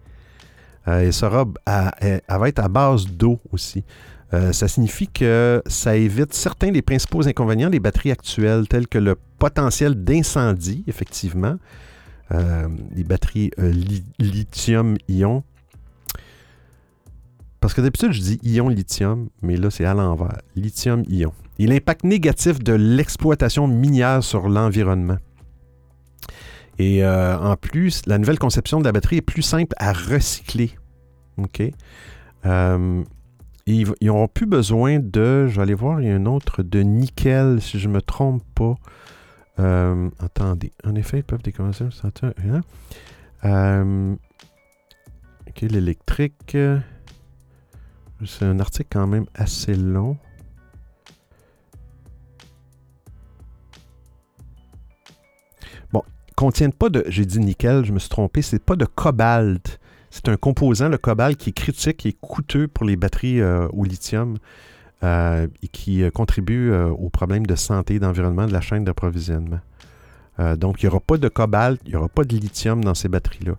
Euh, 0.88 1.00
elle, 1.00 1.12
sera 1.12 1.46
va 1.66 2.48
être 2.48 2.58
à 2.58 2.68
base 2.68 3.06
d'eau 3.06 3.40
aussi. 3.52 3.84
Euh, 4.32 4.52
ça 4.52 4.68
signifie 4.68 5.08
que 5.08 5.60
ça 5.66 5.96
évite 5.96 6.34
certains 6.34 6.70
des 6.70 6.82
principaux 6.82 7.26
inconvénients 7.26 7.70
des 7.70 7.80
batteries 7.80 8.12
actuelles, 8.12 8.68
tels 8.68 8.86
que 8.86 8.98
le 8.98 9.16
potentiel 9.40 9.96
d'incendie, 10.04 10.84
effectivement. 10.86 11.56
Euh, 12.32 12.68
les 12.94 13.02
batteries 13.02 13.50
euh, 13.58 13.72
li- 13.72 14.04
lithium-ion. 14.20 15.42
Parce 17.58 17.74
que 17.74 17.80
d'habitude, 17.80 18.12
je 18.12 18.20
dis 18.20 18.38
ion-lithium, 18.44 19.28
mais 19.42 19.56
là, 19.56 19.70
c'est 19.70 19.84
à 19.84 19.94
l'envers. 19.94 20.38
Lithium-ion. 20.54 21.32
Et 21.58 21.66
l'impact 21.66 22.04
négatif 22.04 22.60
de 22.60 22.72
l'exploitation 22.72 23.66
minière 23.66 24.22
sur 24.22 24.48
l'environnement. 24.48 25.18
Et 26.78 27.04
euh, 27.04 27.36
en 27.36 27.56
plus, 27.56 28.02
la 28.06 28.18
nouvelle 28.18 28.38
conception 28.38 28.78
de 28.78 28.84
la 28.84 28.92
batterie 28.92 29.16
est 29.16 29.22
plus 29.22 29.42
simple 29.42 29.74
à 29.78 29.92
recycler. 29.92 30.70
OK? 31.36 31.62
Ils 33.66 33.86
n'auront 34.02 34.28
plus 34.28 34.46
besoin 34.46 34.98
de. 34.98 35.46
Je 35.46 35.56
vais 35.56 35.62
aller 35.62 35.74
voir, 35.74 36.00
il 36.00 36.08
y 36.08 36.10
a 36.10 36.14
un 36.14 36.26
autre 36.26 36.62
de 36.62 36.80
nickel, 36.80 37.60
si 37.60 37.78
je 37.78 37.88
ne 37.88 37.94
me 37.94 38.02
trompe 38.02 38.42
pas. 38.54 38.74
Euh, 39.60 40.08
attendez. 40.18 40.72
En 40.84 40.94
effet, 40.94 41.18
ils 41.18 41.24
peuvent 41.24 41.42
décommencer. 41.42 41.84
Hein? 41.84 42.60
Euh, 43.44 44.14
ok, 45.48 45.60
l'électrique. 45.62 46.56
C'est 48.26 48.44
un 48.44 48.60
article 48.60 48.88
quand 48.90 49.06
même 49.06 49.26
assez 49.34 49.74
long. 49.74 50.16
Bon, 55.92 56.02
contiennent 56.36 56.72
pas 56.72 56.88
de. 56.88 57.04
J'ai 57.08 57.26
dit 57.26 57.40
nickel, 57.40 57.84
je 57.84 57.92
me 57.92 57.98
suis 57.98 58.08
trompé. 58.08 58.42
C'est 58.42 58.64
pas 58.64 58.76
de 58.76 58.86
cobalt. 58.86 59.78
C'est 60.10 60.28
un 60.28 60.36
composant, 60.36 60.88
le 60.88 60.98
cobalt, 60.98 61.36
qui 61.36 61.50
est 61.50 61.52
critique 61.52 62.04
et 62.04 62.12
coûteux 62.12 62.66
pour 62.66 62.84
les 62.84 62.96
batteries 62.96 63.40
euh, 63.40 63.68
au 63.68 63.84
lithium 63.84 64.38
euh, 65.02 65.46
et 65.62 65.68
qui 65.68 66.02
euh, 66.02 66.10
contribue 66.10 66.70
euh, 66.70 66.88
aux 66.88 67.08
problèmes 67.08 67.46
de 67.46 67.54
santé 67.54 67.94
et 67.94 67.98
d'environnement 67.98 68.46
de 68.46 68.52
la 68.52 68.60
chaîne 68.60 68.84
d'approvisionnement. 68.84 69.60
Euh, 70.38 70.56
donc, 70.56 70.82
il 70.82 70.86
n'y 70.86 70.90
aura 70.90 71.00
pas 71.00 71.16
de 71.16 71.28
cobalt, 71.28 71.80
il 71.84 71.90
n'y 71.90 71.96
aura 71.96 72.08
pas 72.08 72.24
de 72.24 72.36
lithium 72.36 72.84
dans 72.84 72.94
ces 72.94 73.08
batteries-là. 73.08 73.54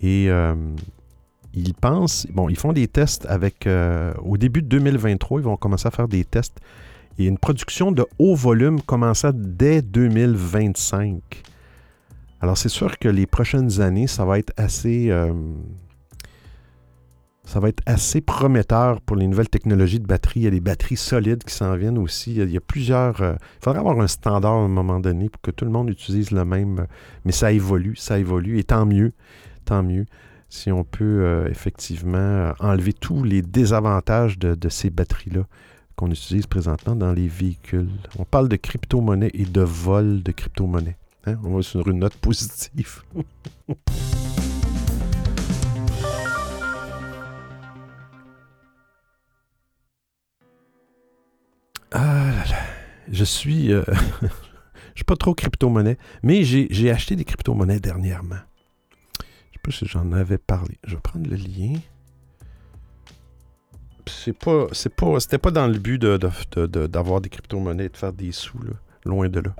Et 0.00 0.28
ils 1.54 1.72
pensent, 1.72 2.26
bon, 2.30 2.48
ils 2.48 2.56
font 2.56 2.72
des 2.74 2.88
tests 2.88 3.24
avec, 3.26 3.66
au 4.22 4.36
début 4.36 4.60
de 4.60 4.68
2023, 4.68 5.40
ils 5.40 5.44
vont 5.44 5.56
commencer 5.56 5.86
à 5.86 5.90
faire 5.90 6.08
des 6.08 6.24
tests. 6.24 6.60
Et 7.18 7.26
une 7.26 7.38
production 7.38 7.90
de 7.90 8.04
haut 8.18 8.34
volume 8.34 8.82
commença 8.82 9.32
dès 9.32 9.80
2025. 9.80 11.22
Alors, 12.42 12.58
c'est 12.58 12.68
sûr 12.68 12.98
que 12.98 13.08
les 13.08 13.26
prochaines 13.26 13.80
années, 13.80 14.08
ça 14.08 14.26
va 14.26 14.38
être 14.38 14.52
assez. 14.58 15.10
Ça 17.44 17.60
va 17.60 17.68
être 17.68 17.82
assez 17.86 18.20
prometteur 18.20 19.00
pour 19.02 19.16
les 19.16 19.26
nouvelles 19.26 19.48
technologies 19.50 20.00
de 20.00 20.06
batterie. 20.06 20.40
Il 20.40 20.42
y 20.44 20.46
a 20.46 20.50
des 20.50 20.60
batteries 20.60 20.96
solides 20.96 21.44
qui 21.44 21.54
s'en 21.54 21.76
viennent 21.76 21.98
aussi. 21.98 22.34
Il 22.34 22.50
y 22.50 22.56
a, 22.56 22.60
plusieurs. 22.60 23.20
euh, 23.20 23.34
il 23.60 23.64
faudra 23.64 23.80
avoir 23.80 24.00
un 24.00 24.06
standard 24.06 24.52
à 24.54 24.56
un 24.64 24.68
moment 24.68 24.98
donné 24.98 25.28
pour 25.28 25.40
que 25.42 25.50
tout 25.50 25.64
le 25.64 25.70
monde 25.70 25.90
utilise 25.90 26.30
le 26.30 26.44
même. 26.44 26.80
euh, 26.80 26.86
Mais 27.24 27.32
ça 27.32 27.52
évolue, 27.52 27.96
ça 27.96 28.18
évolue. 28.18 28.58
Et 28.58 28.64
tant 28.64 28.86
mieux, 28.86 29.12
tant 29.66 29.82
mieux 29.82 30.06
si 30.48 30.70
on 30.72 30.84
peut 30.84 31.04
euh, 31.24 31.48
effectivement 31.50 32.52
enlever 32.60 32.92
tous 32.92 33.24
les 33.24 33.42
désavantages 33.42 34.38
de, 34.38 34.54
de 34.54 34.68
ces 34.68 34.88
batteries-là 34.88 35.42
qu'on 35.96 36.10
utilise 36.10 36.46
présentement 36.46 36.96
dans 36.96 37.12
les 37.12 37.28
véhicules. 37.28 37.90
On 38.18 38.24
parle 38.24 38.48
de 38.48 38.56
crypto-monnaie 38.56 39.30
et 39.34 39.44
de 39.44 39.60
vol 39.60 40.22
de 40.22 40.32
crypto-monnaie. 40.32 40.96
Hein? 41.26 41.36
On 41.44 41.56
va 41.56 41.62
sur 41.62 41.86
une 41.88 41.98
note 42.00 42.14
positive. 42.16 43.02
Ah 51.96 52.30
là 52.32 52.44
là. 52.50 52.56
Je 53.10 53.24
suis. 53.24 53.72
euh, 53.72 53.84
je 54.22 54.96
suis 54.96 55.04
pas 55.04 55.16
trop 55.16 55.34
crypto-monnaie, 55.34 55.96
mais 56.22 56.42
j'ai 56.42 56.90
acheté 56.90 57.14
des 57.16 57.24
crypto-monnaies 57.24 57.78
dernièrement. 57.80 58.40
Je 59.20 59.24
sais 59.54 59.60
pas 59.62 59.70
si 59.70 59.86
j'en 59.86 60.10
avais 60.12 60.38
parlé. 60.38 60.76
Je 60.84 60.96
vais 60.96 61.00
prendre 61.00 61.28
le 61.30 61.36
lien. 61.36 61.74
Pas. 64.40 64.66
C'était 64.72 65.38
pas 65.38 65.50
dans 65.50 65.66
le 65.66 65.78
but 65.78 65.98
d'avoir 66.00 67.20
des 67.20 67.28
crypto-monnaies 67.28 67.88
de 67.88 67.96
faire 67.96 68.12
des 68.12 68.32
sous. 68.32 68.58
Loin 69.04 69.28
de 69.28 69.40
là. 69.40 69.54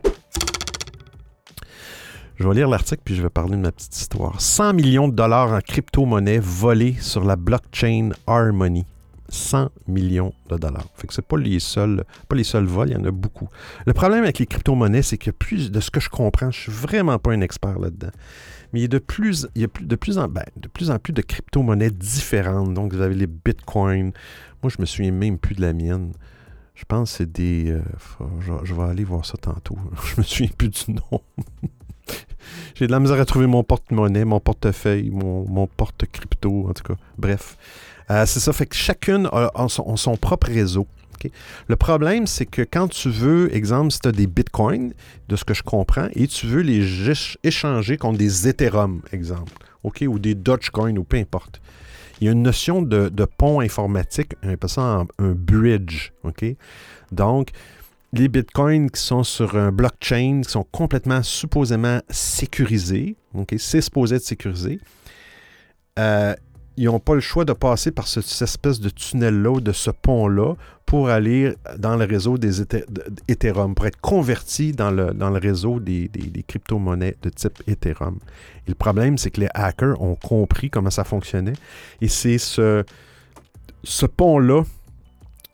Je 2.37 2.49
vais 2.49 2.55
lire 2.55 2.69
l'article 2.69 3.03
puis 3.05 3.15
je 3.15 3.23
vais 3.23 3.31
parler 3.31 3.57
de 3.57 3.61
ma 3.63 3.71
petite 3.71 3.95
histoire. 3.97 4.41
100 4.41 4.73
millions 4.75 5.07
de 5.09 5.15
dollars 5.15 5.53
en 5.53 5.61
crypto-monnaie 5.61 6.41
volés 6.41 6.95
sur 7.01 7.25
la 7.25 7.37
blockchain 7.37 8.11
Harmony. 8.27 8.85
100 9.29 9.71
millions 9.89 10.33
de 10.49 10.57
dollars. 10.57 10.87
Fait 10.95 11.07
que 11.07 11.15
c'est 11.15 11.27
pas 11.27 11.37
les 11.37 11.59
seuls, 11.59 12.05
pas 12.29 12.37
les 12.37 12.45
seuls 12.45 12.65
vols, 12.65 12.91
il 12.91 12.93
y 12.93 12.97
en 12.97 13.05
a 13.05 13.11
beaucoup. 13.11 13.49
Le 13.87 13.93
problème 13.93 14.23
avec 14.25 14.39
les 14.39 14.47
crypto-monnaies, 14.47 15.03
c'est 15.03 15.19
que 15.19 15.31
plus 15.31 15.71
de 15.71 15.81
ce 15.81 15.91
que 15.91 16.01
je 16.01 16.09
comprends, 16.09 16.51
je 16.51 16.61
suis 16.61 16.73
vraiment 16.73 17.19
pas 17.19 17.33
un 17.33 17.41
expert 17.41 17.79
là-dedans. 17.79 18.11
Mais 18.73 18.81
il 18.81 18.83
y 18.83 18.87
a 18.87 18.89
de 18.89 18.99
plus, 18.99 19.47
il 19.55 19.63
y 19.63 19.65
a 19.65 19.69
de 19.81 19.97
plus 19.97 20.19
en, 20.19 20.29
ben, 20.29 20.45
de 20.57 20.69
plus 20.69 20.91
en 20.91 20.99
plus 20.99 21.13
de 21.13 21.23
crypto-monnaies 21.23 21.91
différentes. 21.91 22.75
Donc 22.75 22.93
vous 22.93 23.01
avez 23.01 23.15
les 23.15 23.29
bitcoins. 23.29 24.13
Moi, 24.63 24.71
je 24.71 24.81
me 24.81 24.87
souviens 24.87 25.13
même 25.13 25.39
plus 25.39 25.55
de 25.55 25.61
la 25.63 25.73
mienne. 25.73 26.13
Je 26.75 26.85
pense 26.85 27.13
que 27.13 27.19
c'est 27.19 27.33
des. 27.33 27.71
euh, 27.71 27.83
je, 28.65 28.75
vais 28.75 28.83
aller 28.83 29.05
voir 29.05 29.25
ça 29.25 29.37
tantôt. 29.37 29.79
Je 30.05 30.21
me 30.21 30.25
souviens 30.25 30.51
plus 30.59 30.71
du 30.71 30.93
nom. 30.93 31.21
J'ai 32.75 32.89
de 32.89 32.93
la 32.93 32.99
misère 32.99 33.21
à 33.21 33.25
trouver 33.25 33.47
mon 33.47 33.63
porte-monnaie, 33.63 34.25
mon 34.25 34.41
portefeuille, 34.41 35.09
mon 35.11 35.67
porte-crypto, 35.69 36.69
en 36.69 36.73
tout 36.73 36.83
cas. 36.83 36.97
Bref. 37.17 37.57
Euh, 38.11 38.27
c'est 38.27 38.41
ça, 38.41 38.53
fait 38.53 38.67
que 38.67 38.77
chacune 38.77 39.29
a, 39.33 39.51
son, 39.69 40.17
propre 40.17 40.49
réseau. 40.49 40.87
Le 41.69 41.77
problème, 41.77 42.27
c'est 42.27 42.45
que 42.45 42.61
quand 42.61 42.89
tu 42.89 43.09
veux, 43.09 43.55
exemple, 43.55 43.91
si 43.93 44.01
tu 44.01 44.09
as 44.09 44.13
des 44.13 44.27
bitcoins, 44.27 44.93
de 45.29 45.37
ce 45.37 45.45
que 45.45 45.55
je 45.55 45.63
comprends, 45.63 46.09
et 46.15 46.27
tu 46.27 46.47
veux 46.47 46.61
les 46.61 46.85
échanger 47.43 47.97
contre 47.97 48.19
des 48.19 48.47
Ethereum, 48.49 49.01
exemple, 49.11 49.53
ok, 49.85 50.05
ou 50.07 50.19
des 50.19 50.35
Dogecoin, 50.35 50.97
ou 50.97 51.05
peu 51.05 51.17
importe. 51.17 51.61
Il 52.21 52.27
y 52.27 52.29
a 52.29 52.33
une 52.33 52.43
notion 52.43 52.83
de, 52.83 53.09
pont 53.39 53.61
informatique, 53.61 54.35
on 54.43 54.51
appelle 54.51 54.71
ça 54.71 55.05
un, 55.19 55.33
bridge. 55.33 56.13
Donc, 57.11 57.49
les 58.13 58.29
bitcoins 58.29 58.91
qui 58.91 59.01
sont 59.01 59.25
sur 59.25 59.57
un 59.57 59.73
blockchain, 59.73 60.43
qui 60.45 60.51
sont 60.51 60.67
complètement 60.71 61.23
supposément 61.23 62.01
sécurisés, 62.11 63.17
c'est 63.57 63.81
supposé 63.81 64.17
être 64.17 64.25
sécurisé, 64.25 64.79
euh, 65.99 66.35
ils 66.77 66.87
n'ont 66.87 66.99
pas 66.99 67.15
le 67.15 67.21
choix 67.21 67.45
de 67.45 67.53
passer 67.53 67.91
par 67.93 68.07
ce- 68.09 68.21
cette 68.21 68.43
espèce 68.49 68.81
de 68.81 68.89
tunnel-là, 68.89 69.51
ou 69.51 69.61
de 69.61 69.73
ce 69.73 69.91
pont-là, 69.91 70.55
pour 70.87 71.09
aller 71.09 71.55
dans 71.79 71.97
le 71.97 72.05
réseau 72.05 72.37
des 72.37 72.61
Ethe- 72.61 72.85
Ethereum, 73.29 73.75
pour 73.75 73.87
être 73.87 74.01
converti 74.01 74.73
dans 74.73 74.91
le, 74.91 75.13
réseau 75.39 75.81
des, 75.81 76.09
des- 76.09 76.43
crypto-monnaies 76.43 77.17
de 77.23 77.31
type 77.31 77.63
Ethereum. 77.67 78.19
Et 78.67 78.71
le 78.71 78.75
problème, 78.75 79.17
c'est 79.19 79.31
que 79.31 79.41
les 79.41 79.49
hackers 79.55 80.01
ont 80.03 80.15
compris 80.17 80.69
comment 80.71 80.91
ça 80.91 81.05
fonctionnait. 81.05 81.55
Et 82.01 82.09
c'est 82.09 82.39
ce, 82.39 82.85
pont-là, 84.07 84.63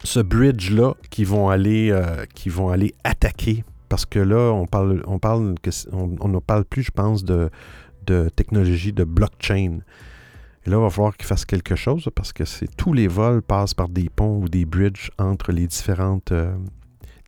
ce 0.02 0.20
bridge-là, 0.20 0.94
qui 1.10 1.24
vont 1.24 1.48
aller, 1.50 1.90
euh, 1.90 2.24
qui 2.34 2.48
vont 2.48 2.70
aller 2.70 2.94
attaquer. 3.04 3.64
Parce 3.88 4.06
que 4.06 4.20
là, 4.20 4.52
on 4.52 4.66
parle, 4.66 5.02
ne 6.28 6.38
parle 6.38 6.64
plus, 6.64 6.82
je 6.84 6.90
pense, 6.92 7.24
de 7.24 7.50
technologie 8.34 8.92
de 8.92 9.04
blockchain. 9.04 9.78
Et 10.66 10.70
là, 10.70 10.76
il 10.76 10.82
va 10.82 10.90
falloir 10.90 11.16
qu'ils 11.16 11.26
fassent 11.26 11.46
quelque 11.46 11.74
chose 11.74 12.08
parce 12.14 12.32
que 12.32 12.44
c'est 12.44 12.74
tous 12.76 12.92
les 12.92 13.08
vols 13.08 13.42
passent 13.42 13.74
par 13.74 13.88
des 13.88 14.10
ponts 14.10 14.40
ou 14.42 14.48
des 14.48 14.64
bridges 14.64 15.10
entre 15.18 15.52
les 15.52 15.66
différentes, 15.66 16.32
euh, 16.32 16.54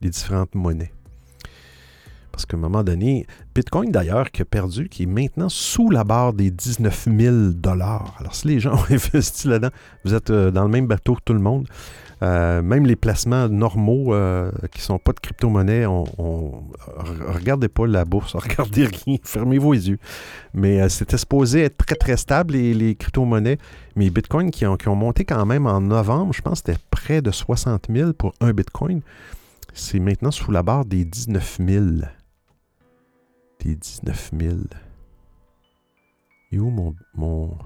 les 0.00 0.10
différentes 0.10 0.54
monnaies. 0.54 0.92
Parce 2.30 2.46
qu'à 2.46 2.56
un 2.56 2.60
moment 2.60 2.82
donné, 2.82 3.26
Bitcoin 3.54 3.90
d'ailleurs 3.90 4.30
qui 4.30 4.42
a 4.42 4.44
perdu, 4.46 4.88
qui 4.88 5.02
est 5.02 5.06
maintenant 5.06 5.50
sous 5.50 5.90
la 5.90 6.02
barre 6.02 6.32
des 6.32 6.50
19 6.50 7.08
000 7.16 7.36
dollars. 7.52 8.16
Alors 8.18 8.34
si 8.34 8.48
les 8.48 8.60
gens 8.60 8.74
ont 8.74 8.84
investi 8.90 9.48
là-dedans, 9.48 9.74
vous 10.04 10.14
êtes 10.14 10.30
euh, 10.30 10.50
dans 10.50 10.64
le 10.64 10.70
même 10.70 10.86
bateau 10.86 11.14
que 11.14 11.20
tout 11.24 11.34
le 11.34 11.40
monde. 11.40 11.68
Euh, 12.22 12.62
même 12.62 12.86
les 12.86 12.94
placements 12.94 13.48
normaux 13.48 14.14
euh, 14.14 14.50
qui 14.70 14.78
ne 14.78 14.82
sont 14.82 14.98
pas 15.00 15.12
de 15.12 15.18
crypto-monnaie, 15.18 15.86
on, 15.86 16.04
on- 16.18 16.62
re- 16.86 17.32
regardez 17.34 17.68
pas 17.68 17.86
la 17.86 18.04
bourse, 18.04 18.34
regardez 18.36 18.86
rien, 18.86 19.16
fermez 19.24 19.58
vos 19.58 19.72
yeux. 19.72 19.98
Mais 20.54 20.80
euh, 20.80 20.88
c'était 20.88 21.16
supposé 21.18 21.62
être 21.62 21.76
très 21.78 21.96
très 21.96 22.16
stable 22.16 22.54
les, 22.54 22.74
les 22.74 22.94
crypto-monnaies. 22.94 23.58
Mais 23.96 24.08
Bitcoin 24.10 24.50
qui 24.52 24.64
ont, 24.66 24.76
qui 24.76 24.86
ont 24.88 24.94
monté 24.94 25.24
quand 25.24 25.44
même 25.46 25.66
en 25.66 25.80
novembre, 25.80 26.32
je 26.32 26.42
pense 26.42 26.62
que 26.62 26.70
c'était 26.72 26.84
près 26.90 27.22
de 27.22 27.30
60 27.32 27.86
000 27.92 28.12
pour 28.12 28.32
un 28.40 28.52
Bitcoin. 28.52 29.00
C'est 29.74 29.98
maintenant 29.98 30.30
sous 30.30 30.52
la 30.52 30.62
barre 30.62 30.84
des 30.84 31.04
19 31.04 31.58
000. 31.66 31.84
Des 33.64 33.74
19 33.74 34.30
000. 34.38 34.54
Et 36.52 36.58
où 36.58 36.70
mon, 36.70 36.94
mon, 37.14 37.56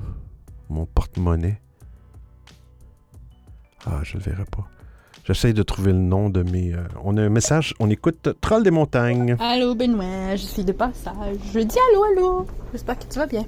mon 0.71 0.87
porte-monnaie? 0.87 1.61
Ah, 3.87 4.01
je 4.03 4.15
le 4.15 4.21
verrai 4.23 4.45
pas. 4.45 4.67
J'essaye 5.25 5.55
de 5.55 5.63
trouver 5.63 5.93
le 5.93 5.99
nom 5.99 6.29
de 6.31 6.43
mes. 6.43 6.73
euh, 6.73 6.85
on 7.03 7.17
a 7.17 7.23
un 7.23 7.29
message, 7.29 7.75
on 7.81 7.91
écoute 7.91 8.29
Troll 8.41 8.63
des 8.63 8.71
montagnes. 8.71 9.37
Allô 9.41 9.75
Benoît, 9.75 10.37
je 10.37 10.45
suis 10.45 10.65
de 10.65 10.73
passage. 10.73 11.37
Je 11.53 11.61
dis 11.61 11.77
allô, 11.91 12.05
allô. 12.05 12.47
J'espère 12.73 12.99
que 12.99 13.05
tu 13.07 13.19
vas 13.19 13.27
bien. 13.27 13.45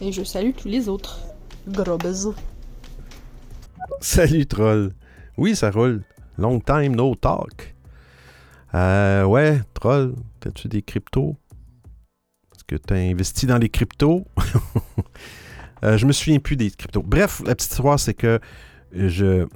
Et 0.00 0.12
je 0.12 0.22
salue 0.24 0.52
tous 0.56 0.68
les 0.68 0.88
autres. 0.88 1.20
Gros 1.68 1.98
bisous. 1.98 2.34
Salut 4.00 4.46
Troll. 4.46 4.92
Oui, 5.36 5.54
ça 5.56 5.70
roule. 5.70 6.02
Long 6.38 6.60
time 6.60 6.94
no 6.96 7.14
talk. 7.14 7.74
Euh, 8.74 9.24
ouais, 9.24 9.60
Troll, 9.74 10.14
as-tu 10.46 10.68
des 10.68 10.82
cryptos? 10.82 11.36
Est-ce 12.54 12.64
que 12.64 12.76
tu 12.76 12.94
as 12.94 12.98
investi 12.98 13.46
dans 13.46 13.58
les 13.58 13.68
cryptos? 13.68 14.26
Euh, 15.84 15.98
je 15.98 16.06
me 16.06 16.12
souviens 16.12 16.38
plus 16.38 16.56
des 16.56 16.70
cryptos. 16.70 17.02
Bref, 17.02 17.42
la 17.44 17.54
petite 17.54 17.70
histoire, 17.70 18.00
c'est 18.00 18.14
que 18.14 18.40
je, 18.92 19.46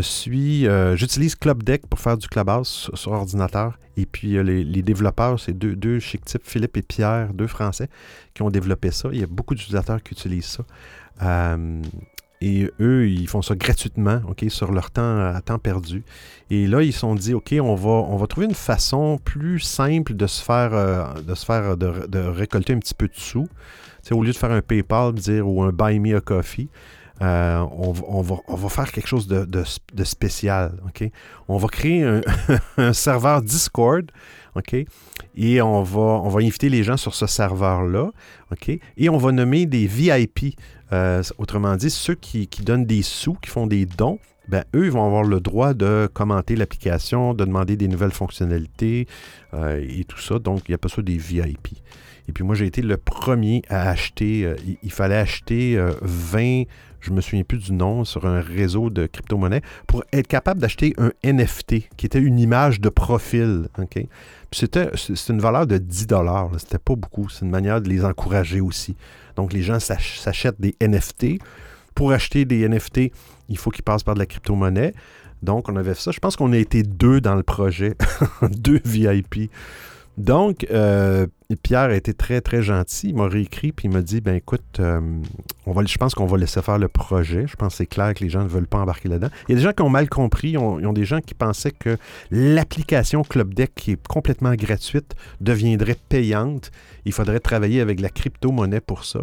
suis. 0.00 0.66
euh, 0.66 0.96
J'utilise 0.96 1.34
Club 1.34 1.62
Deck 1.62 1.86
pour 1.86 1.98
faire 1.98 2.16
du 2.16 2.28
clubhouse 2.28 2.68
sur, 2.68 2.98
sur 2.98 3.12
ordinateur. 3.12 3.78
Et 3.96 4.06
puis 4.06 4.36
euh, 4.36 4.42
les, 4.42 4.64
les 4.64 4.82
développeurs, 4.82 5.38
c'est 5.38 5.52
deux, 5.52 5.76
deux 5.76 5.98
chic 5.98 6.24
types, 6.24 6.42
Philippe 6.44 6.76
et 6.76 6.82
Pierre, 6.82 7.34
deux 7.34 7.46
Français, 7.46 7.88
qui 8.34 8.42
ont 8.42 8.50
développé 8.50 8.90
ça. 8.90 9.08
Il 9.12 9.20
y 9.20 9.22
a 9.22 9.26
beaucoup 9.26 9.54
d'utilisateurs 9.54 10.02
qui 10.02 10.12
utilisent 10.14 10.46
ça. 10.46 10.64
Euh, 11.22 11.82
et 12.44 12.68
eux, 12.80 13.08
ils 13.08 13.28
font 13.28 13.40
ça 13.40 13.54
gratuitement, 13.54 14.20
OK, 14.28 14.44
sur 14.48 14.72
leur 14.72 14.90
temps 14.90 15.26
à 15.32 15.40
temps 15.42 15.60
perdu. 15.60 16.02
Et 16.50 16.66
là, 16.66 16.82
ils 16.82 16.92
se 16.92 16.98
sont 16.98 17.14
dit, 17.14 17.34
OK, 17.34 17.54
on 17.60 17.76
va, 17.76 17.90
on 17.90 18.16
va 18.16 18.26
trouver 18.26 18.46
une 18.46 18.54
façon 18.54 19.20
plus 19.24 19.60
simple 19.60 20.14
de 20.14 20.26
se 20.26 20.42
faire, 20.42 20.74
euh, 20.74 21.04
de, 21.20 21.34
se 21.36 21.44
faire 21.44 21.76
de, 21.76 22.06
de 22.08 22.18
récolter 22.18 22.72
un 22.72 22.80
petit 22.80 22.94
peu 22.94 23.06
de 23.06 23.14
sous. 23.14 23.46
Tu 24.02 24.08
sais, 24.08 24.14
au 24.14 24.22
lieu 24.24 24.32
de 24.32 24.36
faire 24.36 24.50
un 24.50 24.60
PayPal 24.60 25.12
dire, 25.12 25.48
ou 25.48 25.62
un 25.62 25.70
Buy 25.70 26.00
Me 26.00 26.16
a 26.16 26.20
Coffee, 26.20 26.68
euh, 27.22 27.64
on, 27.70 28.22
va- 28.22 28.68
faire 28.68 28.90
quelque 28.90 29.06
chose 29.06 29.28
de, 29.28 30.04
spécial. 30.04 30.72
On 31.48 31.56
va 31.56 31.68
créer 31.68 32.04
un, 32.76 32.92
serveur 32.92 33.42
Discord. 33.42 34.10
OK? 34.54 34.76
Et 35.34 35.62
on 35.62 35.82
va, 35.82 36.40
inviter 36.40 36.68
les 36.68 36.82
gens 36.82 36.96
sur 36.96 37.14
ce 37.14 37.26
serveur-là. 37.26 38.10
Et 38.96 39.08
on 39.08 39.18
va 39.18 39.32
nommer 39.32 39.66
des 39.66 39.86
VIP. 39.86 40.56
Euh, 40.92 41.22
autrement 41.38 41.76
dit, 41.76 41.90
ceux 41.90 42.14
qui, 42.14 42.48
donnent 42.62 42.84
des 42.84 43.02
sous, 43.02 43.34
qui 43.34 43.48
font 43.48 43.66
des 43.66 43.86
dons, 43.86 44.18
ben, 44.48 44.64
eux, 44.74 44.84
ils 44.86 44.90
vont 44.90 45.06
avoir 45.06 45.22
le 45.22 45.40
droit 45.40 45.72
de 45.72 46.08
commenter 46.12 46.56
l'application, 46.56 47.32
de 47.32 47.44
demander 47.44 47.76
des 47.76 47.88
nouvelles 47.88 48.12
fonctionnalités 48.12 49.06
euh, 49.54 49.82
et 49.88 50.04
tout 50.04 50.18
ça. 50.18 50.38
Donc, 50.38 50.62
il 50.68 50.72
n'y 50.72 50.74
a 50.74 50.78
pas 50.78 50.88
ça 50.88 51.00
des 51.00 51.16
VIP. 51.16 51.68
Et 52.28 52.32
puis 52.32 52.44
moi, 52.44 52.54
j'ai 52.54 52.66
été 52.66 52.82
le 52.82 52.96
premier 52.96 53.62
à 53.68 53.88
acheter. 53.88 54.54
il, 54.82 54.92
fallait 54.92 55.16
acheter 55.16 55.76
euh, 55.76 55.92
20, 56.02 56.64
je 57.02 57.10
me 57.10 57.20
souviens 57.20 57.42
plus 57.44 57.58
du 57.58 57.72
nom, 57.72 58.04
sur 58.04 58.26
un 58.26 58.40
réseau 58.40 58.88
de 58.90 59.06
crypto-monnaies 59.06 59.62
pour 59.86 60.04
être 60.12 60.28
capable 60.28 60.60
d'acheter 60.60 60.94
un 60.98 61.10
NFT 61.24 61.88
qui 61.96 62.06
était 62.06 62.20
une 62.20 62.38
image 62.38 62.80
de 62.80 62.88
profil. 62.88 63.68
OK? 63.78 63.94
Puis 63.94 64.08
c'était, 64.52 64.90
une 65.28 65.40
valeur 65.40 65.66
de 65.66 65.78
10 65.78 66.06
dollars. 66.06 66.50
C'était 66.58 66.78
pas 66.78 66.94
beaucoup. 66.94 67.28
C'est 67.28 67.44
une 67.44 67.50
manière 67.50 67.80
de 67.80 67.88
les 67.88 68.04
encourager 68.04 68.60
aussi. 68.60 68.96
Donc, 69.36 69.52
les 69.52 69.62
gens 69.62 69.80
s'ach- 69.80 70.18
s'achètent 70.20 70.60
des 70.60 70.76
NFT. 70.80 71.38
Pour 71.94 72.12
acheter 72.12 72.44
des 72.44 72.66
NFT, 72.68 73.12
il 73.48 73.58
faut 73.58 73.70
qu'ils 73.70 73.84
passent 73.84 74.02
par 74.02 74.14
de 74.14 74.18
la 74.18 74.26
crypto-monnaie. 74.26 74.94
Donc, 75.42 75.68
on 75.68 75.76
avait 75.76 75.94
fait 75.94 76.00
ça. 76.02 76.10
Je 76.12 76.20
pense 76.20 76.36
qu'on 76.36 76.52
a 76.52 76.56
été 76.58 76.82
deux 76.82 77.20
dans 77.20 77.34
le 77.34 77.42
projet. 77.42 77.96
deux 78.50 78.80
VIP. 78.84 79.50
Donc, 80.18 80.66
euh, 80.70 81.26
Pierre 81.62 81.90
a 81.90 81.94
été 81.94 82.12
très, 82.12 82.42
très 82.42 82.62
gentil. 82.62 83.08
Il 83.08 83.16
m'a 83.16 83.28
réécrit 83.28 83.72
puis 83.72 83.88
il 83.88 83.90
m'a 83.90 84.02
dit, 84.02 84.20
ben 84.20 84.34
écoute, 84.34 84.62
euh, 84.78 85.00
je 85.66 85.96
pense 85.96 86.14
qu'on 86.14 86.26
va 86.26 86.36
laisser 86.36 86.60
faire 86.60 86.78
le 86.78 86.88
projet. 86.88 87.46
Je 87.46 87.56
pense 87.56 87.72
que 87.72 87.76
c'est 87.78 87.86
clair 87.86 88.12
que 88.12 88.22
les 88.22 88.28
gens 88.28 88.42
ne 88.42 88.48
veulent 88.48 88.66
pas 88.66 88.78
embarquer 88.78 89.08
là-dedans. 89.08 89.30
Il 89.48 89.52
y 89.52 89.54
a 89.54 89.56
des 89.56 89.62
gens 89.62 89.72
qui 89.72 89.82
ont 89.82 89.88
mal 89.88 90.10
compris. 90.10 90.50
Ils 90.50 90.58
ont, 90.58 90.78
ils 90.78 90.86
ont 90.86 90.92
des 90.92 91.06
gens 91.06 91.20
qui 91.20 91.32
pensaient 91.32 91.70
que 91.72 91.96
l'application 92.30 93.22
Club 93.22 93.54
Deck, 93.54 93.74
qui 93.74 93.92
est 93.92 94.06
complètement 94.06 94.54
gratuite, 94.54 95.14
deviendrait 95.40 95.96
payante. 96.08 96.70
Il 97.06 97.12
faudrait 97.12 97.40
travailler 97.40 97.80
avec 97.80 97.98
la 98.00 98.10
crypto-monnaie 98.10 98.80
pour 98.82 99.04
ça. 99.06 99.20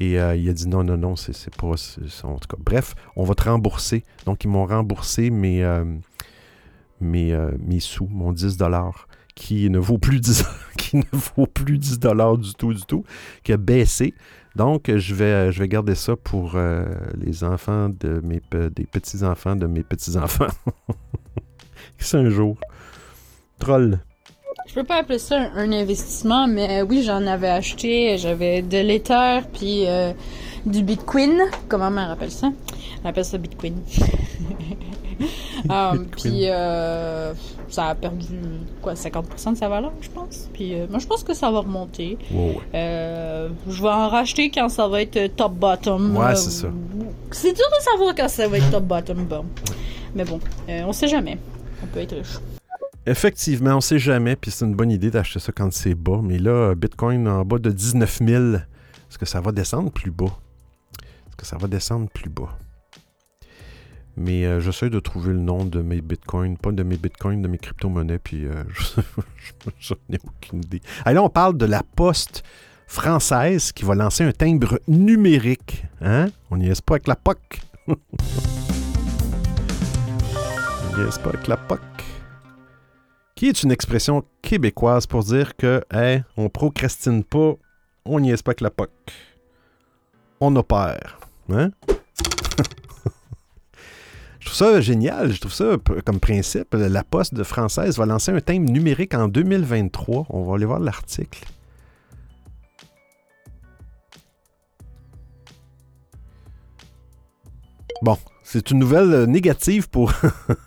Et 0.00 0.18
euh, 0.18 0.34
il 0.34 0.48
a 0.48 0.54
dit 0.54 0.66
non, 0.68 0.82
non, 0.84 0.96
non, 0.96 1.16
c'est 1.16 1.54
pas. 1.54 1.72
c'est- 1.76 2.24
en 2.24 2.38
tout 2.38 2.48
cas, 2.48 2.56
bref, 2.58 2.94
on 3.14 3.24
va 3.24 3.34
te 3.34 3.42
rembourser. 3.44 4.04
Donc, 4.24 4.42
ils 4.44 4.48
m'ont 4.48 4.64
remboursé 4.64 5.28
mes, 5.28 5.62
sous, 7.80 8.06
mon 8.10 8.32
10 8.32 8.56
qui 9.34 9.70
ne 9.70 9.78
vaut 9.78 9.98
plus 9.98 10.20
10 10.20 10.44
qui 10.78 10.96
ne 10.96 11.02
vaut 11.36 11.46
plus 11.46 11.78
10 11.78 11.98
dollars 11.98 12.36
du 12.38 12.52
tout 12.54 12.72
du 12.74 12.82
tout 12.82 13.04
qui 13.42 13.52
a 13.52 13.56
baissé 13.56 14.14
donc 14.56 14.90
je 14.94 15.14
vais 15.14 15.52
je 15.52 15.58
vais 15.60 15.68
garder 15.68 15.94
ça 15.94 16.16
pour 16.16 16.52
euh, 16.56 16.84
les 17.16 17.44
enfants 17.44 17.88
de 17.88 18.20
mes 18.24 18.40
pe- 18.40 18.68
des 18.70 18.84
petits 18.86 19.22
enfants 19.24 19.56
de 19.56 19.66
mes 19.66 19.82
petits 19.82 20.16
enfants 20.16 20.46
c'est 21.98 22.16
un 22.18 22.28
jour 22.30 22.56
troll 23.58 24.00
Je 24.68 24.74
peux 24.74 24.84
pas 24.84 24.96
appeler 25.00 25.18
ça 25.18 25.38
un, 25.38 25.56
un 25.56 25.72
investissement, 25.72 26.46
mais 26.48 26.80
euh, 26.80 26.86
oui, 26.88 27.02
j'en 27.02 27.26
avais 27.26 27.48
acheté. 27.50 28.16
J'avais 28.18 28.62
de 28.62 28.78
l'Ether 28.78 29.40
puis 29.52 29.86
euh, 29.86 30.12
du 30.64 30.82
Bitcoin. 30.82 31.38
Comment 31.68 31.88
on 31.88 31.96
appelle 31.96 32.30
ça? 32.30 32.50
On 33.02 33.08
appelle 33.08 33.24
ça 33.24 33.38
Bitcoin. 33.38 33.74
Ah, 35.68 35.92
puis 36.16 36.44
euh, 36.46 37.34
ça 37.70 37.86
a 37.86 37.94
perdu 37.94 38.26
quoi 38.82 38.94
50% 38.94 39.52
de 39.52 39.56
sa 39.58 39.68
valeur, 39.68 39.92
je 40.00 40.08
pense. 40.10 40.48
Puis 40.52 40.74
euh, 40.74 40.86
moi, 40.90 40.98
je 40.98 41.06
pense 41.06 41.22
que 41.24 41.34
ça 41.34 41.50
va 41.50 41.60
remonter. 41.60 42.18
Wow. 42.32 42.60
Euh, 42.74 43.48
je 43.68 43.82
vais 43.82 43.88
en 43.88 44.08
racheter 44.08 44.50
quand 44.50 44.68
ça 44.68 44.88
va 44.88 45.02
être 45.02 45.34
top 45.36 45.54
bottom. 45.54 46.16
Ouais, 46.16 46.26
Euh, 46.26 46.34
c'est 46.34 46.50
ça. 46.50 46.68
C'est 47.30 47.52
dur 47.52 47.64
de 47.78 47.82
savoir 47.82 48.14
quand 48.14 48.28
ça 48.28 48.48
va 48.48 48.58
être 48.58 48.70
top 48.70 48.84
bottom. 48.84 49.24
Bon, 49.24 49.44
mais 50.14 50.24
bon, 50.24 50.40
euh, 50.68 50.82
on 50.86 50.92
sait 50.92 51.08
jamais. 51.08 51.38
On 51.82 51.86
peut 51.86 52.00
être 52.00 52.14
riche. 52.16 52.38
Effectivement, 53.06 53.76
on 53.76 53.80
sait 53.80 53.98
jamais, 53.98 54.36
puis 54.36 54.50
c'est 54.50 54.64
une 54.64 54.74
bonne 54.74 54.90
idée 54.90 55.10
d'acheter 55.10 55.38
ça 55.40 55.52
quand 55.52 55.72
c'est 55.72 55.94
bas. 55.94 56.20
Mais 56.22 56.38
là, 56.38 56.74
Bitcoin 56.74 57.26
en 57.28 57.44
bas 57.44 57.58
de 57.58 57.70
19 57.70 58.18
000, 58.26 58.54
est-ce 58.54 59.18
que 59.18 59.24
ça 59.26 59.40
va 59.40 59.52
descendre 59.52 59.90
plus 59.90 60.10
bas? 60.10 60.26
Est-ce 61.28 61.36
que 61.36 61.46
ça 61.46 61.56
va 61.56 61.66
descendre 61.66 62.08
plus 62.10 62.28
bas? 62.28 62.50
Mais 64.22 64.44
euh, 64.44 64.60
j'essaie 64.60 64.90
de 64.90 65.00
trouver 65.00 65.32
le 65.32 65.38
nom 65.40 65.64
de 65.64 65.80
mes 65.80 66.02
bitcoins, 66.02 66.56
pas 66.58 66.72
de 66.72 66.82
mes 66.82 66.96
bitcoins, 66.98 67.40
de 67.40 67.48
mes 67.48 67.56
crypto-monnaies, 67.58 68.18
puis 68.18 68.44
euh, 68.46 68.64
je- 68.68 69.00
j'en 69.80 69.94
ai 70.12 70.18
aucune 70.26 70.58
idée. 70.62 70.82
Là, 71.06 71.22
on 71.22 71.30
parle 71.30 71.56
de 71.56 71.64
la 71.64 71.82
poste 71.82 72.42
française 72.86 73.72
qui 73.72 73.84
va 73.84 73.94
lancer 73.94 74.24
un 74.24 74.32
timbre 74.32 74.78
numérique. 74.88 75.84
Hein? 76.02 76.26
On 76.50 76.58
n'y 76.58 76.68
est 76.68 76.82
pas 76.82 76.94
avec 76.94 77.06
la 77.08 77.16
POC. 77.16 77.38
on 77.88 77.94
n'y 80.96 81.08
est 81.08 81.22
pas 81.22 81.30
avec 81.30 81.46
la 81.48 81.56
POC 81.56 81.80
qui 83.36 83.46
est 83.48 83.62
une 83.62 83.70
expression 83.72 84.22
québécoise 84.42 85.06
pour 85.06 85.24
dire 85.24 85.56
que 85.56 85.82
hey, 85.90 86.22
on 86.36 86.50
procrastine 86.50 87.24
pas, 87.24 87.54
on 88.04 88.20
n'y 88.20 88.32
est 88.32 88.42
pas 88.42 88.50
avec 88.50 88.60
la 88.60 88.68
POC. 88.70 88.90
On 90.40 90.54
opère. 90.56 91.18
Hein? 91.50 91.70
Trouve 94.50 94.68
ça 94.68 94.80
génial, 94.80 95.32
je 95.32 95.40
trouve 95.40 95.52
ça 95.52 95.76
comme 96.04 96.18
principe. 96.18 96.74
La 96.74 97.04
Poste 97.04 97.42
française 97.44 97.96
va 97.98 98.06
lancer 98.06 98.32
un 98.32 98.40
thème 98.40 98.64
numérique 98.64 99.14
en 99.14 99.28
2023. 99.28 100.26
On 100.30 100.42
va 100.42 100.56
aller 100.56 100.64
voir 100.64 100.80
l'article. 100.80 101.44
Bon, 108.02 108.16
C'est 108.42 108.72
une 108.72 108.80
nouvelle 108.80 109.26
négative 109.26 109.88
pour, 109.88 110.12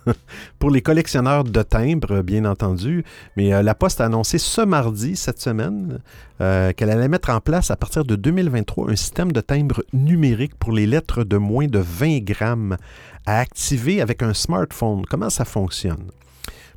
pour 0.60 0.72
les 0.72 0.82
collectionneurs 0.82 1.44
de 1.44 1.62
timbres, 1.64 2.22
bien 2.22 2.46
entendu. 2.46 3.04
Mais 3.36 3.54
euh, 3.54 3.62
la 3.62 3.76
Poste 3.76 4.00
a 4.00 4.06
annoncé 4.06 4.38
ce 4.38 4.62
mardi, 4.62 5.18
cette 5.18 5.42
semaine, 5.42 6.00
euh, 6.40 6.72
qu'elle 6.72 6.90
allait 6.90 7.10
mettre 7.10 7.32
en 7.32 7.42
place 7.42 7.72
à 7.72 7.76
partir 7.76 8.06
de 8.06 8.16
2023 8.16 8.90
un 8.90 8.96
système 8.96 9.34
de 9.34 9.42
timbres 9.42 9.84
numérique 9.92 10.56
pour 10.56 10.72
les 10.72 10.86
lettres 10.86 11.26
de 11.26 11.36
moins 11.36 11.68
de 11.68 11.80
20 11.80 12.20
grammes 12.20 12.78
à 13.26 13.40
activer 13.40 14.02
avec 14.02 14.22
un 14.22 14.34
smartphone. 14.34 15.06
Comment 15.10 15.30
ça 15.30 15.46
fonctionne? 15.46 16.12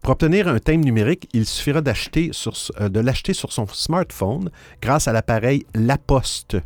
Pour 0.03 0.13
obtenir 0.13 0.49
un 0.49 0.59
timbre 0.59 0.85
numérique, 0.85 1.29
il 1.33 1.47
suffira 1.47 1.81
d'acheter 1.81 2.31
sur, 2.33 2.55
de 2.79 3.01
l'acheter 3.01 3.33
sur 3.33 3.53
son 3.53 3.67
smartphone 3.67 4.51
grâce 4.81 5.09
à 5.09 5.13
l'appareil 5.13 5.67
La 5.75 5.99
Poste. 5.99 6.57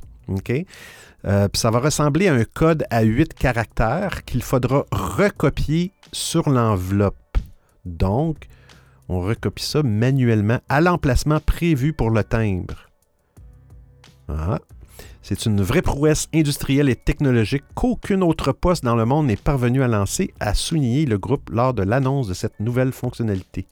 Euh, 1.25 1.49
ça 1.55 1.71
va 1.71 1.81
ressembler 1.81 2.29
à 2.29 2.35
un 2.35 2.45
code 2.45 2.85
à 2.91 3.03
8 3.03 3.35
caractères 3.35 4.25
qu'il 4.25 4.43
faudra 4.43 4.85
recopier 4.93 5.93
sur 6.13 6.49
l'enveloppe. 6.49 7.17
Donc, 7.85 8.47
on 9.09 9.21
recopie 9.21 9.65
ça 9.65 9.83
manuellement 9.83 10.61
à 10.69 10.81
l'emplacement 10.81 11.41
prévu 11.41 11.93
pour 11.93 12.11
le 12.11 12.25
timbre. 12.25 12.89
Ah. 14.29 14.59
C'est 15.23 15.47
une 15.47 15.61
vraie 15.63 15.83
prouesse 15.83 16.29
industrielle 16.35 16.89
et 16.89 16.97
technologique 16.97 17.65
qu'aucune 17.75 18.23
autre 18.23 18.53
poste 18.53 18.85
dans 18.85 18.97
le 18.97 19.05
monde 19.05 19.27
n'est 19.27 19.37
parvenu 19.37 19.83
à 19.83 19.89
lancer, 19.89 20.33
a 20.41 20.55
souligné 20.55 21.07
le 21.07 21.19
groupe 21.19 21.51
lors 21.51 21.75
de 21.75 21.83
l'annonce 21.83 22.29
de 22.29 22.35
cette 22.35 22.59
nouvelle 22.61 22.93
fonctionnalité. 22.93 23.67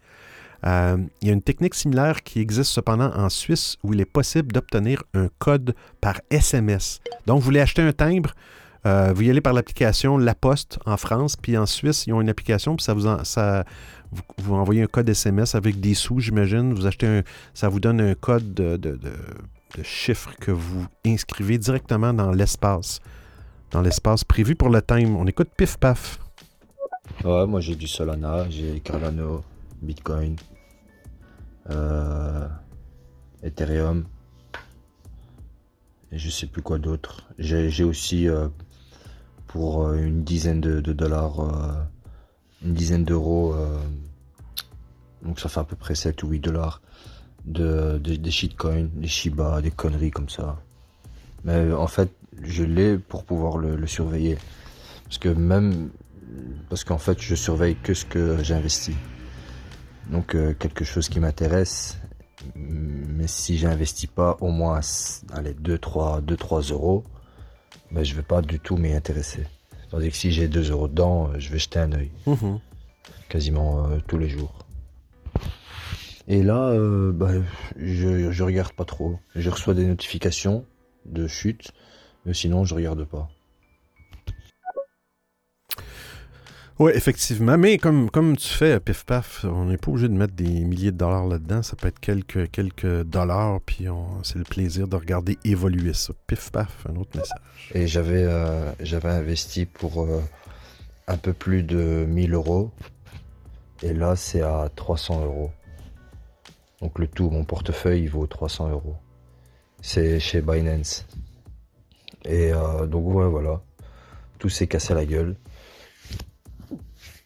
Euh, 0.67 0.97
il 1.23 1.29
y 1.29 1.31
a 1.31 1.35
une 1.35 1.43
technique 1.43 1.75
similaire 1.75 2.23
qui 2.23 2.41
existe 2.41 2.73
cependant 2.73 3.13
en 3.15 3.29
Suisse 3.29 3.77
où 3.85 3.95
il 3.95 4.01
est 4.01 4.05
possible 4.05 4.53
d'obtenir 4.53 5.05
un 5.15 5.29
code 5.39 5.75
par 6.01 6.21
SMS. 6.31 7.01
Donc, 7.27 7.39
vous 7.39 7.45
voulez 7.45 7.61
acheter 7.61 7.83
un 7.83 7.93
timbre, 7.93 8.35
euh, 8.87 9.13
vous 9.15 9.23
y 9.23 9.31
allez 9.31 9.41
par 9.41 9.53
l'application 9.53 10.19
La 10.19 10.35
Poste 10.35 10.79
en 10.87 10.97
France, 10.97 11.37
puis 11.37 11.57
en 11.57 11.67
Suisse, 11.67 12.07
ils 12.07 12.13
ont 12.13 12.21
une 12.21 12.29
application, 12.29 12.77
puis 12.77 12.85
ça 12.85 12.95
vous, 12.95 13.07
ça, 13.25 13.65
vous, 14.39 14.55
envoyez 14.55 14.83
un 14.83 14.87
code 14.87 15.09
SMS 15.09 15.55
avec 15.55 15.81
des 15.81 15.95
sous, 15.95 16.21
j'imagine. 16.21 16.75
Vous 16.75 16.87
achetez 16.87 17.07
un, 17.07 17.23
ça 17.55 17.69
vous 17.69 17.81
donne 17.81 18.01
un 18.01 18.15
code 18.15 18.55
de, 18.55 18.77
de, 18.77 18.97
de, 18.97 19.13
de 19.77 19.83
chiffres 19.83 20.35
que 20.41 20.51
vous 20.51 20.87
inscrivez 21.07 21.59
directement 21.59 22.13
dans 22.15 22.31
l'espace, 22.31 23.01
dans 23.71 23.83
l'espace 23.83 24.25
prévu 24.25 24.55
pour 24.55 24.71
le 24.71 24.81
timbre. 24.81 25.19
On 25.19 25.27
écoute 25.27 25.51
Pif 25.57 25.77
Paf. 25.77 26.19
Ouais, 27.25 27.47
moi 27.47 27.61
j'ai 27.61 27.75
du 27.75 27.89
Solana, 27.89 28.49
j'ai 28.49 28.81
Cardano, 28.81 29.43
Bitcoin, 29.83 30.37
euh, 31.71 32.49
Ethereum, 33.43 34.07
et 36.13 36.19
je 36.19 36.31
sais 36.31 36.47
plus 36.47 36.63
quoi 36.63 36.79
d'autre. 36.79 37.29
J'ai 37.39 37.85
aussi 37.85 38.29
euh, 38.29 38.49
pour 39.47 39.85
euh, 39.85 39.97
une 39.97 40.23
dizaine 40.23 40.61
de, 40.61 40.81
dollars, 40.93 41.41
une 42.63 42.75
dizaine 42.75 43.05
d'euros, 43.05 43.55
donc 45.23 45.41
ça 45.41 45.49
fait 45.49 45.61
à 45.61 45.65
peu 45.65 45.77
près 45.77 45.95
7 45.95 46.23
ou 46.23 46.29
8 46.29 46.41
dollars 46.41 46.81
de, 47.45 47.99
des 47.99 48.31
shitcoins, 48.31 48.89
des 48.95 49.09
Shiba, 49.09 49.61
des 49.63 49.71
conneries 49.71 50.11
comme 50.11 50.29
ça. 50.29 50.61
Mais 51.45 51.73
en 51.73 51.87
fait, 51.87 52.11
je 52.43 52.65
l'ai 52.65 52.99
pour 52.99 53.25
pouvoir 53.25 53.59
le, 53.59 53.77
le 53.77 53.87
surveiller. 53.87 54.37
Parce 55.05 55.19
que 55.19 55.29
même, 55.29 55.91
parce 56.69 56.85
qu'en 56.85 56.99
fait, 56.99 57.21
je 57.21 57.35
surveille 57.35 57.77
que 57.77 57.95
ce 57.95 58.05
que 58.05 58.43
j'investis. 58.43 58.97
Donc 60.11 60.35
euh, 60.35 60.55
quelque 60.55 60.85
chose 60.85 61.09
qui 61.09 61.21
m'intéresse, 61.21 61.99
mais 62.55 63.27
si 63.27 63.59
j'investis 63.59 64.09
pas 64.09 64.37
au 64.41 64.51
moins 64.51 64.81
allez, 65.33 65.55
2-3 65.55 66.73
euros, 66.73 67.05
ben, 67.91 68.05
je 68.05 68.15
vais 68.15 68.23
pas 68.23 68.43
du 68.43 68.59
tout 68.59 68.77
m'y 68.77 68.93
intéresser. 68.93 69.45
Tandis 69.91 70.11
que 70.11 70.17
si 70.17 70.33
j'ai 70.33 70.49
2 70.49 70.71
euros 70.71 70.89
dedans, 70.89 71.29
euh, 71.29 71.39
je 71.39 71.51
vais 71.51 71.59
jeter 71.59 71.79
un 71.79 71.93
œil. 71.93 72.11
Mhm. 72.27 72.61
Quasiment 73.29 73.87
euh, 73.87 73.99
tous 74.07 74.19
les 74.19 74.29
jours. 74.29 74.67
Et 76.29 76.43
là, 76.43 76.73
ben, 77.13 77.43
je, 77.77 78.31
je 78.31 78.43
regarde 78.45 78.73
pas 78.73 78.85
trop. 78.85 79.19
Je 79.35 79.49
reçois 79.49 79.75
des 79.75 79.87
notifications 79.87 80.65
de 81.07 81.27
chute, 81.27 81.73
mais 82.27 82.35
sinon 82.35 82.65
je 82.65 82.75
regarde 82.75 83.05
pas. 83.05 83.29
Oui, 86.79 86.93
effectivement. 86.95 87.59
Mais 87.59 87.77
comme, 87.77 88.09
comme 88.09 88.37
tu 88.37 88.47
fais, 88.49 88.79
pif 88.79 89.05
paf, 89.05 89.45
on 89.45 89.65
n'est 89.65 89.77
pas 89.77 89.91
obligé 89.91 90.09
de 90.09 90.13
mettre 90.13 90.35
des 90.35 90.65
milliers 90.65 90.93
de 90.93 90.97
dollars 90.97 91.27
là-dedans. 91.27 91.61
Ça 91.63 91.75
peut 91.75 91.89
être 91.89 91.99
quelques, 91.99 92.49
quelques 92.53 93.03
dollars, 93.03 93.61
puis 93.67 93.87
c'est 94.23 94.39
le 94.39 94.45
plaisir 94.45 94.87
de 94.87 94.95
regarder 94.95 95.39
évoluer 95.45 95.93
ça. 95.93 96.13
Pif 96.29 96.51
paf, 96.53 96.87
un 96.89 96.95
autre 96.95 97.17
message. 97.17 97.73
Et 97.75 97.89
j'avais 97.89 98.23
euh, 98.23 98.71
j'avais 98.79 99.09
investi 99.09 99.67
pour 99.67 100.03
euh, 100.03 100.21
un 101.09 101.17
peu 101.17 101.33
plus 101.33 101.65
de 101.65 102.05
1000 102.07 102.35
euros. 102.35 102.71
Et 103.83 103.93
là, 103.93 104.15
c'est 104.15 104.43
à 104.43 104.69
300 104.77 105.25
euros. 105.25 105.51
Donc 106.81 106.99
le 106.99 107.09
tout, 107.09 107.31
mon 107.31 107.45
portefeuille, 107.45 108.03
il 108.03 108.11
vaut 108.11 108.27
300 108.27 108.71
euros. 108.71 108.97
C'est 109.81 110.21
chez 110.21 110.41
Binance. 110.41 111.07
Et 112.25 112.53
euh, 112.53 112.87
donc 112.87 113.07
ouais, 113.15 113.29
voilà. 113.29 113.61
Tout 114.39 114.49
s'est 114.49 114.67
cassé 114.67 114.95
la 114.95 115.05
gueule. 115.05 115.37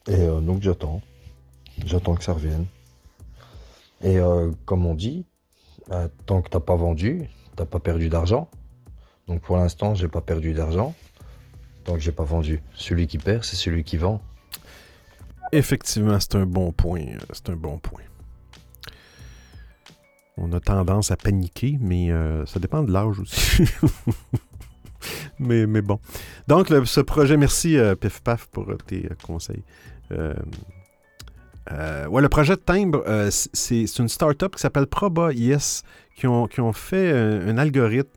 Et 0.09 0.15
euh, 0.15 0.41
donc 0.41 0.63
j'attends. 0.63 1.01
J'attends 1.85 2.15
que 2.15 2.25
ça 2.25 2.33
revienne. 2.33 2.67
Et 4.03 4.19
euh, 4.19 4.51
comme 4.65 4.85
on 4.87 4.95
dit, 4.95 5.25
euh, 5.91 6.09
tant 6.27 6.43
que 6.43 6.49
t'as 6.49 6.61
pas 6.61 6.77
vendu, 6.77 7.29
t'as 7.57 7.67
pas 7.67 7.79
perdu 7.79 8.09
d'argent. 8.09 8.49
Donc 9.29 9.43
pour 9.43 9.57
l'instant, 9.57 9.95
j'ai 9.95 10.09
pas 10.09 10.21
perdu 10.21 10.55
d'argent. 10.55 10.95
Tant 11.85 11.95
que 11.95 12.01
j'ai 12.01 12.13
pas 12.13 12.25
vendu. 12.25 12.63
Celui 12.75 13.07
qui 13.07 13.19
perd, 13.19 13.45
c'est 13.45 13.57
celui 13.57 13.85
qui 13.85 13.97
vend. 13.97 14.21
Effectivement, 15.53 16.19
c'est 16.19 16.35
un 16.37 16.47
bon 16.47 16.73
point. 16.73 17.05
C'est 17.33 17.51
un 17.51 17.57
bon 17.57 17.79
point. 17.79 18.03
On 20.37 20.53
a 20.53 20.61
tendance 20.61 21.11
à 21.11 21.17
paniquer, 21.17 21.79
mais 21.81 22.11
ça 22.47 22.59
dépend 22.59 22.83
de 22.83 22.93
l'âge 22.93 23.21
aussi. 23.21 23.65
mais, 25.39 25.67
bon. 25.67 26.01
Donc, 26.49 26.69
ce 26.69 27.01
projet, 27.01 27.37
merci 27.37 27.77
Pif 28.01 28.21
Paf 28.21 28.47
pour 28.47 28.67
tes 28.87 29.09
conseils. 29.23 29.63
Euh, 30.13 30.35
euh, 31.71 32.07
ouais, 32.07 32.23
le 32.23 32.29
projet 32.29 32.57
de 32.57 32.61
timbre, 32.61 33.05
euh, 33.07 33.31
c'est 33.31 33.99
une 33.99 34.09
start-up 34.09 34.57
qui 34.57 34.61
s'appelle 34.61 34.87
Proba.is 34.87 35.83
qui 36.17 36.27
ont, 36.27 36.47
qui 36.47 36.61
ont 36.61 36.73
fait 36.73 37.13
un, 37.13 37.57
algorithme 37.57 38.11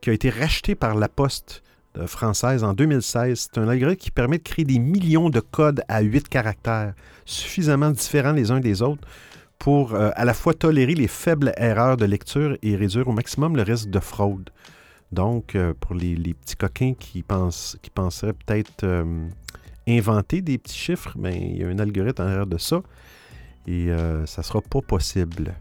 qui 0.00 0.10
a 0.10 0.12
été 0.12 0.30
racheté 0.30 0.74
par 0.74 0.94
la 0.94 1.08
Poste 1.08 1.62
française 2.06 2.62
en 2.62 2.74
2016. 2.74 3.48
C'est 3.52 3.60
un 3.60 3.68
algorithme 3.68 4.00
qui 4.00 4.10
permet 4.10 4.38
de 4.38 4.42
créer 4.42 4.64
des 4.64 4.78
millions 4.78 5.30
de 5.30 5.40
codes 5.40 5.82
à 5.88 6.02
8 6.02 6.28
caractères, 6.28 6.94
suffisamment 7.24 7.90
différents 7.90 8.32
les 8.32 8.50
uns 8.50 8.60
des 8.60 8.82
autres 8.82 9.06
pour 9.60 9.94
à 9.94 10.24
la 10.24 10.34
fois 10.34 10.54
tolérer 10.54 10.94
les 10.94 11.06
faibles 11.06 11.52
erreurs 11.56 11.96
de 11.96 12.04
lecture 12.04 12.56
et 12.62 12.74
réduire 12.74 13.06
au 13.06 13.12
maximum 13.12 13.56
le 13.56 13.62
risque 13.62 13.90
de 13.90 14.00
fraude. 14.00 14.50
Donc, 15.12 15.56
pour 15.80 15.94
les, 15.94 16.34
petits 16.34 16.56
coquins 16.56 16.94
qui, 16.98 17.22
pensent, 17.22 17.78
qui 17.82 17.90
penseraient 17.90 18.32
peut-être 18.32 19.04
inventer 19.88 20.40
des 20.42 20.58
petits 20.58 20.76
chiffres, 20.78 21.14
mais 21.18 21.36
il 21.38 21.58
y 21.58 21.64
a 21.64 21.68
un 21.68 21.78
algorithme 21.78 22.22
en 22.22 22.26
arrière 22.26 22.46
de 22.46 22.58
ça. 22.58 22.82
Et 23.66 23.90
euh, 23.90 24.26
ça 24.26 24.42
ne 24.42 24.44
sera 24.44 24.60
pas 24.60 24.80
possible. 24.80 25.54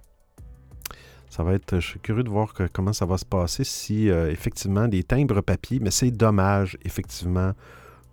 Ça 1.29 1.43
va 1.43 1.53
être. 1.53 1.79
Je 1.79 1.87
suis 1.87 1.99
curieux 1.99 2.23
de 2.23 2.29
voir 2.29 2.53
comment 2.73 2.93
ça 2.93 3.05
va 3.05 3.17
se 3.17 3.25
passer 3.25 3.63
si 3.63 4.09
euh, 4.09 4.31
effectivement 4.31 4.87
des 4.87 5.03
timbres 5.03 5.41
papier, 5.41 5.79
mais 5.79 5.91
c'est 5.91 6.11
dommage, 6.11 6.77
effectivement, 6.83 7.53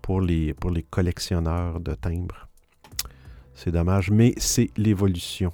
pour 0.02 0.20
les, 0.20 0.54
pour 0.54 0.70
les 0.70 0.82
collectionneurs 0.82 1.80
de 1.80 1.94
timbres. 1.94 2.48
C'est 3.54 3.70
dommage, 3.70 4.10
mais 4.10 4.34
c'est 4.36 4.70
l'évolution. 4.76 5.52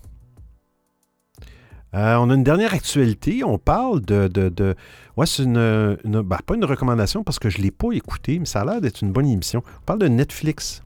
Euh, 1.94 2.16
on 2.16 2.30
a 2.30 2.34
une 2.34 2.44
dernière 2.44 2.72
actualité. 2.72 3.44
On 3.44 3.58
parle 3.58 4.00
de. 4.00 4.74
Ouais, 5.16 5.26
c'est 5.26 5.42
une. 5.42 5.96
Ben, 6.04 6.38
pas 6.46 6.54
une 6.54 6.64
recommandation 6.64 7.22
parce 7.22 7.38
que 7.38 7.50
je 7.50 7.58
ne 7.58 7.64
l'ai 7.64 7.70
pas 7.70 7.92
écouté, 7.92 8.38
mais 8.38 8.46
ça 8.46 8.62
a 8.62 8.64
l'air 8.64 8.80
d'être 8.80 9.02
une 9.02 9.12
bonne 9.12 9.26
émission. 9.26 9.62
On 9.82 9.84
parle 9.84 9.98
de 9.98 10.08
Netflix. 10.08 10.82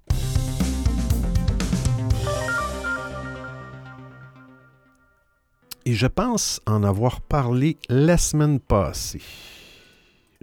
Et 5.85 5.95
je 5.95 6.09
pense 6.09 6.61
en 6.67 6.83
avoir 6.83 7.21
parlé 7.21 7.77
la 7.89 8.19
semaine 8.19 8.59
passée. 8.59 9.23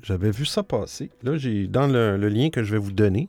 J'avais 0.02 0.32
vu 0.32 0.46
ça 0.46 0.64
passer. 0.64 1.10
Là, 1.22 1.36
j'ai 1.36 1.68
dans 1.68 1.88
le, 1.88 2.16
le 2.18 2.30
lien 2.30 2.50
que 2.50 2.64
je 2.64 2.72
vais 2.72 2.78
vous 2.78 2.94
donner. 2.94 3.28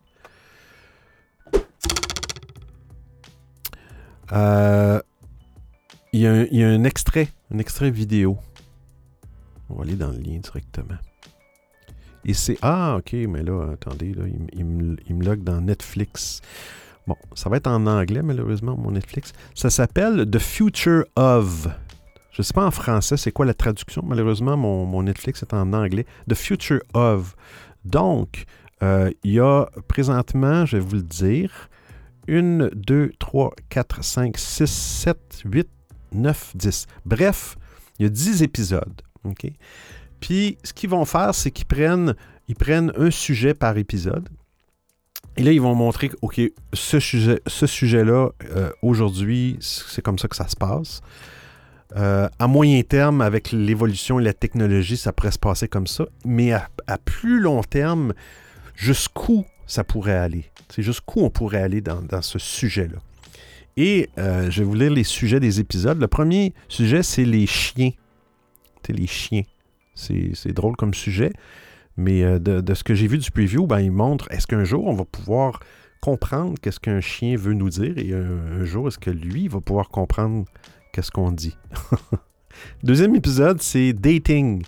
Euh, 4.32 5.01
il 6.14 6.20
y, 6.20 6.62
a 6.62 6.68
un, 6.68 6.84
extrait, 6.84 7.28
un 7.52 7.58
extrait 7.58 7.90
vidéo. 7.90 8.38
On 9.68 9.74
va 9.74 9.82
aller 9.82 9.96
dans 9.96 10.12
le 10.12 10.18
lien 10.18 10.38
directement. 10.38 10.98
Et 12.24 12.34
c'est. 12.34 12.56
Ah, 12.62 12.96
ok, 12.98 13.14
mais 13.28 13.42
là, 13.42 13.72
attendez, 13.72 14.14
il, 14.52 14.64
me, 14.64 15.24
log 15.24 15.42
dans 15.42 15.60
Netflix. 15.60 16.40
Bon, 17.08 17.16
ça 17.34 17.50
va 17.50 17.56
être 17.56 17.66
en 17.66 17.84
anglais, 17.86 18.22
malheureusement, 18.22 18.76
mon 18.76 18.92
Netflix. 18.92 19.32
Ça 19.54 19.70
s'appelle 19.70 20.30
The 20.30 20.38
Future 20.38 21.04
of. 21.16 21.66
Je 22.30 22.40
ne 22.40 22.44
sais 22.44 22.54
pas 22.54 22.64
en 22.64 22.70
français 22.70 23.16
c'est 23.16 23.32
quoi 23.32 23.44
la 23.44 23.54
traduction? 23.54 24.02
Malheureusement, 24.06 24.56
mon, 24.56 24.86
mon, 24.86 25.02
Netflix 25.02 25.42
est 25.42 25.52
en 25.52 25.72
anglais. 25.72 26.06
The 26.28 26.34
Future 26.34 26.80
of. 26.94 27.34
Donc, 27.84 28.46
Euh, 28.82 29.10
il 29.22 29.32
y 29.32 29.40
a 29.40 29.66
présentement, 29.88 30.66
je 30.66 30.76
vais 30.76 30.82
vous 30.82 30.96
le 30.96 31.02
dire, 31.02 31.70
1, 32.28 32.70
2, 32.74 33.12
3, 33.18 33.54
4, 33.68 34.04
5, 34.04 34.36
6, 34.36 34.66
7, 34.66 35.42
8, 35.44 35.68
9, 36.14 36.52
10. 36.56 36.86
Bref, 37.04 37.56
il 37.98 38.04
y 38.04 38.06
a 38.06 38.08
10 38.08 38.42
épisodes. 38.42 39.02
Puis, 40.20 40.58
ce 40.62 40.72
qu'ils 40.72 40.90
vont 40.90 41.04
faire, 41.04 41.34
c'est 41.34 41.50
qu'ils 41.50 41.66
prennent, 41.66 42.14
un 42.96 43.10
sujet 43.10 43.54
par 43.54 43.76
épisode. 43.76 44.28
Et 45.36 45.42
là, 45.42 45.50
ils 45.50 45.60
vont 45.60 45.74
montrer 45.74 46.10
que, 46.10 46.16
OK, 46.22 46.40
ce, 46.72 47.00
sujet, 47.00 47.40
ce 47.46 47.66
sujet-là, 47.66 48.30
euh, 48.50 48.70
aujourd'hui, 48.82 49.56
c'est 49.60 50.02
comme 50.02 50.18
ça 50.18 50.28
que 50.28 50.36
ça 50.36 50.46
se 50.46 50.56
passe. 50.56 51.00
Euh, 51.96 52.28
à 52.38 52.46
moyen 52.46 52.82
terme, 52.82 53.20
avec 53.20 53.50
l'évolution 53.52 54.20
et 54.20 54.24
la 54.24 54.32
technologie, 54.32 54.96
ça 54.96 55.12
pourrait 55.12 55.32
se 55.32 55.38
passer 55.38 55.68
comme 55.68 55.86
ça. 55.86 56.06
Mais 56.24 56.52
à, 56.52 56.68
plus 57.04 57.40
long 57.40 57.62
terme, 57.62 58.14
jusqu'où 58.76 59.44
ça 59.66 59.82
pourrait 59.82 60.16
aller? 60.16 60.50
C'est 60.68 60.82
jusqu'où 60.82 61.20
on 61.20 61.30
pourrait 61.30 61.62
aller 61.62 61.80
dans 61.80 62.22
ce 62.22 62.38
sujet-là? 62.38 62.98
Et 63.77 64.09
euh, 64.18 64.51
je 64.51 64.61
vais 64.61 64.64
vous 64.64 64.75
lire 64.75 64.93
les 64.93 65.05
sujets 65.05 65.41
des 65.41 65.61
épisodes. 65.61 65.99
Le 65.99 66.09
premier 66.09 66.55
sujet, 66.68 67.03
c'est 67.03 67.25
les 67.25 67.47
chiens. 67.47 67.91
C'est 68.87 68.93
les 68.93 69.07
chiens. 69.07 69.43
C'est 69.95 70.53
drôle 70.53 70.77
comme 70.77 70.95
sujet. 70.95 71.33
Mais 71.97 72.22
euh, 72.22 72.39
de, 72.39 72.75
ce 72.75 72.85
que 72.85 72.95
j'ai 72.95 73.07
vu 73.07 73.18
du 73.18 73.31
preview, 73.31 73.66
ben, 73.66 73.81
il 73.81 73.93
montre 73.93 74.27
est-ce 74.31 74.47
qu'un 74.47 74.64
jour 74.64 74.87
on 74.87 74.95
va 74.95 75.05
pouvoir 75.05 75.61
comprendre 76.01 76.55
qu'est-ce 76.61 76.81
qu'un 76.81 77.01
chien 77.01 77.37
veut 77.37 77.55
nous 77.55 77.70
dire 77.70 77.97
et 77.97 78.12
un, 78.12 78.64
jour 78.64 78.89
est-ce 78.89 78.99
que 78.99 79.11
lui 79.11 79.49
va 79.49 79.61
pouvoir 79.61 79.89
comprendre 79.89 80.45
qu'est-ce 80.93 81.11
qu'on 81.11 81.31
dit? 81.31 81.57
Deuxième 82.83 83.14
épisode, 83.14 83.62
c'est 83.62 83.93
dating. 83.93 84.64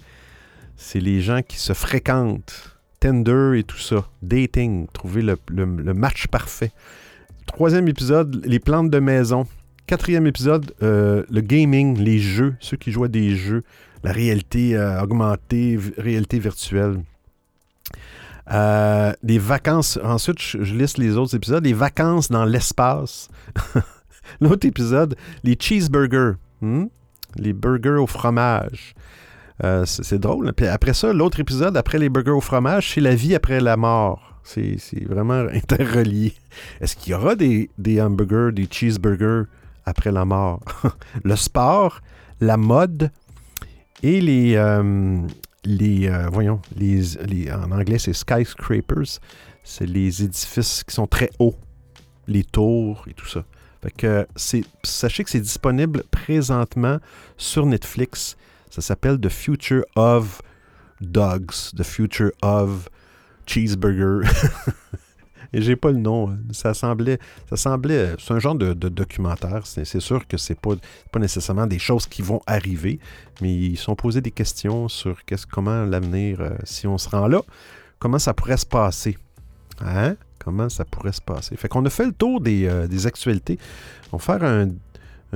C'est 0.76 1.00
les 1.00 1.20
gens 1.20 1.42
qui 1.42 1.58
se 1.58 1.72
fréquentent. 1.72 2.72
Tender 3.00 3.58
et 3.58 3.62
tout 3.64 3.78
ça. 3.78 4.08
Dating. 4.22 4.86
Trouver 4.92 5.22
le 5.22 5.94
match 5.94 6.26
parfait. 6.28 6.72
Troisième 7.46 7.88
épisode, 7.88 8.44
les 8.44 8.58
plantes 8.58 8.90
de 8.90 8.98
maison. 8.98 9.46
Quatrième 9.86 10.26
épisode, 10.26 10.74
euh, 10.82 11.22
le 11.30 11.40
gaming, 11.40 11.96
les 11.96 12.18
jeux, 12.18 12.56
ceux 12.60 12.76
qui 12.76 12.90
jouent 12.90 13.04
à 13.04 13.08
des 13.08 13.36
jeux, 13.36 13.62
la 14.02 14.12
réalité 14.12 14.76
euh, 14.76 15.00
augmentée, 15.00 15.78
réalité 15.96 16.38
virtuelle. 16.38 17.02
Euh, 18.52 19.12
les 19.22 19.38
vacances, 19.38 19.98
ensuite 20.02 20.40
je, 20.40 20.62
je, 20.64 20.74
liste 20.74 20.98
les 20.98 21.16
autres 21.16 21.34
épisodes, 21.34 21.64
les 21.64 21.72
vacances 21.72 22.30
dans 22.30 22.44
l'espace. 22.44 23.28
L'autre 24.40 24.66
épisode, 24.66 25.16
les 25.44 25.56
cheeseburgers, 25.58 26.34
hmm? 26.60 26.86
les 27.36 27.52
burgers 27.52 28.00
au 28.00 28.06
fromage. 28.06 28.94
C'est 29.86 30.18
drôle. 30.18 30.52
Puis 30.52 30.66
après 30.66 30.92
ça, 30.92 31.14
l'autre 31.14 31.40
épisode, 31.40 31.78
après 31.78 31.98
les 31.98 32.10
burgers 32.10 32.32
au 32.32 32.42
fromage, 32.42 32.92
c'est 32.92 33.00
la 33.00 33.14
vie 33.14 33.34
après 33.34 33.58
la 33.58 33.78
mort. 33.78 34.35
C'est 34.46 35.04
vraiment 35.04 35.46
interrelié. 35.52 36.34
Est-ce 36.80 36.96
qu'il 36.96 37.12
y 37.12 37.14
aura 37.14 37.34
des, 37.34 37.68
hamburgers, 38.00 38.52
des 38.52 38.68
cheeseburgers 38.70 39.44
après 39.84 40.12
la 40.12 40.24
mort? 40.24 40.60
Le 41.24 41.36
sport, 41.36 42.00
la 42.40 42.56
mode 42.56 43.10
et 44.02 44.20
les, 44.20 44.54
euh, 44.56 45.20
les 45.64 46.08
euh, 46.08 46.28
voyons, 46.30 46.60
en 47.52 47.72
anglais 47.72 47.98
c'est 47.98 48.12
skyscrapers, 48.12 49.20
c'est 49.64 49.86
les 49.86 50.22
édifices 50.22 50.84
qui 50.84 50.94
sont 50.94 51.06
très 51.06 51.30
hauts, 51.38 51.56
les 52.28 52.44
tours 52.44 53.04
et 53.08 53.14
tout 53.14 53.26
ça. 53.26 53.44
Fait 53.82 53.90
que 53.90 54.26
sachez 54.84 55.24
que 55.24 55.30
c'est 55.30 55.40
disponible 55.40 56.02
présentement 56.10 56.98
sur 57.36 57.66
Netflix. 57.66 58.36
Ça 58.70 58.80
s'appelle 58.80 59.18
The 59.20 59.28
Future 59.28 59.82
of 59.96 60.42
Dogs, 61.00 61.72
The 61.76 61.82
Future 61.82 62.30
of 62.42 62.88
Cheeseburger. 63.46 64.28
Et 65.52 65.62
j'ai 65.62 65.76
pas 65.76 65.90
le 65.90 65.98
nom. 65.98 66.36
Ça 66.52 66.74
semblait, 66.74 67.18
ça 67.48 67.56
semblait, 67.56 68.14
c'est 68.18 68.34
un 68.34 68.38
genre 68.38 68.54
de, 68.54 68.72
documentaire. 68.74 69.62
C'est 69.66 70.00
sûr 70.00 70.26
que 70.26 70.36
c'est 70.36 70.58
pas, 70.58 70.74
pas 71.12 71.18
nécessairement 71.18 71.66
des 71.66 71.78
choses 71.78 72.06
qui 72.06 72.22
vont 72.22 72.40
arriver, 72.46 72.98
mais 73.40 73.54
ils 73.54 73.78
sont 73.78 73.94
posés 73.94 74.20
des 74.20 74.32
questions 74.32 74.88
sur 74.88 75.16
comment 75.50 75.84
l'avenir, 75.84 76.40
euh, 76.40 76.50
si 76.64 76.86
on 76.86 76.98
se 76.98 77.08
rend 77.08 77.28
là, 77.28 77.40
comment 77.98 78.18
ça 78.18 78.34
pourrait 78.34 78.56
se 78.56 78.66
passer. 78.66 79.16
Hein? 79.80 80.16
Comment 80.38 80.68
ça 80.68 80.84
pourrait 80.84 81.12
se 81.12 81.20
passer? 81.20 81.56
Fait 81.56 81.68
qu'on 81.68 81.84
a 81.84 81.90
fait 81.90 82.06
le 82.06 82.12
tour 82.12 82.40
des, 82.40 82.66
euh, 82.66 82.86
des 82.86 83.06
actualités. 83.06 83.58
On 84.12 84.18
va 84.18 84.22
faire 84.22 84.44
un, 84.44 84.68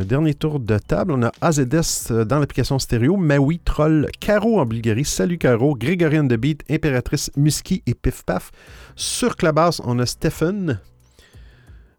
dernier 0.05 0.35
tour 0.35 0.61
de 0.61 0.79
table. 0.79 1.13
On 1.13 1.23
a 1.23 1.33
AZS 1.41 2.13
dans 2.27 2.39
l'application 2.39 2.79
stéréo, 2.79 3.17
Maui, 3.17 3.59
Troll, 3.59 4.09
Caro 4.21 4.61
en 4.61 4.67
Bulgarie, 4.67 5.05
Salut 5.05 5.39
Caro, 5.39 5.75
Grégorienne 5.75 6.29
de 6.29 6.37
Beat, 6.37 6.63
Impératrice, 6.71 7.31
Musky 7.37 7.83
et 7.87 7.95
Pif 7.95 8.23
Paf. 8.25 8.51
Sur 8.97 9.37
Clubhouse, 9.37 9.81
on 9.85 9.99
a 9.99 10.07
Stephen. 10.07 10.81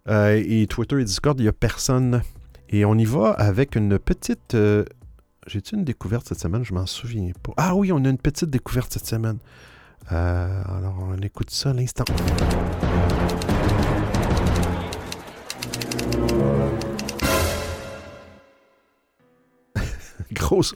Euh, 0.09 0.41
et 0.45 0.67
Twitter 0.67 0.99
et 0.99 1.03
Discord, 1.03 1.39
il 1.39 1.43
n'y 1.43 1.49
a 1.49 1.53
personne. 1.53 2.21
Et 2.69 2.85
on 2.85 2.95
y 2.95 3.05
va 3.05 3.31
avec 3.31 3.75
une 3.75 3.99
petite. 3.99 4.55
Euh, 4.55 4.85
J'ai-tu 5.47 5.75
une 5.75 5.83
découverte 5.83 6.27
cette 6.27 6.39
semaine? 6.39 6.63
Je 6.63 6.73
m'en 6.73 6.85
souviens 6.85 7.31
pas. 7.43 7.53
Ah 7.57 7.75
oui, 7.75 7.91
on 7.91 8.03
a 8.05 8.09
une 8.09 8.17
petite 8.17 8.49
découverte 8.49 8.93
cette 8.93 9.07
semaine. 9.07 9.37
Euh, 10.11 10.63
alors, 10.65 10.95
on 10.99 11.21
écoute 11.21 11.51
ça 11.51 11.71
à 11.71 11.73
l'instant. 11.73 12.05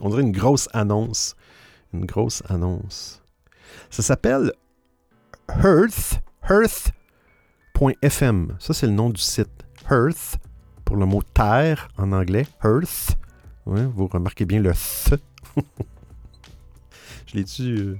On 0.00 0.08
dirait 0.10 0.22
une 0.22 0.32
grosse 0.32 0.68
annonce. 0.72 1.36
Une 1.92 2.06
grosse 2.06 2.42
annonce. 2.48 3.22
Ça 3.90 4.02
s'appelle 4.02 4.52
Hearth, 5.48 6.20
Hearth.fm. 6.48 6.96
Ça, 8.58 8.74
c'est 8.74 8.86
le 8.86 8.92
nom 8.92 9.10
du 9.10 9.20
site. 9.20 9.64
Hearth, 9.90 10.38
pour 10.84 10.96
le 10.96 11.06
mot 11.06 11.22
terre 11.22 11.88
en 11.96 12.12
anglais. 12.12 12.46
Hearth. 12.64 13.16
Vous 13.66 14.06
remarquez 14.06 14.44
bien 14.44 14.60
le 14.60 14.72
th. 14.72 15.20
Je 17.26 17.34
l'ai-tu 17.34 17.62
euh, 17.62 17.98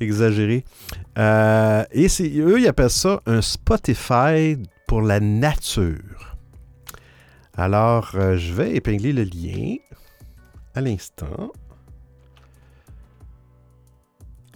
exagéré? 0.00 0.64
Euh, 1.16 1.84
et 1.90 2.06
eux, 2.40 2.60
ils 2.60 2.68
appellent 2.68 2.90
ça 2.90 3.22
un 3.24 3.40
Spotify 3.40 4.58
pour 4.86 5.00
la 5.00 5.20
nature. 5.20 6.36
Alors, 7.54 8.10
euh, 8.14 8.36
je 8.36 8.52
vais 8.52 8.76
épingler 8.76 9.14
le 9.14 9.22
lien 9.22 9.76
à 10.76 10.82
l'instant. 10.82 11.52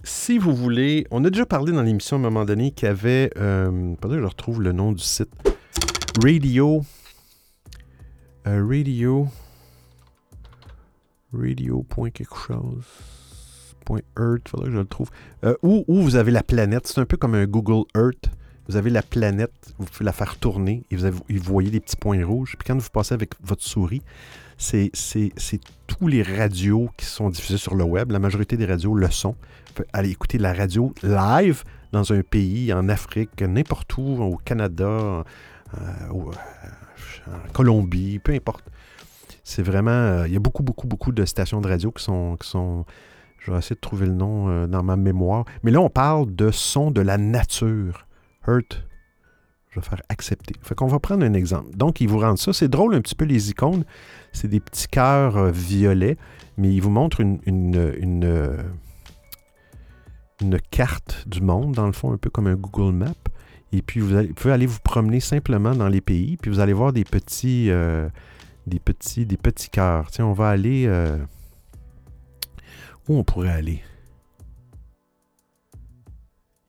Si 0.03 0.37
vous 0.37 0.55
voulez, 0.55 1.05
on 1.11 1.25
a 1.25 1.29
déjà 1.29 1.45
parlé 1.45 1.71
dans 1.71 1.81
l'émission 1.81 2.17
à 2.17 2.19
un 2.19 2.23
moment 2.23 2.45
donné 2.45 2.71
qu'il 2.71 2.87
y 2.87 2.91
avait, 2.91 3.31
euh, 3.37 3.95
je 4.03 4.19
retrouve 4.19 4.61
le 4.61 4.71
nom 4.71 4.91
du 4.91 5.03
site, 5.03 5.31
Radio, 6.23 6.83
euh, 8.47 8.65
Radio, 8.67 9.27
Radio. 11.33 11.85
quelque 12.13 12.35
chose, 12.35 12.85
Earth, 14.17 14.47
faudrait 14.47 14.67
que 14.67 14.73
je 14.73 14.77
le 14.77 14.85
trouve, 14.85 15.09
euh, 15.43 15.55
où, 15.63 15.83
vous 15.87 16.15
avez 16.15 16.31
la 16.31 16.43
planète, 16.43 16.87
c'est 16.87 16.99
un 16.99 17.05
peu 17.05 17.17
comme 17.17 17.35
un 17.35 17.45
Google 17.45 17.85
Earth, 17.95 18.29
vous 18.67 18.75
avez 18.75 18.89
la 18.89 19.01
planète, 19.01 19.73
vous 19.79 19.85
pouvez 19.85 20.05
la 20.05 20.13
faire 20.13 20.37
tourner 20.37 20.83
et 20.91 20.95
vous, 20.95 21.09
vous 21.11 21.43
voyez 21.53 21.71
des 21.71 21.79
petits 21.79 21.97
points 21.97 22.23
rouges. 22.23 22.55
Puis 22.57 22.67
quand 22.67 22.79
vous 22.79 22.89
passez 22.89 23.13
avec 23.13 23.33
votre 23.43 23.63
souris, 23.63 24.01
c'est 24.61 25.59
tous 25.87 26.07
les 26.07 26.23
radios 26.23 26.89
qui 26.97 27.05
sont 27.05 27.29
diffusés 27.29 27.57
sur 27.57 27.75
le 27.75 27.83
web. 27.83 28.11
La 28.11 28.19
majorité 28.19 28.57
des 28.57 28.65
radios 28.65 28.93
le 28.93 29.09
sont. 29.09 29.35
Aller 29.93 30.11
écouter 30.11 30.37
la 30.37 30.53
radio 30.53 30.93
live 31.01 31.63
dans 31.91 32.13
un 32.13 32.21
pays, 32.21 32.71
en 32.71 32.87
Afrique, 32.87 33.41
n'importe 33.41 33.97
où, 33.97 34.21
au 34.21 34.37
Canada, 34.37 34.85
euh, 34.85 35.23
au, 36.11 36.31
en 37.27 37.51
Colombie, 37.53 38.19
peu 38.19 38.33
importe. 38.33 38.63
C'est 39.43 39.63
vraiment. 39.63 39.91
Euh, 39.91 40.27
il 40.27 40.33
y 40.33 40.37
a 40.37 40.39
beaucoup, 40.39 40.63
beaucoup, 40.63 40.87
beaucoup 40.87 41.11
de 41.11 41.25
stations 41.25 41.61
de 41.61 41.67
radio 41.67 41.91
qui 41.91 42.03
sont. 42.03 42.37
Qui 42.39 42.47
sont 42.47 42.85
je 43.39 43.49
vais 43.49 43.57
essayer 43.57 43.75
de 43.75 43.81
trouver 43.81 44.05
le 44.05 44.13
nom 44.13 44.49
euh, 44.49 44.67
dans 44.67 44.83
ma 44.83 44.95
mémoire. 44.95 45.45
Mais 45.63 45.71
là, 45.71 45.81
on 45.81 45.89
parle 45.89 46.35
de 46.35 46.51
son 46.51 46.91
de 46.91 47.01
la 47.01 47.17
nature. 47.17 48.05
Hurt. 48.47 48.83
Je 49.71 49.79
vais 49.79 49.85
faire 49.85 50.01
accepter. 50.09 50.53
Fait 50.61 50.75
qu'on 50.75 50.87
va 50.87 50.99
prendre 50.99 51.25
un 51.25 51.33
exemple. 51.33 51.75
Donc, 51.77 52.01
ils 52.01 52.07
vous 52.07 52.19
rendent 52.19 52.37
ça. 52.37 52.51
C'est 52.51 52.67
drôle 52.67 52.93
un 52.93 53.01
petit 53.01 53.15
peu 53.15 53.23
les 53.23 53.51
icônes. 53.51 53.85
C'est 54.33 54.49
des 54.49 54.59
petits 54.59 54.87
cœurs 54.87 55.37
euh, 55.37 55.51
violets, 55.51 56.17
mais 56.57 56.73
ils 56.73 56.81
vous 56.81 56.89
montrent 56.89 57.21
une, 57.21 57.39
une, 57.45 57.75
euh, 58.25 58.61
une, 60.41 60.59
carte 60.71 61.25
du 61.25 61.39
monde, 61.39 61.73
dans 61.73 61.85
le 61.85 61.93
fond, 61.93 62.11
un 62.11 62.17
peu 62.17 62.29
comme 62.29 62.47
un 62.47 62.55
Google 62.55 62.93
Map. 62.93 63.13
Et 63.71 63.81
puis, 63.81 64.01
vous, 64.01 64.33
pouvez 64.35 64.53
aller 64.53 64.65
vous 64.65 64.79
promener 64.83 65.21
simplement 65.21 65.73
dans 65.73 65.87
les 65.87 66.01
pays, 66.01 66.35
puis 66.35 66.51
vous 66.51 66.59
allez 66.59 66.73
voir 66.73 66.91
des 66.91 67.05
petits, 67.05 67.69
euh, 67.69 68.09
des 68.67 68.79
petits, 68.79 69.25
des 69.25 69.37
petits 69.37 69.69
cœurs. 69.69 70.11
Tiens, 70.11 70.25
on 70.25 70.33
va 70.33 70.49
aller... 70.49 70.89
Où 73.07 73.17
on 73.17 73.23
pourrait 73.23 73.49
aller? 73.49 73.81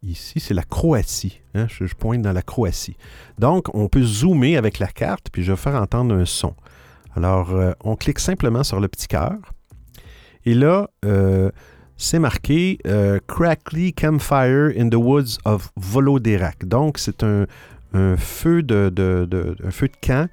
Ici, 0.03 0.41
c'est 0.41 0.55
la 0.55 0.65
Croatie. 0.65 1.41
Hein? 1.55 1.67
Je, 1.69 1.85
pointe 1.95 2.23
dans 2.23 2.33
la 2.33 2.43
Croatie. 2.43 2.97
Donc, 3.39 3.73
on 3.73 3.89
peut 3.89 4.03
zoomer 4.03 4.57
avec 4.57 4.81
la 4.81 4.89
carte, 4.89 5.29
puis 5.31 5.45
je 5.45 5.53
vais 5.53 5.57
faire 5.57 5.77
entendre 5.77 6.15
un 6.15 6.25
son. 6.25 6.55
Alors, 7.15 7.53
euh, 7.53 7.73
on 7.85 7.95
clique 7.95 8.19
simplement 8.19 8.65
sur 8.65 8.81
le 8.81 8.89
petit 8.89 9.07
cœur. 9.07 9.37
Et 10.45 10.55
là, 10.55 10.91
euh, 11.05 11.53
c'est 11.97 12.19
marqué 12.19 12.79
euh, 12.87 13.21
Crackly 13.29 13.93
Campfire 13.93 14.73
in 14.77 14.89
the 14.89 14.97
Woods 14.97 15.39
of 15.45 15.71
Voloderac. 15.77 16.67
Donc, 16.67 16.99
c'est 16.99 17.23
un, 17.23 17.47
feu 18.17 18.63
de, 18.63 18.93
camp 20.01 20.29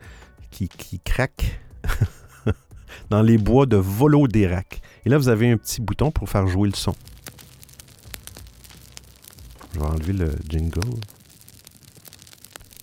qui, 0.50 1.00
craque 1.06 1.60
dans 3.12 3.22
les 3.22 3.38
bois 3.38 3.68
de 3.68 3.78
Voloderac. 3.78 4.82
Et 5.06 5.10
là, 5.10 5.20
vous 5.20 5.30
avez 5.30 5.52
un 5.52 5.58
petit 5.58 5.80
bouton 5.80 6.10
pour 6.10 6.28
faire 6.28 6.48
jouer 6.48 6.70
le 6.70 6.76
son. 6.76 6.96
Je 9.74 9.80
vais 9.80 9.86
enlever 9.86 10.14
le 10.14 10.32
jingle. 10.48 10.82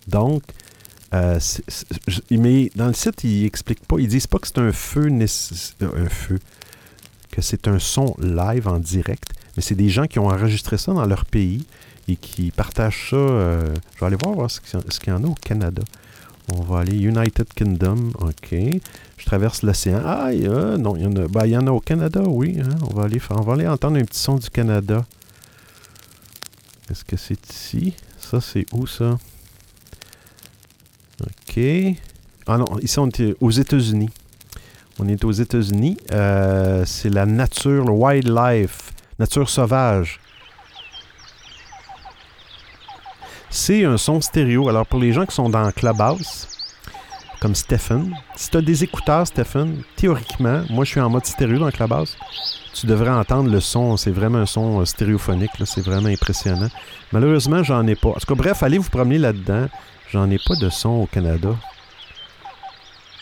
Donc, 0.07 0.43
euh, 1.13 1.39
mais 2.31 2.71
dans 2.75 2.87
le 2.87 2.93
site, 2.93 3.23
ils 3.23 3.45
expliquent 3.45 3.85
pas. 3.85 3.97
Ils 3.99 4.07
disent 4.07 4.27
pas 4.27 4.39
que 4.39 4.47
c'est 4.47 4.57
un 4.59 4.71
feu, 4.71 5.07
euh, 5.09 6.05
un 6.05 6.09
feu, 6.09 6.39
que 7.31 7.41
c'est 7.41 7.67
un 7.67 7.79
son 7.79 8.15
live 8.19 8.67
en 8.67 8.79
direct, 8.79 9.29
mais 9.55 9.63
c'est 9.63 9.75
des 9.75 9.89
gens 9.89 10.07
qui 10.07 10.19
ont 10.19 10.27
enregistré 10.27 10.77
ça 10.77 10.93
dans 10.93 11.05
leur 11.05 11.25
pays 11.25 11.65
et 12.07 12.15
qui 12.15 12.51
partagent 12.51 13.09
ça. 13.11 13.15
euh, 13.17 13.73
je 13.95 13.99
vais 13.99 14.05
aller 14.05 14.17
voir, 14.21 14.33
voir 14.35 14.51
ce 14.51 14.59
qu'il 14.61 15.09
y 15.09 15.15
en 15.15 15.23
a 15.23 15.27
au 15.27 15.35
Canada. 15.35 15.83
On 16.53 16.61
va 16.61 16.79
aller 16.79 16.97
United 16.97 17.47
Kingdom, 17.53 18.11
ok. 18.19 18.55
Je 19.17 19.25
traverse 19.25 19.63
l'océan. 19.63 20.01
Ah, 20.05 20.29
non, 20.77 20.95
il 20.95 21.03
y 21.03 21.05
en 21.05 21.15
a. 21.17 21.27
Ben, 21.27 21.45
il 21.45 21.51
y 21.51 21.57
en 21.57 21.67
a 21.67 21.71
au 21.71 21.81
Canada, 21.81 22.21
oui. 22.25 22.57
hein. 22.61 22.69
On 22.89 22.93
va 22.93 23.03
aller 23.03 23.19
on 23.31 23.41
va 23.41 23.53
aller 23.53 23.67
entendre 23.67 23.97
un 23.97 24.05
petit 24.05 24.19
son 24.19 24.35
du 24.37 24.49
Canada. 24.49 25.05
Est-ce 26.89 27.03
que 27.03 27.17
c'est 27.17 27.49
ici? 27.49 27.93
Ça, 28.17 28.39
c'est 28.39 28.65
où 28.73 28.87
ça? 28.87 29.17
OK. 31.21 31.59
Ah 32.45 32.57
non, 32.57 32.65
ici, 32.81 32.97
on 32.99 33.07
est 33.09 33.35
aux 33.41 33.51
États-Unis. 33.51 34.09
On 34.99 35.07
est 35.07 35.23
aux 35.25 35.31
États-Unis. 35.31 35.97
Euh, 36.11 36.85
c'est 36.85 37.09
la 37.09 37.25
nature, 37.25 37.85
le 37.85 37.91
wildlife, 37.91 38.91
nature 39.19 39.49
sauvage. 39.49 40.19
C'est 43.49 43.83
un 43.83 43.97
son 43.97 44.21
stéréo. 44.21 44.69
Alors, 44.69 44.85
pour 44.85 44.99
les 44.99 45.11
gens 45.11 45.25
qui 45.25 45.35
sont 45.35 45.49
dans 45.49 45.71
Clubhouse, 45.71 46.47
comme 47.39 47.55
Stephen, 47.55 48.13
si 48.35 48.49
tu 48.49 48.57
as 48.57 48.61
des 48.61 48.83
écouteurs, 48.83 49.27
Stephen, 49.27 49.81
théoriquement, 49.95 50.63
moi, 50.69 50.85
je 50.85 50.91
suis 50.91 50.99
en 50.99 51.09
mode 51.09 51.25
stéréo 51.25 51.59
dans 51.59 51.71
Clubhouse, 51.71 52.17
tu 52.73 52.85
devrais 52.85 53.11
entendre 53.11 53.49
le 53.49 53.59
son. 53.59 53.97
C'est 53.97 54.11
vraiment 54.11 54.39
un 54.39 54.45
son 54.45 54.81
euh, 54.81 54.85
stéréophonique. 54.85 55.51
C'est 55.65 55.81
vraiment 55.81 56.09
impressionnant. 56.09 56.69
Malheureusement, 57.11 57.63
j'en 57.63 57.85
ai 57.87 57.95
pas. 57.95 58.09
En 58.09 58.13
tout 58.13 58.27
cas, 58.27 58.35
bref, 58.35 58.61
allez 58.61 58.77
vous 58.77 58.89
promener 58.89 59.17
là-dedans. 59.17 59.67
J'en 60.11 60.29
ai 60.29 60.37
pas 60.37 60.55
de 60.55 60.69
son 60.69 60.89
au 60.89 61.05
Canada. 61.07 61.49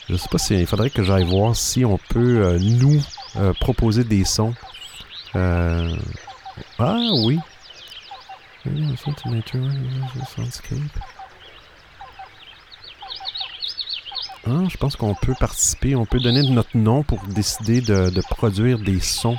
Je 0.09 0.15
sais 0.17 0.27
pas 0.29 0.37
si. 0.37 0.59
Il 0.59 0.67
faudrait 0.67 0.89
que 0.89 1.03
j'aille 1.03 1.25
voir 1.25 1.55
si 1.55 1.85
on 1.85 1.97
peut 1.97 2.43
euh, 2.43 2.59
nous 2.59 3.01
euh, 3.37 3.53
proposer 3.59 4.03
des 4.03 4.25
sons. 4.25 4.53
Ah 5.33 6.97
oui. 7.25 7.39
Soundscape. 10.35 10.79
Ah, 14.47 14.63
je 14.69 14.77
pense 14.77 14.95
qu'on 14.95 15.15
peut 15.15 15.33
participer. 15.39 15.95
On 15.95 16.05
peut 16.05 16.19
donner 16.19 16.43
notre 16.43 16.77
nom 16.77 17.01
pour 17.01 17.19
décider 17.27 17.81
de, 17.81 18.21
produire 18.29 18.77
des 18.77 18.99
sons. 18.99 19.37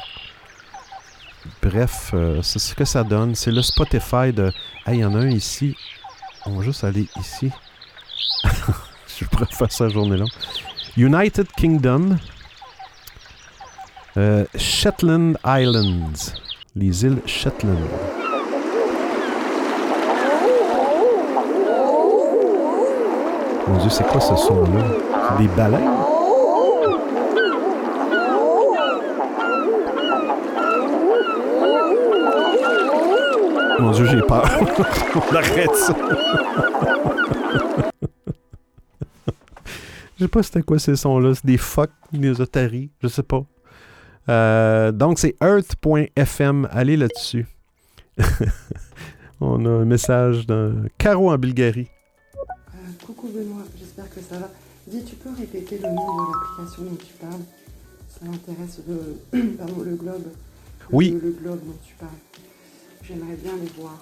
Bref, 1.63 2.11
euh, 2.13 2.43
c'est 2.43 2.59
ce 2.59 2.75
que 2.75 2.85
ça 2.85 3.05
donne. 3.05 3.37
C'est 3.37 3.53
le 3.53 3.63
Spotify 3.63 4.33
de. 4.33 4.53
Ah, 4.85 4.95
il 4.95 5.01
y 5.01 5.05
en 5.05 5.15
a 5.15 5.19
un 5.19 5.31
ici. 5.31 5.77
On 6.45 6.59
va 6.59 6.65
juste 6.65 6.83
aller 6.83 7.07
ici. 7.21 7.51
je 9.19 9.25
pourrais 9.27 9.47
faire 9.47 9.71
ça 9.71 9.89
journée 9.89 10.17
longue. 10.17 10.31
United 10.97 11.47
Kingdom. 11.57 12.17
Euh, 14.17 14.45
Shetland 14.57 15.37
Islands. 15.45 16.33
Les 16.75 17.05
îles 17.05 17.21
Shetland. 17.27 18.16
Mon 23.69 23.79
Dieu, 23.79 23.91
c'est 23.91 24.07
quoi 24.07 24.21
ce 24.21 24.37
son-là? 24.37 25.39
Des 25.39 25.49
baleines? 25.49 25.91
Mon 33.81 33.91
Dieu, 33.91 34.07
j'ai 34.07 34.23
peur. 34.23 34.49
On 35.33 35.35
arrête 35.35 35.75
ça. 35.75 35.95
Je 40.19 40.25
sais 40.25 40.29
pas 40.29 40.43
c'était 40.43 40.62
quoi 40.62 40.79
ces 40.79 40.97
sons-là. 40.97 41.35
C'est 41.35 41.47
des 41.47 41.59
fuck, 41.59 41.91
des 42.12 42.41
otaries, 42.41 42.91
je 43.03 43.09
sais 43.09 43.23
pas. 43.23 43.45
Euh, 44.29 44.93
donc, 44.93 45.19
c'est 45.19 45.37
earth.fm. 45.43 46.69
Allez 46.71 46.97
là-dessus. 46.97 47.47
On 49.41 49.67
a 49.67 49.69
un 49.69 49.85
message 49.85 50.47
d'un 50.47 50.85
Caro 50.99 51.31
en 51.31 51.37
Bulgarie. 51.37 51.89
Euh, 53.27 53.33
Benoît, 53.33 53.64
j'espère 53.79 54.09
que 54.11 54.20
ça 54.20 54.39
va. 54.39 54.51
Dis, 54.87 55.05
tu 55.05 55.16
peux 55.16 55.31
répéter 55.37 55.79
le 55.79 55.89
nom 55.89 55.95
de 55.95 56.33
l'application 56.33 56.85
dont 56.85 56.97
tu 56.97 57.12
parles? 57.20 57.43
Ça 58.09 58.24
m'intéresse 58.24 58.81
le, 58.89 59.57
pardon, 59.59 59.83
le 59.83 59.97
globe. 59.97 60.22
Le- 60.24 60.87
Oui. 60.93 61.11
Le, 61.11 61.31
globe 61.33 61.61
dont 61.66 61.77
tu 61.85 61.95
parles. 61.95 62.11
J'aimerais 63.03 63.37
bien 63.37 63.53
les 63.57 63.68
voir. 63.81 63.97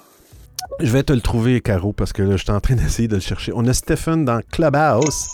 Je 0.81 0.91
vais 0.91 1.03
te 1.03 1.13
le 1.13 1.21
trouver, 1.21 1.61
Caro, 1.61 1.93
parce 1.93 2.13
que 2.13 2.23
là, 2.23 2.37
je 2.37 2.43
suis 2.43 2.53
en 2.53 2.61
train 2.61 2.75
d'essayer 2.75 3.09
de 3.09 3.15
le 3.17 3.21
chercher. 3.21 3.53
On 3.55 3.67
a 3.67 3.73
Stephen 3.75 4.25
dans 4.25 4.41
Clubhouse. 4.51 5.27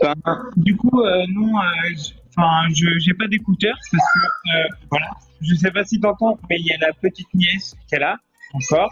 Enfin, 0.00 0.14
du 0.56 0.76
coup, 0.76 1.00
euh, 1.00 1.24
non, 1.34 1.58
euh, 1.58 1.62
enfin, 2.36 2.68
je 2.72 2.86
j'ai 3.00 3.14
pas 3.14 3.26
d'écouteurs 3.26 3.76
parce 3.90 4.04
que 4.14 4.18
euh, 4.20 4.76
voilà, 4.90 5.10
je 5.40 5.54
sais 5.56 5.72
pas 5.72 5.84
si 5.84 5.98
t'entends, 5.98 6.38
mais 6.48 6.56
il 6.60 6.66
y 6.66 6.72
a 6.72 6.78
la 6.78 6.92
petite 6.92 7.26
nièce 7.34 7.74
qu'elle 7.90 8.04
a 8.04 8.16
encore. 8.54 8.90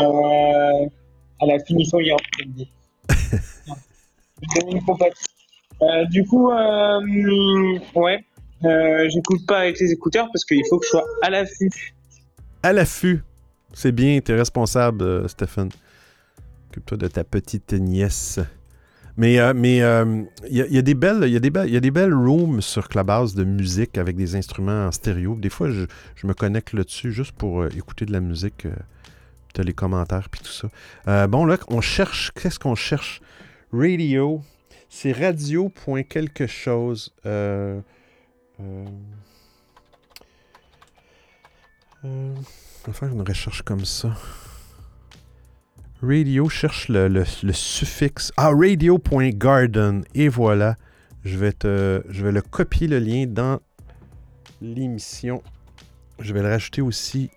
Euh, 0.00 0.86
elle 1.40 1.50
a 1.50 1.58
fini 1.64 1.84
son 1.84 1.98
yacht, 1.98 2.20
Euh, 5.82 6.04
du 6.06 6.24
coup, 6.24 6.50
euh, 6.50 7.00
ouais, 7.94 8.24
euh, 8.64 9.08
j'écoute 9.08 9.46
pas 9.46 9.60
avec 9.60 9.80
les 9.80 9.92
écouteurs 9.92 10.28
parce 10.32 10.44
qu'il 10.44 10.62
faut 10.68 10.78
que 10.78 10.84
je 10.84 10.90
sois 10.90 11.06
à 11.22 11.30
l'affût. 11.30 11.70
À 12.62 12.72
l'affût. 12.72 13.24
C'est 13.72 13.92
bien, 13.92 14.20
t'es 14.20 14.34
responsable, 14.34 15.28
Stephen. 15.28 15.70
Occupe-toi 16.70 16.98
de 16.98 17.06
ta 17.08 17.24
petite 17.24 17.72
nièce. 17.72 18.38
Mais 19.16 19.32
il 19.32 19.36
y, 19.36 19.40
a- 19.40 20.82
des 20.82 20.94
belles 20.94 21.24
il 21.24 21.40
des 21.40 21.50
il 21.66 21.72
y 21.72 21.76
a 21.76 21.80
des 21.80 21.90
belles 21.90 22.14
rooms 22.14 22.60
sur 22.62 22.88
Clubhouse 22.88 23.34
de 23.34 23.44
musique 23.44 23.98
avec 23.98 24.16
des 24.16 24.34
instruments 24.36 24.86
en 24.86 24.92
stéréo. 24.92 25.34
Des 25.34 25.50
fois 25.50 25.68
je, 25.70 25.86
me 26.26 26.32
connecte 26.32 26.72
là-dessus 26.72 27.12
juste 27.12 27.32
pour 27.32 27.66
écouter 27.66 28.06
de 28.06 28.12
la 28.12 28.20
musique, 28.20 28.66
t'as 29.52 29.62
les 29.62 29.74
commentaires 29.74 30.28
puis 30.30 30.40
tout 30.40 30.52
ça. 30.52 31.26
Bon 31.26 31.44
là 31.44 31.58
on 31.68 31.80
cherche 31.80 32.30
qu'est-ce 32.34 32.58
qu'on 32.58 32.76
cherche? 32.76 33.20
Radio 33.72 34.42
c'est 34.92 35.12
radio. 35.12 35.72
quelque 36.08 36.46
chose. 36.48 37.14
On 37.24 37.82
va 42.86 42.92
faire 42.92 43.08
une 43.12 43.22
recherche 43.22 43.62
comme 43.62 43.84
ça. 43.84 44.16
Radio, 46.02 46.48
cherche 46.48 46.88
le, 46.88 47.24
suffixe. 47.52 48.32
Ah, 48.36 48.50
radio.garden. 48.50 50.02
Et 50.14 50.28
voilà. 50.28 50.76
Je 51.24 51.36
vais, 51.38 51.52
te, 51.52 52.02
je 52.08 52.24
vais 52.24 52.32
le 52.32 52.42
copier 52.42 52.88
le 52.88 52.98
lien 52.98 53.26
dans 53.28 53.60
l'émission. 54.60 55.42
Je 56.18 56.32
vais 56.34 56.42
le 56.42 56.48
rajouter 56.48 56.80
aussi. 56.82 57.30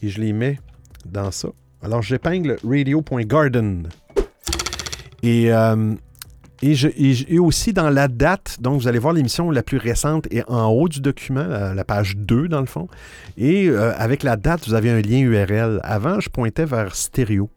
et 0.00 0.08
je 0.08 0.20
les 0.20 0.32
mets 0.32 0.60
dans 1.04 1.32
ça. 1.32 1.48
Alors, 1.86 2.02
j'épingle 2.02 2.56
radio.garden. 2.64 3.88
Et, 5.22 5.52
euh, 5.52 5.94
et, 6.60 6.74
je- 6.74 6.88
et 7.28 7.38
aussi 7.38 7.72
dans 7.72 7.90
la 7.90 8.08
date, 8.08 8.56
donc 8.60 8.80
vous 8.80 8.88
allez 8.88 8.98
voir 8.98 9.12
l'émission 9.14 9.52
la 9.52 9.62
plus 9.62 9.78
récente 9.78 10.26
est 10.32 10.42
en 10.50 10.66
haut 10.70 10.88
du 10.88 11.00
document, 11.00 11.46
la, 11.46 11.74
la 11.74 11.84
page 11.84 12.16
2 12.16 12.48
dans 12.48 12.58
le 12.58 12.66
fond. 12.66 12.88
Et 13.38 13.68
euh, 13.68 13.92
avec 13.96 14.24
la 14.24 14.36
date, 14.36 14.66
vous 14.66 14.74
avez 14.74 14.90
un 14.90 15.00
lien 15.00 15.20
URL. 15.20 15.78
Avant, 15.84 16.18
je 16.18 16.28
pointais 16.28 16.64
vers 16.64 16.96
stéréo. 16.96 17.50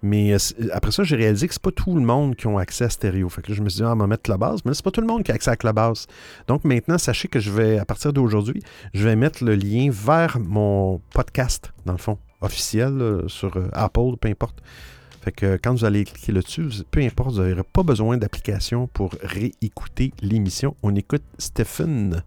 Mais 0.00 0.32
euh, 0.32 0.38
après 0.72 0.92
ça, 0.92 1.02
j'ai 1.02 1.16
réalisé 1.16 1.48
que 1.48 1.54
c'est 1.54 1.60
pas 1.62 1.72
tout 1.72 1.96
le 1.96 2.02
monde 2.02 2.36
qui 2.36 2.46
a 2.46 2.56
accès 2.60 2.84
à 2.84 2.88
stéréo. 2.88 3.28
Fait 3.30 3.42
que 3.42 3.50
là, 3.50 3.56
je 3.56 3.62
me 3.62 3.68
suis 3.68 3.78
dit, 3.78 3.84
ah, 3.84 3.94
on 3.94 3.96
va 3.96 4.06
mettre 4.06 4.22
Clubhouse. 4.22 4.60
Mais 4.64 4.70
là, 4.70 4.74
c'est 4.74 4.84
pas 4.84 4.92
tout 4.92 5.00
le 5.00 5.08
monde 5.08 5.24
qui 5.24 5.32
a 5.32 5.34
accès 5.34 5.50
à 5.50 5.56
Clubhouse. 5.56 6.06
Donc 6.46 6.62
maintenant, 6.62 6.98
sachez 6.98 7.26
que 7.26 7.40
je 7.40 7.50
vais, 7.50 7.78
à 7.80 7.84
partir 7.84 8.12
d'aujourd'hui, 8.12 8.62
je 8.94 9.02
vais 9.02 9.16
mettre 9.16 9.42
le 9.42 9.56
lien 9.56 9.88
vers 9.90 10.38
mon 10.38 11.00
podcast, 11.12 11.72
dans 11.84 11.92
le 11.94 11.98
fond, 11.98 12.18
officiel, 12.40 13.24
sur 13.28 13.56
euh, 13.56 13.68
Apple, 13.72 14.16
peu 14.20 14.28
importe. 14.28 14.62
Fait 15.22 15.32
que 15.32 15.58
quand 15.60 15.72
vous 15.72 15.84
allez 15.84 16.04
cliquer 16.04 16.32
là-dessus, 16.32 16.68
peu 16.90 17.00
importe, 17.00 17.34
vous 17.34 17.42
n'aurez 17.42 17.62
pas 17.64 17.82
besoin 17.82 18.16
d'application 18.16 18.86
pour 18.86 19.10
réécouter 19.22 20.12
l'émission. 20.22 20.76
On 20.82 20.94
écoute 20.94 21.24
Stephen. 21.38 22.22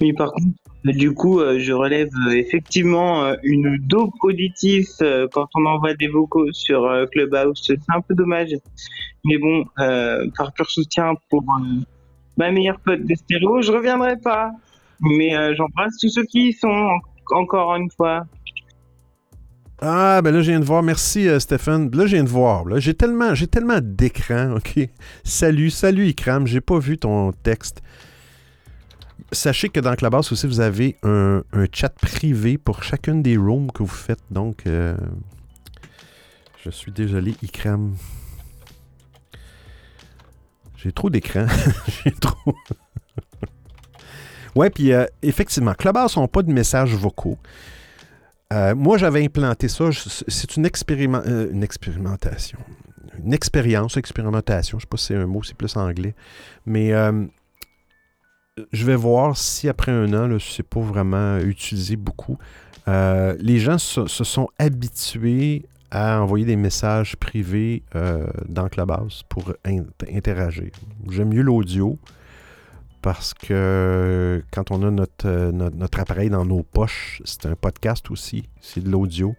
Oui, 0.00 0.14
par 0.14 0.32
contre, 0.32 0.48
du 0.84 1.12
coup, 1.12 1.40
euh, 1.40 1.58
je 1.58 1.74
relève 1.74 2.08
euh, 2.26 2.30
effectivement 2.30 3.24
euh, 3.24 3.34
une 3.42 3.76
dope 3.76 4.14
auditif 4.22 4.88
euh, 5.02 5.28
quand 5.30 5.48
on 5.54 5.66
envoie 5.66 5.92
des 5.92 6.08
vocaux 6.08 6.50
sur 6.52 6.86
euh, 6.86 7.04
Clubhouse. 7.04 7.62
C'est 7.66 7.78
un 7.88 8.00
peu 8.00 8.14
dommage. 8.14 8.56
Mais 9.26 9.36
bon, 9.36 9.66
euh, 9.78 10.26
par 10.38 10.54
pur 10.54 10.70
soutien 10.70 11.12
pour 11.28 11.42
euh, 11.42 11.80
ma 12.38 12.50
meilleure 12.50 12.80
pote 12.80 13.04
de 13.04 13.14
stéréo, 13.14 13.60
je 13.60 13.70
reviendrai 13.70 14.16
pas. 14.16 14.52
Mais 15.00 15.36
euh, 15.36 15.54
j'embrasse 15.54 15.98
tous 16.00 16.08
ceux 16.08 16.24
qui 16.24 16.48
y 16.48 16.52
sont 16.54 16.88
encore 17.32 17.74
une 17.76 17.90
fois. 17.90 18.26
Ah, 19.82 20.20
ben 20.22 20.30
là, 20.30 20.42
je 20.42 20.50
viens 20.50 20.60
de 20.60 20.64
voir. 20.64 20.82
Merci, 20.82 21.26
euh, 21.26 21.40
Stéphane. 21.40 21.90
Là, 21.92 22.06
je 22.06 22.14
viens 22.14 22.24
de 22.24 22.28
voir. 22.28 22.64
J'ai 22.80 22.92
tellement, 22.92 23.34
j'ai 23.34 23.46
tellement 23.46 23.78
d'écrans, 23.80 24.52
OK? 24.56 24.78
Salut, 25.24 25.70
salut, 25.70 26.08
Ikram. 26.08 26.46
J'ai 26.46 26.60
pas 26.60 26.78
vu 26.78 26.98
ton 26.98 27.32
texte. 27.32 27.82
Sachez 29.32 29.68
que 29.68 29.80
dans 29.80 29.94
Clubhouse 29.94 30.32
aussi, 30.32 30.46
vous 30.46 30.60
avez 30.60 30.96
un, 31.02 31.42
chat 31.72 31.88
privé 31.88 32.58
pour 32.58 32.82
chacune 32.82 33.22
des 33.22 33.36
rooms 33.36 33.70
que 33.72 33.82
vous 33.82 33.88
faites. 33.88 34.20
Donc, 34.30 34.66
euh, 34.66 34.96
je 36.62 36.70
suis 36.70 36.92
désolé, 36.92 37.34
Ikram. 37.42 37.94
J'ai 40.76 40.92
trop 40.92 41.08
d'écrans. 41.08 41.46
j'ai 42.04 42.12
trop. 42.12 42.54
Ouais, 44.54 44.70
puis 44.70 44.92
euh, 44.92 45.04
effectivement, 45.22 45.74
Clubhouse 45.74 46.16
n'ont 46.16 46.28
pas 46.28 46.42
de 46.42 46.52
messages 46.52 46.94
vocaux. 46.94 47.38
Euh, 48.52 48.74
moi, 48.74 48.98
j'avais 48.98 49.24
implanté 49.24 49.68
ça. 49.68 49.84
C'est 50.28 50.56
une, 50.56 50.66
expériment- 50.66 51.22
euh, 51.26 51.50
une 51.52 51.62
expérimentation. 51.62 52.58
Une 53.24 53.32
expérience, 53.32 53.96
expérimentation. 53.96 54.78
Je 54.78 54.84
ne 54.84 54.86
sais 54.86 54.90
pas 54.90 54.96
si 54.96 55.06
c'est 55.06 55.14
un 55.16 55.26
mot, 55.26 55.42
c'est 55.42 55.56
plus 55.56 55.76
anglais. 55.76 56.14
Mais 56.66 56.92
euh, 56.92 57.26
je 58.72 58.84
vais 58.84 58.96
voir 58.96 59.36
si 59.36 59.68
après 59.68 59.92
un 59.92 60.12
an, 60.14 60.36
c'est 60.40 60.62
pas 60.66 60.80
vraiment 60.80 61.38
utilisé 61.38 61.96
beaucoup. 61.96 62.38
Les 62.86 63.60
gens 63.60 63.78
se, 63.78 64.08
sont 64.08 64.48
habitués 64.58 65.64
à 65.92 66.20
envoyer 66.20 66.44
des 66.44 66.56
messages 66.56 67.14
privés 67.14 67.84
dans 68.48 68.68
Clubhouse 68.68 69.22
pour 69.28 69.52
in- 69.64 69.84
interagir. 70.12 70.70
J'aime 71.08 71.28
mieux 71.28 71.42
l'audio 71.42 71.98
parce 73.02 73.32
que 73.34 74.42
quand 74.50 74.70
on 74.70 74.82
a 74.82 74.90
notre, 74.90 75.26
euh, 75.26 75.52
notre, 75.52 75.76
notre 75.76 76.00
appareil 76.00 76.30
dans 76.30 76.44
nos 76.44 76.62
poches, 76.62 77.22
c'est 77.24 77.46
un 77.46 77.54
podcast 77.54 78.10
aussi, 78.10 78.48
c'est 78.60 78.82
de 78.82 78.90
l'audio. 78.90 79.34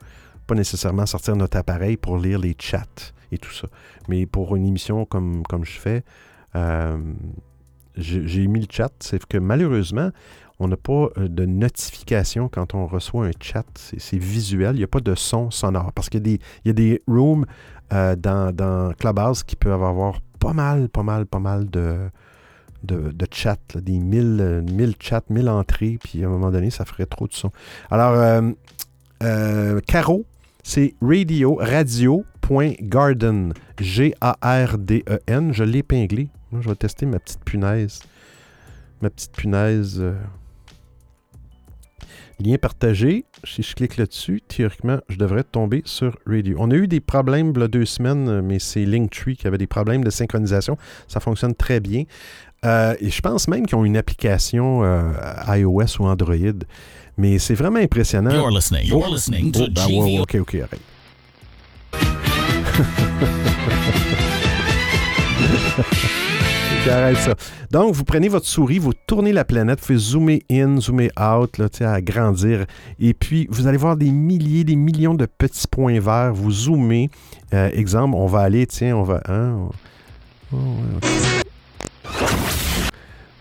Pas 0.48 0.56
nécessairement 0.56 1.06
sortir 1.06 1.36
notre 1.36 1.58
appareil 1.58 1.98
pour 1.98 2.18
lire 2.18 2.40
les 2.40 2.56
chats 2.58 3.14
et 3.32 3.38
tout 3.38 3.52
ça. 3.52 3.68
Mais 4.08 4.26
pour 4.26 4.56
une 4.56 4.66
émission 4.66 5.06
comme, 5.06 5.44
comme 5.44 5.64
je 5.64 5.80
fais, 5.80 6.04
euh, 6.56 6.98
j'ai 7.96 8.48
mis 8.48 8.62
le 8.62 8.68
chat, 8.70 8.92
c'est 9.00 9.24
que 9.26 9.38
malheureusement, 9.38 10.10
on 10.60 10.68
n'a 10.68 10.78
pas 10.78 11.10
euh, 11.18 11.28
de 11.28 11.46
notification 11.46 12.50
quand 12.50 12.74
on 12.74 12.88
reçoit 12.88 13.28
un 13.28 13.32
chat. 13.40 13.66
C'est 13.76 14.18
visuel, 14.18 14.76
il 14.76 14.80
n'y 14.80 14.84
a 14.84 14.88
pas 14.88 15.02
de 15.02 15.14
son 15.14 15.52
sonore. 15.52 15.94
Parce 15.94 16.10
qu'il 16.10 16.20
y 16.20 16.24
a 16.24 16.38
des, 16.38 16.40
il 16.66 16.68
y 16.68 16.72
a 16.72 16.74
des 16.74 17.02
rooms 17.08 17.46
dans, 17.92 18.56
dans 18.56 18.94
Clubhouse 18.94 19.44
qui 19.44 19.58
peuvent 19.58 19.84
avoir 19.84 20.22
pas 20.40 20.54
mal, 20.54 20.88
pas 20.88 21.04
mal, 21.04 21.26
pas 21.26 21.40
mal 21.40 21.70
de, 21.70 22.10
de, 22.84 23.12
de 23.12 23.28
chats, 23.32 23.58
là, 23.76 23.82
des 23.82 24.00
1000, 24.00 24.38
euh, 24.40 24.62
1000 24.62 24.96
chats, 25.00 25.24
1000 25.30 25.50
entrées, 25.50 25.98
puis 26.04 26.24
à 26.24 26.28
un 26.28 26.30
moment 26.30 26.52
donné, 26.52 26.70
ça 26.70 26.86
ferait 26.86 27.06
trop 27.06 27.28
de 27.28 27.34
son. 27.34 27.52
Alors, 27.90 28.14
euh, 28.14 28.52
euh, 29.24 29.80
Caro, 29.86 30.26
c'est 30.64 30.96
radio, 31.02 31.56
radio.garden, 31.56 33.54
G-A-R-D-E-N, 33.80 35.54
je 35.54 35.64
l'ai 35.64 35.80
épinglé. 35.80 36.30
Je 36.60 36.68
vais 36.68 36.76
tester 36.76 37.06
ma 37.06 37.20
petite 37.20 37.44
punaise. 37.44 38.02
Ma 39.02 39.10
petite 39.10 39.32
punaise. 39.32 40.04
Lien 42.42 42.58
partagé. 42.58 43.26
Si 43.44 43.62
je 43.62 43.76
clique 43.76 43.98
là-dessus, 43.98 44.42
théoriquement, 44.48 45.00
je 45.10 45.18
devrais 45.18 45.44
tomber 45.44 45.84
sur 45.86 46.18
Radio. 46.26 46.58
On 46.60 46.72
a 46.72 46.76
eu 46.76 46.88
des 46.88 47.00
problèmes 47.00 47.54
a 47.62 47.68
deux 47.68 47.86
semaines, 47.86 48.42
mais 48.42 48.58
c'est 48.58 48.84
Linktree 48.84 49.36
qui 49.36 49.48
avait 49.48 49.60
des 49.60 49.68
problèmes 49.68 50.04
de 50.04 50.10
synchronisation. 50.10 50.78
Ça 51.08 51.20
fonctionne 51.20 51.54
très 51.54 51.80
bien. 51.80 52.06
Euh, 52.64 52.94
et 53.00 53.10
je 53.10 53.22
pense 53.22 53.48
même 53.48 53.66
qu'ils 53.66 53.76
ont 53.76 53.86
une 53.86 53.98
application 53.98 54.84
euh, 54.84 55.02
iOS 55.48 56.00
ou 56.00 56.06
Android. 56.06 56.36
Mais 57.18 57.40
c'est 57.40 57.56
vraiment 57.56 57.80
impressionnant. 57.80 58.30
You're 58.32 58.52
listening. 58.52 58.86
You're 58.86 59.10
listening 59.12 59.52
to 59.52 59.64
Oh, 59.64 59.68
ben 59.74 59.88
ouais, 59.88 60.20
ok, 60.20 60.36
ok, 60.42 60.58
arrête. 66.90 67.18
Ça. 67.18 67.36
Donc, 67.72 67.94
vous 67.94 68.04
prenez 68.04 68.28
votre 68.28 68.46
souris, 68.48 68.80
vous 68.80 68.94
tournez 69.08 69.32
la 69.34 69.46
planète, 69.46 69.80
vous 69.80 69.86
faites 69.86 69.98
zoomer 69.98 70.44
in, 70.52 70.80
zoomer 70.80 71.10
out, 71.20 71.58
là, 71.58 71.70
tu 71.70 71.80
sais, 71.80 71.86
à 71.86 72.02
grandir. 72.02 72.66
Et 73.00 73.14
puis, 73.14 73.48
vous 73.50 73.68
allez 73.68 73.78
voir 73.78 73.98
des 73.98 74.12
milliers, 74.12 74.64
des 74.64 74.76
millions 74.76 75.14
de 75.14 75.26
petits 75.26 75.68
points 75.68 76.00
verts. 76.00 76.34
Vous 76.34 76.52
zoomez. 76.52 77.10
Euh, 77.54 77.70
exemple, 77.74 78.16
on 78.16 78.28
va 78.28 78.42
aller, 78.42 78.66
tiens, 78.68 78.96
on 78.98 79.04
va. 79.04 79.22
hein, 79.28 79.70
on- 80.52 80.58
oh, 80.58 80.58
ouais. 80.58 81.10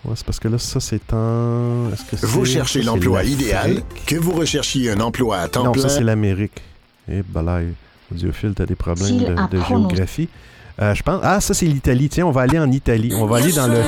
Ouais, 0.05 0.15
c'est 0.17 0.25
parce 0.25 0.41
que 0.41 0.49
là, 0.49 0.59
ça, 0.59 0.81
c'est 0.81 0.99
que 1.07 2.27
Vous 2.27 2.45
cherchez 2.45 2.83
l'emploi 2.83 3.23
idéal, 3.25 3.83
que 4.07 4.17
vous 4.17 4.33
recherchiez 4.33 4.91
un 4.91 5.01
emploi 5.01 5.39
à 5.39 5.49
temps 5.49 5.65
Non, 5.65 5.73
plein. 5.73 5.83
ça, 5.83 5.89
c'est 5.91 6.03
l'Amérique. 6.05 6.63
Eh, 7.09 7.23
balai. 7.23 7.69
Audiophile, 8.13 8.55
t'as 8.55 8.67
des 8.67 8.75
problèmes 8.75 9.19
de, 9.19 9.57
de 9.57 9.63
géographie. 9.63 10.29
Euh, 10.81 10.95
je 10.95 11.03
pense. 11.03 11.21
Ah, 11.23 11.41
ça, 11.41 11.53
c'est 11.55 11.67
l'Italie. 11.67 12.09
Tiens, 12.09 12.27
on 12.27 12.31
va 12.31 12.41
aller 12.43 12.59
en 12.59 12.71
Italie. 12.73 13.13
On 13.15 13.27
va 13.27 13.37
aller 13.37 13.53
dans 13.53 13.69
le. 13.69 13.81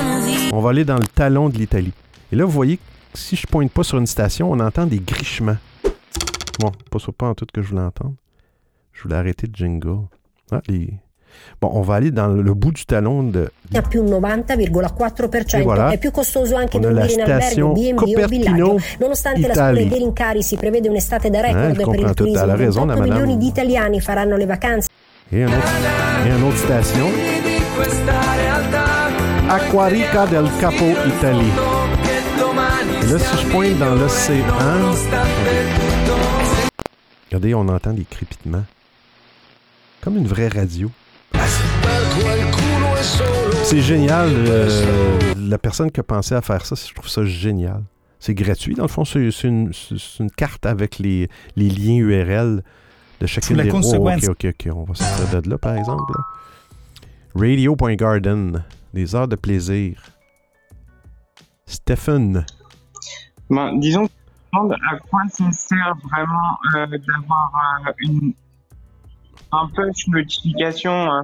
On 0.53 0.61
va 0.61 0.69
aller 0.69 0.85
dans 0.85 0.97
le 0.97 1.07
talon 1.07 1.49
de 1.49 1.57
l'Italie. 1.57 1.91
Et 2.31 2.35
là, 2.35 2.45
vous 2.45 2.51
voyez, 2.51 2.77
que 2.77 2.83
si 3.15 3.35
je 3.35 3.45
pointe 3.47 3.71
pas 3.71 3.83
sur 3.83 3.97
une 3.97 4.07
station, 4.07 4.51
on 4.51 4.59
entend 4.59 4.85
des 4.85 4.99
grichements. 4.99 5.57
Bon, 6.59 6.71
pas 6.91 6.99
sur 6.99 7.13
pas 7.13 7.27
en 7.27 7.33
tout 7.33 7.47
que 7.51 7.61
je 7.61 7.69
voulais 7.69 7.81
entendre. 7.81 8.13
Je 8.93 9.01
voulais 9.03 9.15
arrêter 9.15 9.47
le 9.47 9.53
jingle. 9.53 10.05
Ah, 10.51 10.61
les- 10.67 10.93
Bon, 11.61 11.69
on 11.73 11.81
va 11.81 11.95
aller 11.95 12.11
dans 12.11 12.27
le 12.27 12.53
bout 12.53 12.71
du 12.73 12.85
talon 12.85 13.23
de. 13.23 13.49
a 13.73 13.81
più 13.81 14.03
90,4% 14.03 15.57
E 15.57 15.61
voilà. 15.61 15.91
è 15.91 15.97
più 15.97 16.11
costoso 16.11 16.55
anche 16.55 16.77
On 16.77 16.83
a 16.83 16.91
la 16.91 17.05
dormire 17.05 17.13
in 17.13 17.21
albergo, 17.21 17.41
station 17.45 17.73
B&B 17.73 17.91
o 17.93 17.95
Copertino, 17.95 18.27
villaggio. 18.27 18.77
Nonostante 18.99 19.47
la 19.47 19.53
scuola 19.53 19.71
dei 19.73 19.87
rincari 19.89 20.43
si 20.43 20.55
prevede 20.57 20.89
un'estate 20.89 21.29
da 21.29 21.39
Eh, 21.39 21.41
record 21.41 21.75
je 21.75 21.85
per 21.85 21.99
il 22.09 22.13
turismo, 22.13 22.45
raison, 22.55 22.87
la 22.87 22.93
28 22.95 22.99
madame. 22.99 23.09
milioni 23.09 23.37
di 23.37 23.47
italiani 23.47 24.01
faranno 24.01 24.35
le 24.35 24.45
vacanze. 24.45 24.87
Et 25.31 25.43
un 25.43 25.47
autre, 25.47 25.71
et 26.25 26.29
une 26.29 26.43
autre 26.43 26.57
station. 26.57 27.09
Aquarica 29.49 30.25
del 30.25 30.49
Capo 30.59 30.85
Italie. 31.05 31.51
Et 33.01 33.05
là, 33.11 33.19
si 33.19 33.37
je 33.37 33.47
pointe 33.51 33.77
dans 33.77 33.95
l'océan, 33.95 34.45
regardez, 37.29 37.53
on 37.53 37.67
entend 37.67 37.93
des 37.93 38.05
crépitements. 38.09 38.63
Comme 40.01 40.17
une 40.17 40.27
vraie 40.27 40.47
radio. 40.49 40.89
C'est 43.63 43.81
génial. 43.81 44.29
euh, 44.29 45.33
la 45.37 45.57
personne 45.57 45.91
qui 45.91 45.99
a 45.99 46.03
pensé 46.03 46.35
à 46.35 46.41
faire 46.41 46.65
ça, 46.65 46.75
je 46.75 46.93
trouve 46.93 47.09
ça 47.09 47.25
génial. 47.25 47.83
C'est 48.19 48.33
gratuit. 48.33 48.75
Dans 48.75 48.83
le 48.83 48.89
fond, 48.89 49.03
c'est 49.05 49.29
une, 49.43 49.71
carte 50.37 50.65
avec 50.65 50.99
les, 50.99 51.29
les 51.55 51.69
liens 51.69 51.97
URL 51.97 52.63
de 53.19 53.27
chacune 53.27 53.57
des... 53.57 53.69
Oh, 53.71 53.77
ok, 53.77 54.23
ok, 54.29 54.45
ok. 54.45 54.73
On 54.73 54.83
va 54.83 54.95
sortir 54.95 55.41
de 55.41 55.49
là, 55.49 55.57
par 55.57 55.75
exemple. 55.75 56.13
Radio.garden. 57.35 58.63
Des 58.93 59.15
heures 59.15 59.27
de 59.27 59.35
plaisir. 59.35 60.01
Stephen. 61.65 62.45
Ben, 63.49 63.77
disons, 63.79 64.07
à 64.53 64.97
quoi 65.09 65.23
ça 65.29 65.51
sert 65.51 65.95
vraiment 66.03 66.57
euh, 66.75 66.85
d'avoir 66.85 67.51
euh, 67.87 67.91
une 67.99 68.33
un 69.53 69.67
push 69.75 70.07
notification 70.07 70.91
euh, 70.91 71.21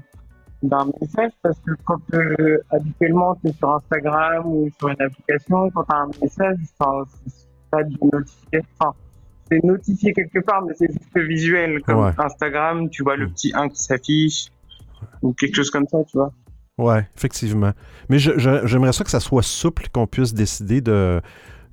d'un 0.64 0.90
message 1.00 1.32
parce 1.42 1.58
que 1.60 1.72
quand 1.86 2.02
euh, 2.14 2.58
habituellement 2.72 3.36
tu 3.36 3.50
es 3.50 3.54
sur 3.54 3.70
Instagram 3.76 4.46
ou 4.46 4.70
sur 4.78 4.90
une 4.90 5.02
application, 5.02 5.70
quand 5.72 5.84
tu 5.84 5.96
as 5.96 5.98
un 5.98 6.10
message, 6.22 6.58
c'est 6.62 7.48
pas 7.72 7.84
de. 7.84 7.96
Enfin, 8.80 8.94
c'est 9.52 9.64
notifié 9.64 10.14
quelque 10.14 10.40
part, 10.40 10.64
mais 10.64 10.74
c'est 10.76 10.92
juste 10.92 11.18
visuel. 11.18 11.82
Comme 11.82 12.00
Ouais. 12.00 12.12
Instagram, 12.18 12.90
tu 12.90 13.04
vois 13.04 13.16
le 13.16 13.28
petit 13.30 13.52
1 13.56 13.70
qui 13.70 13.82
s'affiche 13.82 14.48
ou 15.22 15.34
quelque 15.34 15.56
chose 15.56 15.72
comme 15.72 15.88
ça, 15.88 15.98
tu 16.04 16.18
vois. 16.18 16.32
Ouais, 16.78 17.06
effectivement. 17.16 17.72
Mais 18.10 18.20
j'aimerais 18.20 18.94
ça 18.94 19.04
que 19.04 19.10
ça 19.10 19.20
soit 19.20 19.44
souple, 19.44 19.88
qu'on 19.94 20.08
puisse 20.08 20.34
décider 20.34 20.82
de, 20.82 21.22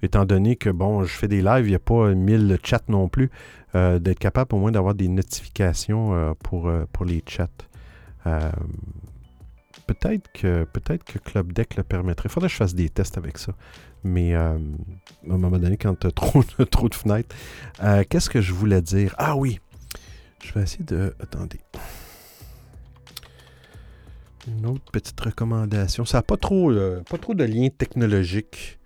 étant 0.02 0.24
donné 0.24 0.56
que, 0.56 0.70
bon, 0.70 1.04
je 1.04 1.12
fais 1.12 1.28
des 1.28 1.42
lives, 1.42 1.66
il 1.66 1.70
n'y 1.70 1.74
a 1.74 1.80
pas 1.80 2.14
1000 2.14 2.58
chats 2.62 2.82
non 2.88 3.08
plus, 3.08 3.30
euh, 3.74 3.98
d'être 3.98 4.18
capable 4.18 4.54
au 4.54 4.58
moins 4.58 4.72
d'avoir 4.72 4.94
des 4.94 5.08
notifications 5.08 6.14
euh, 6.14 6.32
pour, 6.42 6.68
euh, 6.68 6.84
pour 6.92 7.04
les 7.04 7.22
chats. 7.26 7.48
Peut-être 9.86 10.32
que 10.32 10.64
peut-être 10.64 11.04
que 11.04 11.18
Club 11.18 11.52
Deck 11.52 11.76
le 11.76 11.84
permettrait. 11.84 12.28
Il 12.28 12.32
faudrait 12.32 12.48
que 12.48 12.54
je 12.54 12.58
fasse 12.58 12.74
des 12.74 12.88
tests 12.88 13.18
avec 13.18 13.38
ça. 13.38 13.52
Mais 14.02 14.34
à 14.34 14.54
un 14.54 15.38
moment 15.38 15.58
donné, 15.58 15.76
quand 15.76 15.94
tu 15.94 16.08
as 16.08 16.10
trop, 16.12 16.42
trop 16.42 16.88
de 16.88 16.94
fenêtres. 16.94 17.36
Qu'est-ce 18.08 18.28
que 18.28 18.40
je 18.40 18.52
voulais 18.52 18.82
dire? 18.82 19.14
Ah 19.16 19.36
oui! 19.36 19.60
Je 20.42 20.52
vais 20.54 20.62
essayer 20.62 20.84
de. 20.84 21.14
Attendez. 21.20 21.60
Une 24.48 24.66
autre 24.66 24.90
petite 24.90 25.20
recommandation. 25.20 26.04
Ça 26.04 26.18
n'a 26.18 26.22
pas 26.22 26.36
trop, 26.36 26.72
pas 27.08 27.18
trop 27.18 27.34
de 27.34 27.44
liens 27.44 27.68
technologiques. 27.68 28.80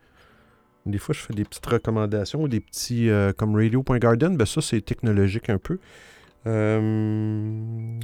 Des 0.90 0.98
fois, 0.98 1.14
je 1.14 1.20
fais 1.20 1.34
des 1.34 1.44
petites 1.44 1.66
recommandations 1.66 2.46
des 2.48 2.60
petits. 2.60 3.08
euh, 3.08 3.32
comme 3.32 3.54
Radio.garden, 3.54 4.36
ben 4.36 4.46
ça, 4.46 4.60
c'est 4.60 4.80
technologique 4.80 5.48
un 5.50 5.58
peu. 5.58 5.78
Euh, 6.46 7.98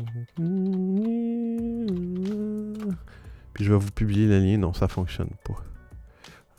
Puis 3.55 3.65
je 3.65 3.73
vais 3.73 3.79
vous 3.79 3.91
publier 3.91 4.27
le 4.27 4.39
lien. 4.41 4.59
Non, 4.59 4.73
ça 4.75 4.89
fonctionne 4.89 5.31
pas. 5.45 5.55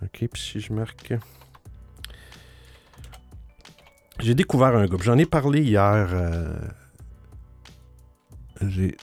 Ok, 0.04 0.28
puis 0.32 0.42
si 0.42 0.60
je 0.60 0.74
marque. 0.74 1.14
J'ai 4.20 4.34
découvert 4.36 4.76
un 4.76 4.86
groupe. 4.86 5.04
J'en 5.04 5.18
ai 5.18 5.26
parlé 5.26 5.62
hier. 5.62 6.10
euh, 6.12 6.56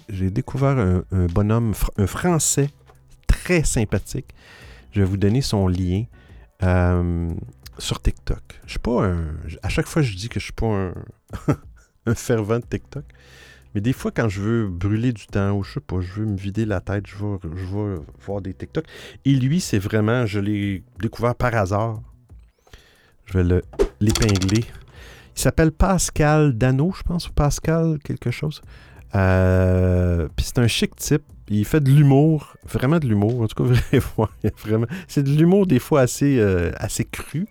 J'ai 0.09 0.31
découvert 0.31 0.77
un, 0.79 1.05
bonhomme, 1.27 1.75
un 1.97 2.07
Français 2.07 2.70
très 3.29 3.62
sympathique. 3.62 4.35
Je 4.93 5.01
vais 5.01 5.07
vous 5.07 5.16
donner 5.16 5.41
son 5.41 5.68
lien 5.68 6.05
euh, 6.64 7.30
sur 7.78 8.00
TikTok. 8.00 8.60
Je 8.64 8.70
suis 8.70 8.78
pas 8.78 9.04
un. 9.04 9.36
À 9.62 9.68
chaque 9.68 9.86
fois, 9.86 10.02
je 10.02 10.16
dis 10.16 10.28
que 10.28 10.40
je 10.40 10.44
suis 10.44 10.52
pas 10.52 10.92
un, 12.06 12.14
fervent 12.14 12.58
de 12.58 12.64
TikTok. 12.64 13.04
Mais 13.74 13.80
des 13.80 13.92
fois, 13.92 14.12
quand 14.12 14.28
je 14.28 14.40
veux 14.40 14.68
brûler 14.68 15.12
du 15.12 15.26
temps 15.26 15.52
ou 15.52 15.64
je 15.64 15.74
sais 15.74 15.80
pas, 15.80 16.00
je 16.00 16.12
veux 16.20 16.26
me 16.26 16.36
vider 16.36 16.64
la 16.64 16.80
tête, 16.80 17.06
je 17.08 17.16
vais, 17.16 17.96
voir 18.24 18.40
des 18.40 18.54
TikTok. 18.54 18.84
Et 19.24 19.32
lui, 19.34 19.60
c'est 19.60 19.80
vraiment, 19.80 20.26
je 20.26 20.38
l'ai 20.38 20.84
découvert 21.00 21.34
par 21.34 21.54
hasard. 21.56 22.00
Je 23.26 23.38
vais 23.38 23.44
le- 23.44 23.62
l'épingler. 24.00 24.64
Il 25.36 25.40
s'appelle 25.40 25.72
Pascal 25.72 26.56
Dano, 26.56 26.92
je 26.96 27.02
pense, 27.02 27.28
ou 27.28 27.32
Pascal 27.32 27.98
quelque 28.04 28.30
chose. 28.30 28.62
Euh, 29.16 30.28
Puis 30.36 30.46
c'est 30.46 30.58
un 30.60 30.68
chic 30.68 30.94
type. 30.94 31.24
Il 31.49 31.64
fait 31.64 31.80
de 31.80 31.90
l'humour, 31.90 32.57
vraiment 32.66 32.99
de 32.99 33.07
l'humour. 33.07 33.42
En 33.42 33.47
tout 33.47 33.62
cas, 33.64 33.70
vraiment. 34.64 34.86
C'est 35.09 35.22
de 35.22 35.30
l'humour 35.30 35.66
des 35.66 35.78
fois 35.78 36.01
assez, 36.03 36.38
euh, 36.38 36.72
assez 36.76 37.05
cru. 37.05 37.47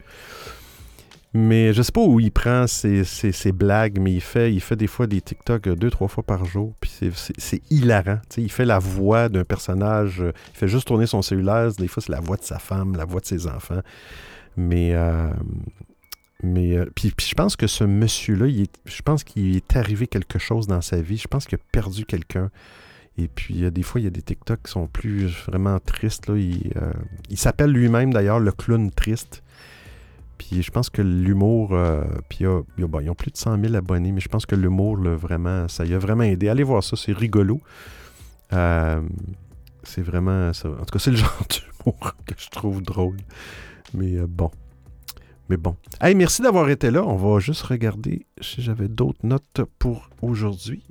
Mais 1.36 1.74
je 1.74 1.82
sais 1.82 1.92
pas 1.92 2.02
où 2.02 2.20
il 2.20 2.32
prend 2.32 2.68
ses, 2.68 3.04
ses- 3.04 3.52
blagues, 3.52 3.98
mais 4.00 4.14
il 4.14 4.22
fait, 4.22 4.54
il 4.54 4.62
fait 4.62 4.76
des 4.76 4.86
fois 4.86 5.08
des 5.08 5.20
TikTok 5.20 5.66
euh, 5.68 5.76
deux, 5.76 5.90
trois 5.90 6.08
fois 6.08 6.22
par 6.24 6.46
jour. 6.46 6.74
Puis 6.80 6.92
c'est- 7.16 7.62
hilarant. 7.72 8.20
Il 8.38 8.52
fait 8.52 8.66
la 8.66 8.78
voix 8.78 9.30
d'un 9.30 9.44
personnage. 9.44 10.22
euh, 10.22 10.32
Il 10.54 10.58
fait 10.58 10.68
juste 10.68 10.88
tourner 10.88 11.08
son 11.08 11.22
cellulaire. 11.24 11.72
Des 11.74 11.88
fois, 11.88 12.04
c'est 12.04 12.12
la 12.12 12.20
voix 12.20 12.38
de 12.38 12.44
sa 12.44 12.60
femme, 12.60 12.96
la 12.96 13.06
voix 13.06 13.20
de 13.20 13.26
ses 13.26 13.48
enfants. 13.48 13.82
Mais. 14.58 14.94
mais 16.44 16.78
puis, 16.96 17.12
puis 17.16 17.26
je 17.28 17.34
pense 17.36 17.56
que 17.56 17.66
ce 17.68 17.84
monsieur-là, 17.84 18.46
je 18.86 19.02
pense 19.02 19.24
qu'il 19.24 19.56
est 19.56 19.76
arrivé 19.76 20.06
quelque 20.08 20.38
chose 20.40 20.68
dans 20.68 20.82
sa 20.82 21.02
vie. 21.02 21.18
Je 21.18 21.28
pense 21.28 21.46
qu'il 21.46 21.58
a 21.58 21.62
perdu 21.72 22.06
quelqu'un. 22.06 22.52
Et 23.18 23.28
puis, 23.28 23.64
euh, 23.64 23.72
des 23.72 23.84
fois, 23.84 24.02
il 24.02 24.06
y 24.06 24.08
a 24.08 24.10
des 24.10 24.22
TikTok 24.22 24.64
qui 24.64 24.72
sont 24.72 24.88
plus 24.88 25.28
vraiment 25.46 25.80
tristes. 25.80 26.28
Là. 26.28 26.36
Il, 26.38 26.72
euh, 26.76 26.92
s'appelle 27.36 27.72
lui-même, 27.72 28.12
d'ailleurs, 28.14 28.40
le 28.40 28.52
clown 28.52 28.92
triste. 28.92 29.44
Puis 30.38 30.64
je 30.64 30.72
pense 30.72 30.90
que 30.90 31.02
l'humour, 31.02 31.74
euh, 31.74 32.04
puis 32.28 32.40
ils 32.78 33.10
ont 33.10 33.16
plus 33.16 33.32
de 33.32 33.38
100 33.38 33.62
000 33.62 33.76
abonnés, 33.76 34.12
mais 34.12 34.20
je 34.20 34.30
pense 34.30 34.46
que 34.46 34.56
l'humour, 34.56 34.98
vraiment, 34.98 35.68
ça 35.68 35.86
y 35.86 35.94
a 35.94 36.00
vraiment 36.00 36.24
aidé. 36.24 36.50
Allez 36.50 36.64
voir 36.64 36.84
ça, 36.84 36.96
c'est 36.96 37.14
rigolo. 37.14 37.62
C'est 38.52 40.02
vraiment. 40.02 40.50
En 40.50 40.52
tout 40.52 40.92
cas, 40.92 41.00
c'est 41.00 41.12
le 41.12 41.18
genre 41.18 41.46
d'humour 41.50 42.16
que 42.26 42.34
je 42.38 42.50
trouve 42.50 42.82
drôle. 42.82 43.18
Mais 43.94 44.18
bon. 44.28 44.50
Mais 45.50 45.58
bon. 45.58 45.76
Hey, 46.02 46.16
merci 46.16 46.42
d'avoir 46.42 46.70
été 46.70 46.90
là. 46.90 47.04
On 47.04 47.16
va 47.16 47.40
juste 47.40 47.62
regarder 47.62 48.26
si 48.42 48.62
j'avais 48.62 48.88
d'autres 48.88 49.26
notes 49.26 49.62
pour 49.78 50.10
aujourd'hui. 50.22 50.84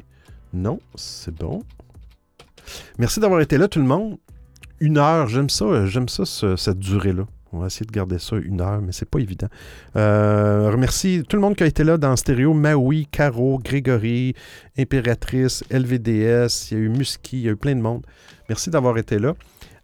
Non, 0.55 0.79
c'est 0.95 1.35
bon. 1.35 1.63
Merci 2.99 3.21
d'avoir 3.21 3.41
été 3.41 3.59
là, 3.59 3.69
tout 3.69 3.79
le 3.81 3.85
monde. 3.87 4.19
Une 4.81 4.99
heure, 4.99 5.29
j'aime 5.29 5.49
ça, 5.51 5.87
j'aime 5.87 6.09
ça, 6.09 6.25
ce- 6.25 6.57
cette 6.57 6.79
durée-là. 6.79 7.25
On 7.55 7.59
va 7.59 7.67
essayer 7.67 7.85
de 7.85 7.93
garder 7.93 8.19
ça 8.19 8.37
une 8.37 8.63
heure, 8.63 8.81
mais 8.81 8.93
c'est 8.93 9.09
pas 9.09 9.19
évident. 9.19 9.49
Euh, 9.97 10.71
remercie 10.73 11.23
tout 11.29 11.37
le 11.37 11.43
monde 11.43 11.55
qui 11.55 11.63
a 11.63 11.67
été 11.67 11.85
là 11.85 11.99
dans 11.99 12.17
Stéréo. 12.17 12.55
Maui, 12.55 13.07
Caro, 13.11 13.59
Grégory, 13.63 14.35
Impératrice, 14.79 15.63
LVDS, 15.71 16.71
il 16.71 16.79
y 16.79 16.81
a 16.81 16.85
eu 16.85 16.89
Musky, 16.89 17.37
il 17.37 17.43
y 17.43 17.49
a 17.49 17.53
eu 17.53 17.57
plein 17.57 17.75
de 17.77 17.81
monde. 17.83 18.07
Merci 18.49 18.71
d'avoir 18.71 18.97
été 18.97 19.19
là. 19.19 19.35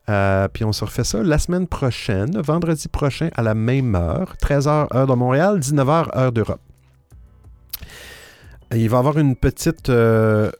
Euh, 0.08 0.48
puis 0.50 0.64
on 0.64 0.72
se 0.72 0.82
refait 0.82 1.04
ça 1.04 1.22
la 1.22 1.38
semaine 1.38 1.66
prochaine, 1.66 2.40
vendredi 2.40 2.88
prochain 2.88 3.28
à 3.34 3.42
la 3.42 3.54
même 3.54 3.94
heure, 3.94 4.36
13h 4.42 4.96
heure 4.96 5.06
de 5.06 5.12
Montréal, 5.12 5.58
19h 5.60 6.16
heure 6.18 6.32
d'Europe. 6.32 6.62
Il 8.74 8.88
va 8.88 8.96
y 8.96 8.98
avoir 8.98 9.18
une 9.18 9.36
petite... 9.36 9.90
euh, 9.90 10.50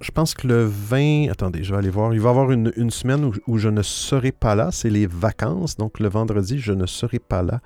je 0.00 0.10
pense 0.10 0.34
que 0.34 0.46
le 0.46 0.64
20... 0.64 1.28
Attendez, 1.30 1.62
je 1.62 1.72
vais 1.72 1.78
aller 1.78 1.90
voir. 1.90 2.14
Il 2.14 2.20
va 2.20 2.28
y 2.28 2.30
avoir 2.30 2.50
une, 2.50 2.90
semaine 2.90 3.24
où, 3.24 3.32
où 3.46 3.58
je 3.58 3.68
ne 3.68 3.82
serai 3.82 4.32
pas 4.32 4.54
là. 4.54 4.70
C'est 4.72 4.90
les 4.90 5.06
vacances. 5.06 5.76
Donc 5.76 6.00
le 6.00 6.08
vendredi, 6.08 6.58
je 6.58 6.72
ne 6.72 6.86
serai 6.86 7.18
pas 7.18 7.42
là. 7.42 7.60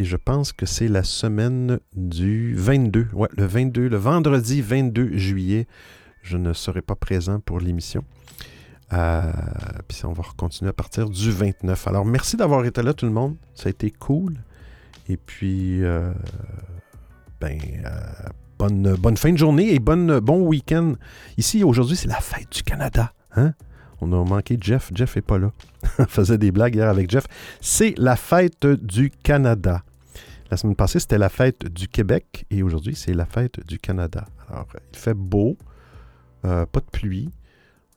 Et 0.00 0.04
je 0.04 0.16
pense 0.16 0.52
que 0.52 0.64
c'est 0.64 0.88
la 0.88 1.04
semaine 1.04 1.78
du 1.94 2.54
22. 2.54 3.08
Ouais, 3.12 3.28
le 3.36 3.44
22. 3.44 3.88
Le 3.88 3.96
vendredi 3.98 4.62
22 4.62 5.18
juillet, 5.18 5.66
je 6.22 6.38
ne 6.38 6.54
serai 6.54 6.80
pas 6.80 6.94
présent 6.94 7.38
pour 7.40 7.60
l'émission. 7.60 8.02
Euh, 8.92 9.30
puis 9.86 10.00
on 10.04 10.12
va 10.12 10.24
continuer 10.36 10.70
à 10.70 10.72
partir 10.72 11.08
du 11.08 11.30
29. 11.30 11.86
Alors, 11.86 12.04
merci 12.04 12.36
d'avoir 12.36 12.64
été 12.64 12.82
là, 12.82 12.94
tout 12.94 13.06
le 13.06 13.12
monde. 13.12 13.36
Ça 13.54 13.68
a 13.68 13.70
été 13.70 13.90
cool. 13.90 14.34
Et 15.08 15.16
puis, 15.16 15.84
euh, 15.84 16.12
ben, 17.40 17.58
euh, 17.84 17.90
bonne, 18.68 19.16
fin 19.16 19.32
de 19.32 19.38
journée 19.38 19.74
et 19.74 19.78
bonne, 19.78 20.20
bon 20.20 20.42
week-end. 20.42 20.94
Ici, 21.38 21.64
aujourd'hui, 21.64 21.96
c'est 21.96 22.08
la 22.08 22.20
fête 22.20 22.52
du 22.52 22.62
Canada. 22.62 23.12
Hein? 23.34 23.54
On 24.00 24.12
a 24.12 24.24
manqué 24.24 24.58
Jeff. 24.60 24.90
Jeff 24.94 25.16
n'est 25.16 25.22
pas 25.22 25.38
là. 25.38 25.52
On 25.98 26.04
faisait 26.06 26.38
des 26.38 26.52
blagues 26.52 26.74
hier 26.74 26.88
avec 26.88 27.10
Jeff. 27.10 27.24
C'est 27.60 27.94
la 27.96 28.16
fête 28.16 28.66
du 28.66 29.10
Canada. 29.10 29.82
La 30.50 30.56
semaine 30.56 30.76
passée, 30.76 31.00
c'était 31.00 31.18
la 31.18 31.28
fête 31.28 31.66
du 31.66 31.88
Québec 31.88 32.44
et 32.50 32.62
aujourd'hui, 32.62 32.94
c'est 32.94 33.14
la 33.14 33.24
fête 33.24 33.64
du 33.66 33.78
Canada. 33.78 34.26
Alors, 34.50 34.66
il 34.92 34.98
fait 34.98 35.14
beau, 35.14 35.56
euh, 36.44 36.66
pas 36.66 36.80
de 36.80 36.90
pluie. 36.90 37.30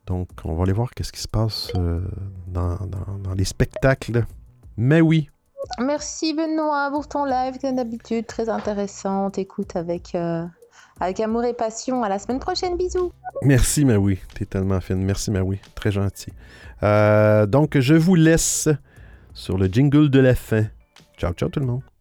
Donc, 0.06 0.30
on 0.44 0.54
va 0.56 0.64
aller 0.64 0.74
voir 0.74 0.92
qu'est-ce 0.92 1.12
qui 1.12 1.22
se 1.22 1.28
passe 1.28 1.72
euh, 1.76 2.02
dans 2.48 2.78
les 3.36 3.46
spectacles. 3.46 4.26
Mais 4.78 5.02
oui, 5.02 5.30
Merci 5.80 6.34
Benoît 6.34 6.90
pour 6.92 7.08
ton 7.08 7.26
live, 7.26 7.58
comme 7.60 7.76
d'habitude, 7.76 8.28
très 8.28 8.50
intéressant. 8.50 9.30
Écoute 9.32 9.76
avec, 9.76 10.16
euh, 10.16 10.46
avec 11.00 11.20
amour 11.20 11.44
et 11.46 11.54
passion. 11.54 12.04
À 12.04 12.10
la 12.10 12.20
semaine 12.20 12.40
prochaine, 12.40 12.78
bisous. 12.78 13.12
merci 13.44 13.86
Maui. 13.86 14.20
T'es 14.36 14.46
tellement 14.46 14.82
fine. 14.82 15.04
Merci 15.04 15.32
Maui. 15.32 15.60
Très 15.76 15.92
gentil. 15.92 16.32
Euh, 16.84 17.46
donc, 17.46 17.80
je 17.80 17.96
vous 17.96 18.16
laisse 18.16 18.70
sur 19.34 19.58
le 19.58 19.68
jingle 19.68 20.10
de 20.10 20.20
la 20.20 20.36
fin. 20.36 20.66
Ciao, 21.18 21.34
ciao 21.34 21.50
tout 21.50 21.60
le 21.60 21.66
monde. 21.66 21.93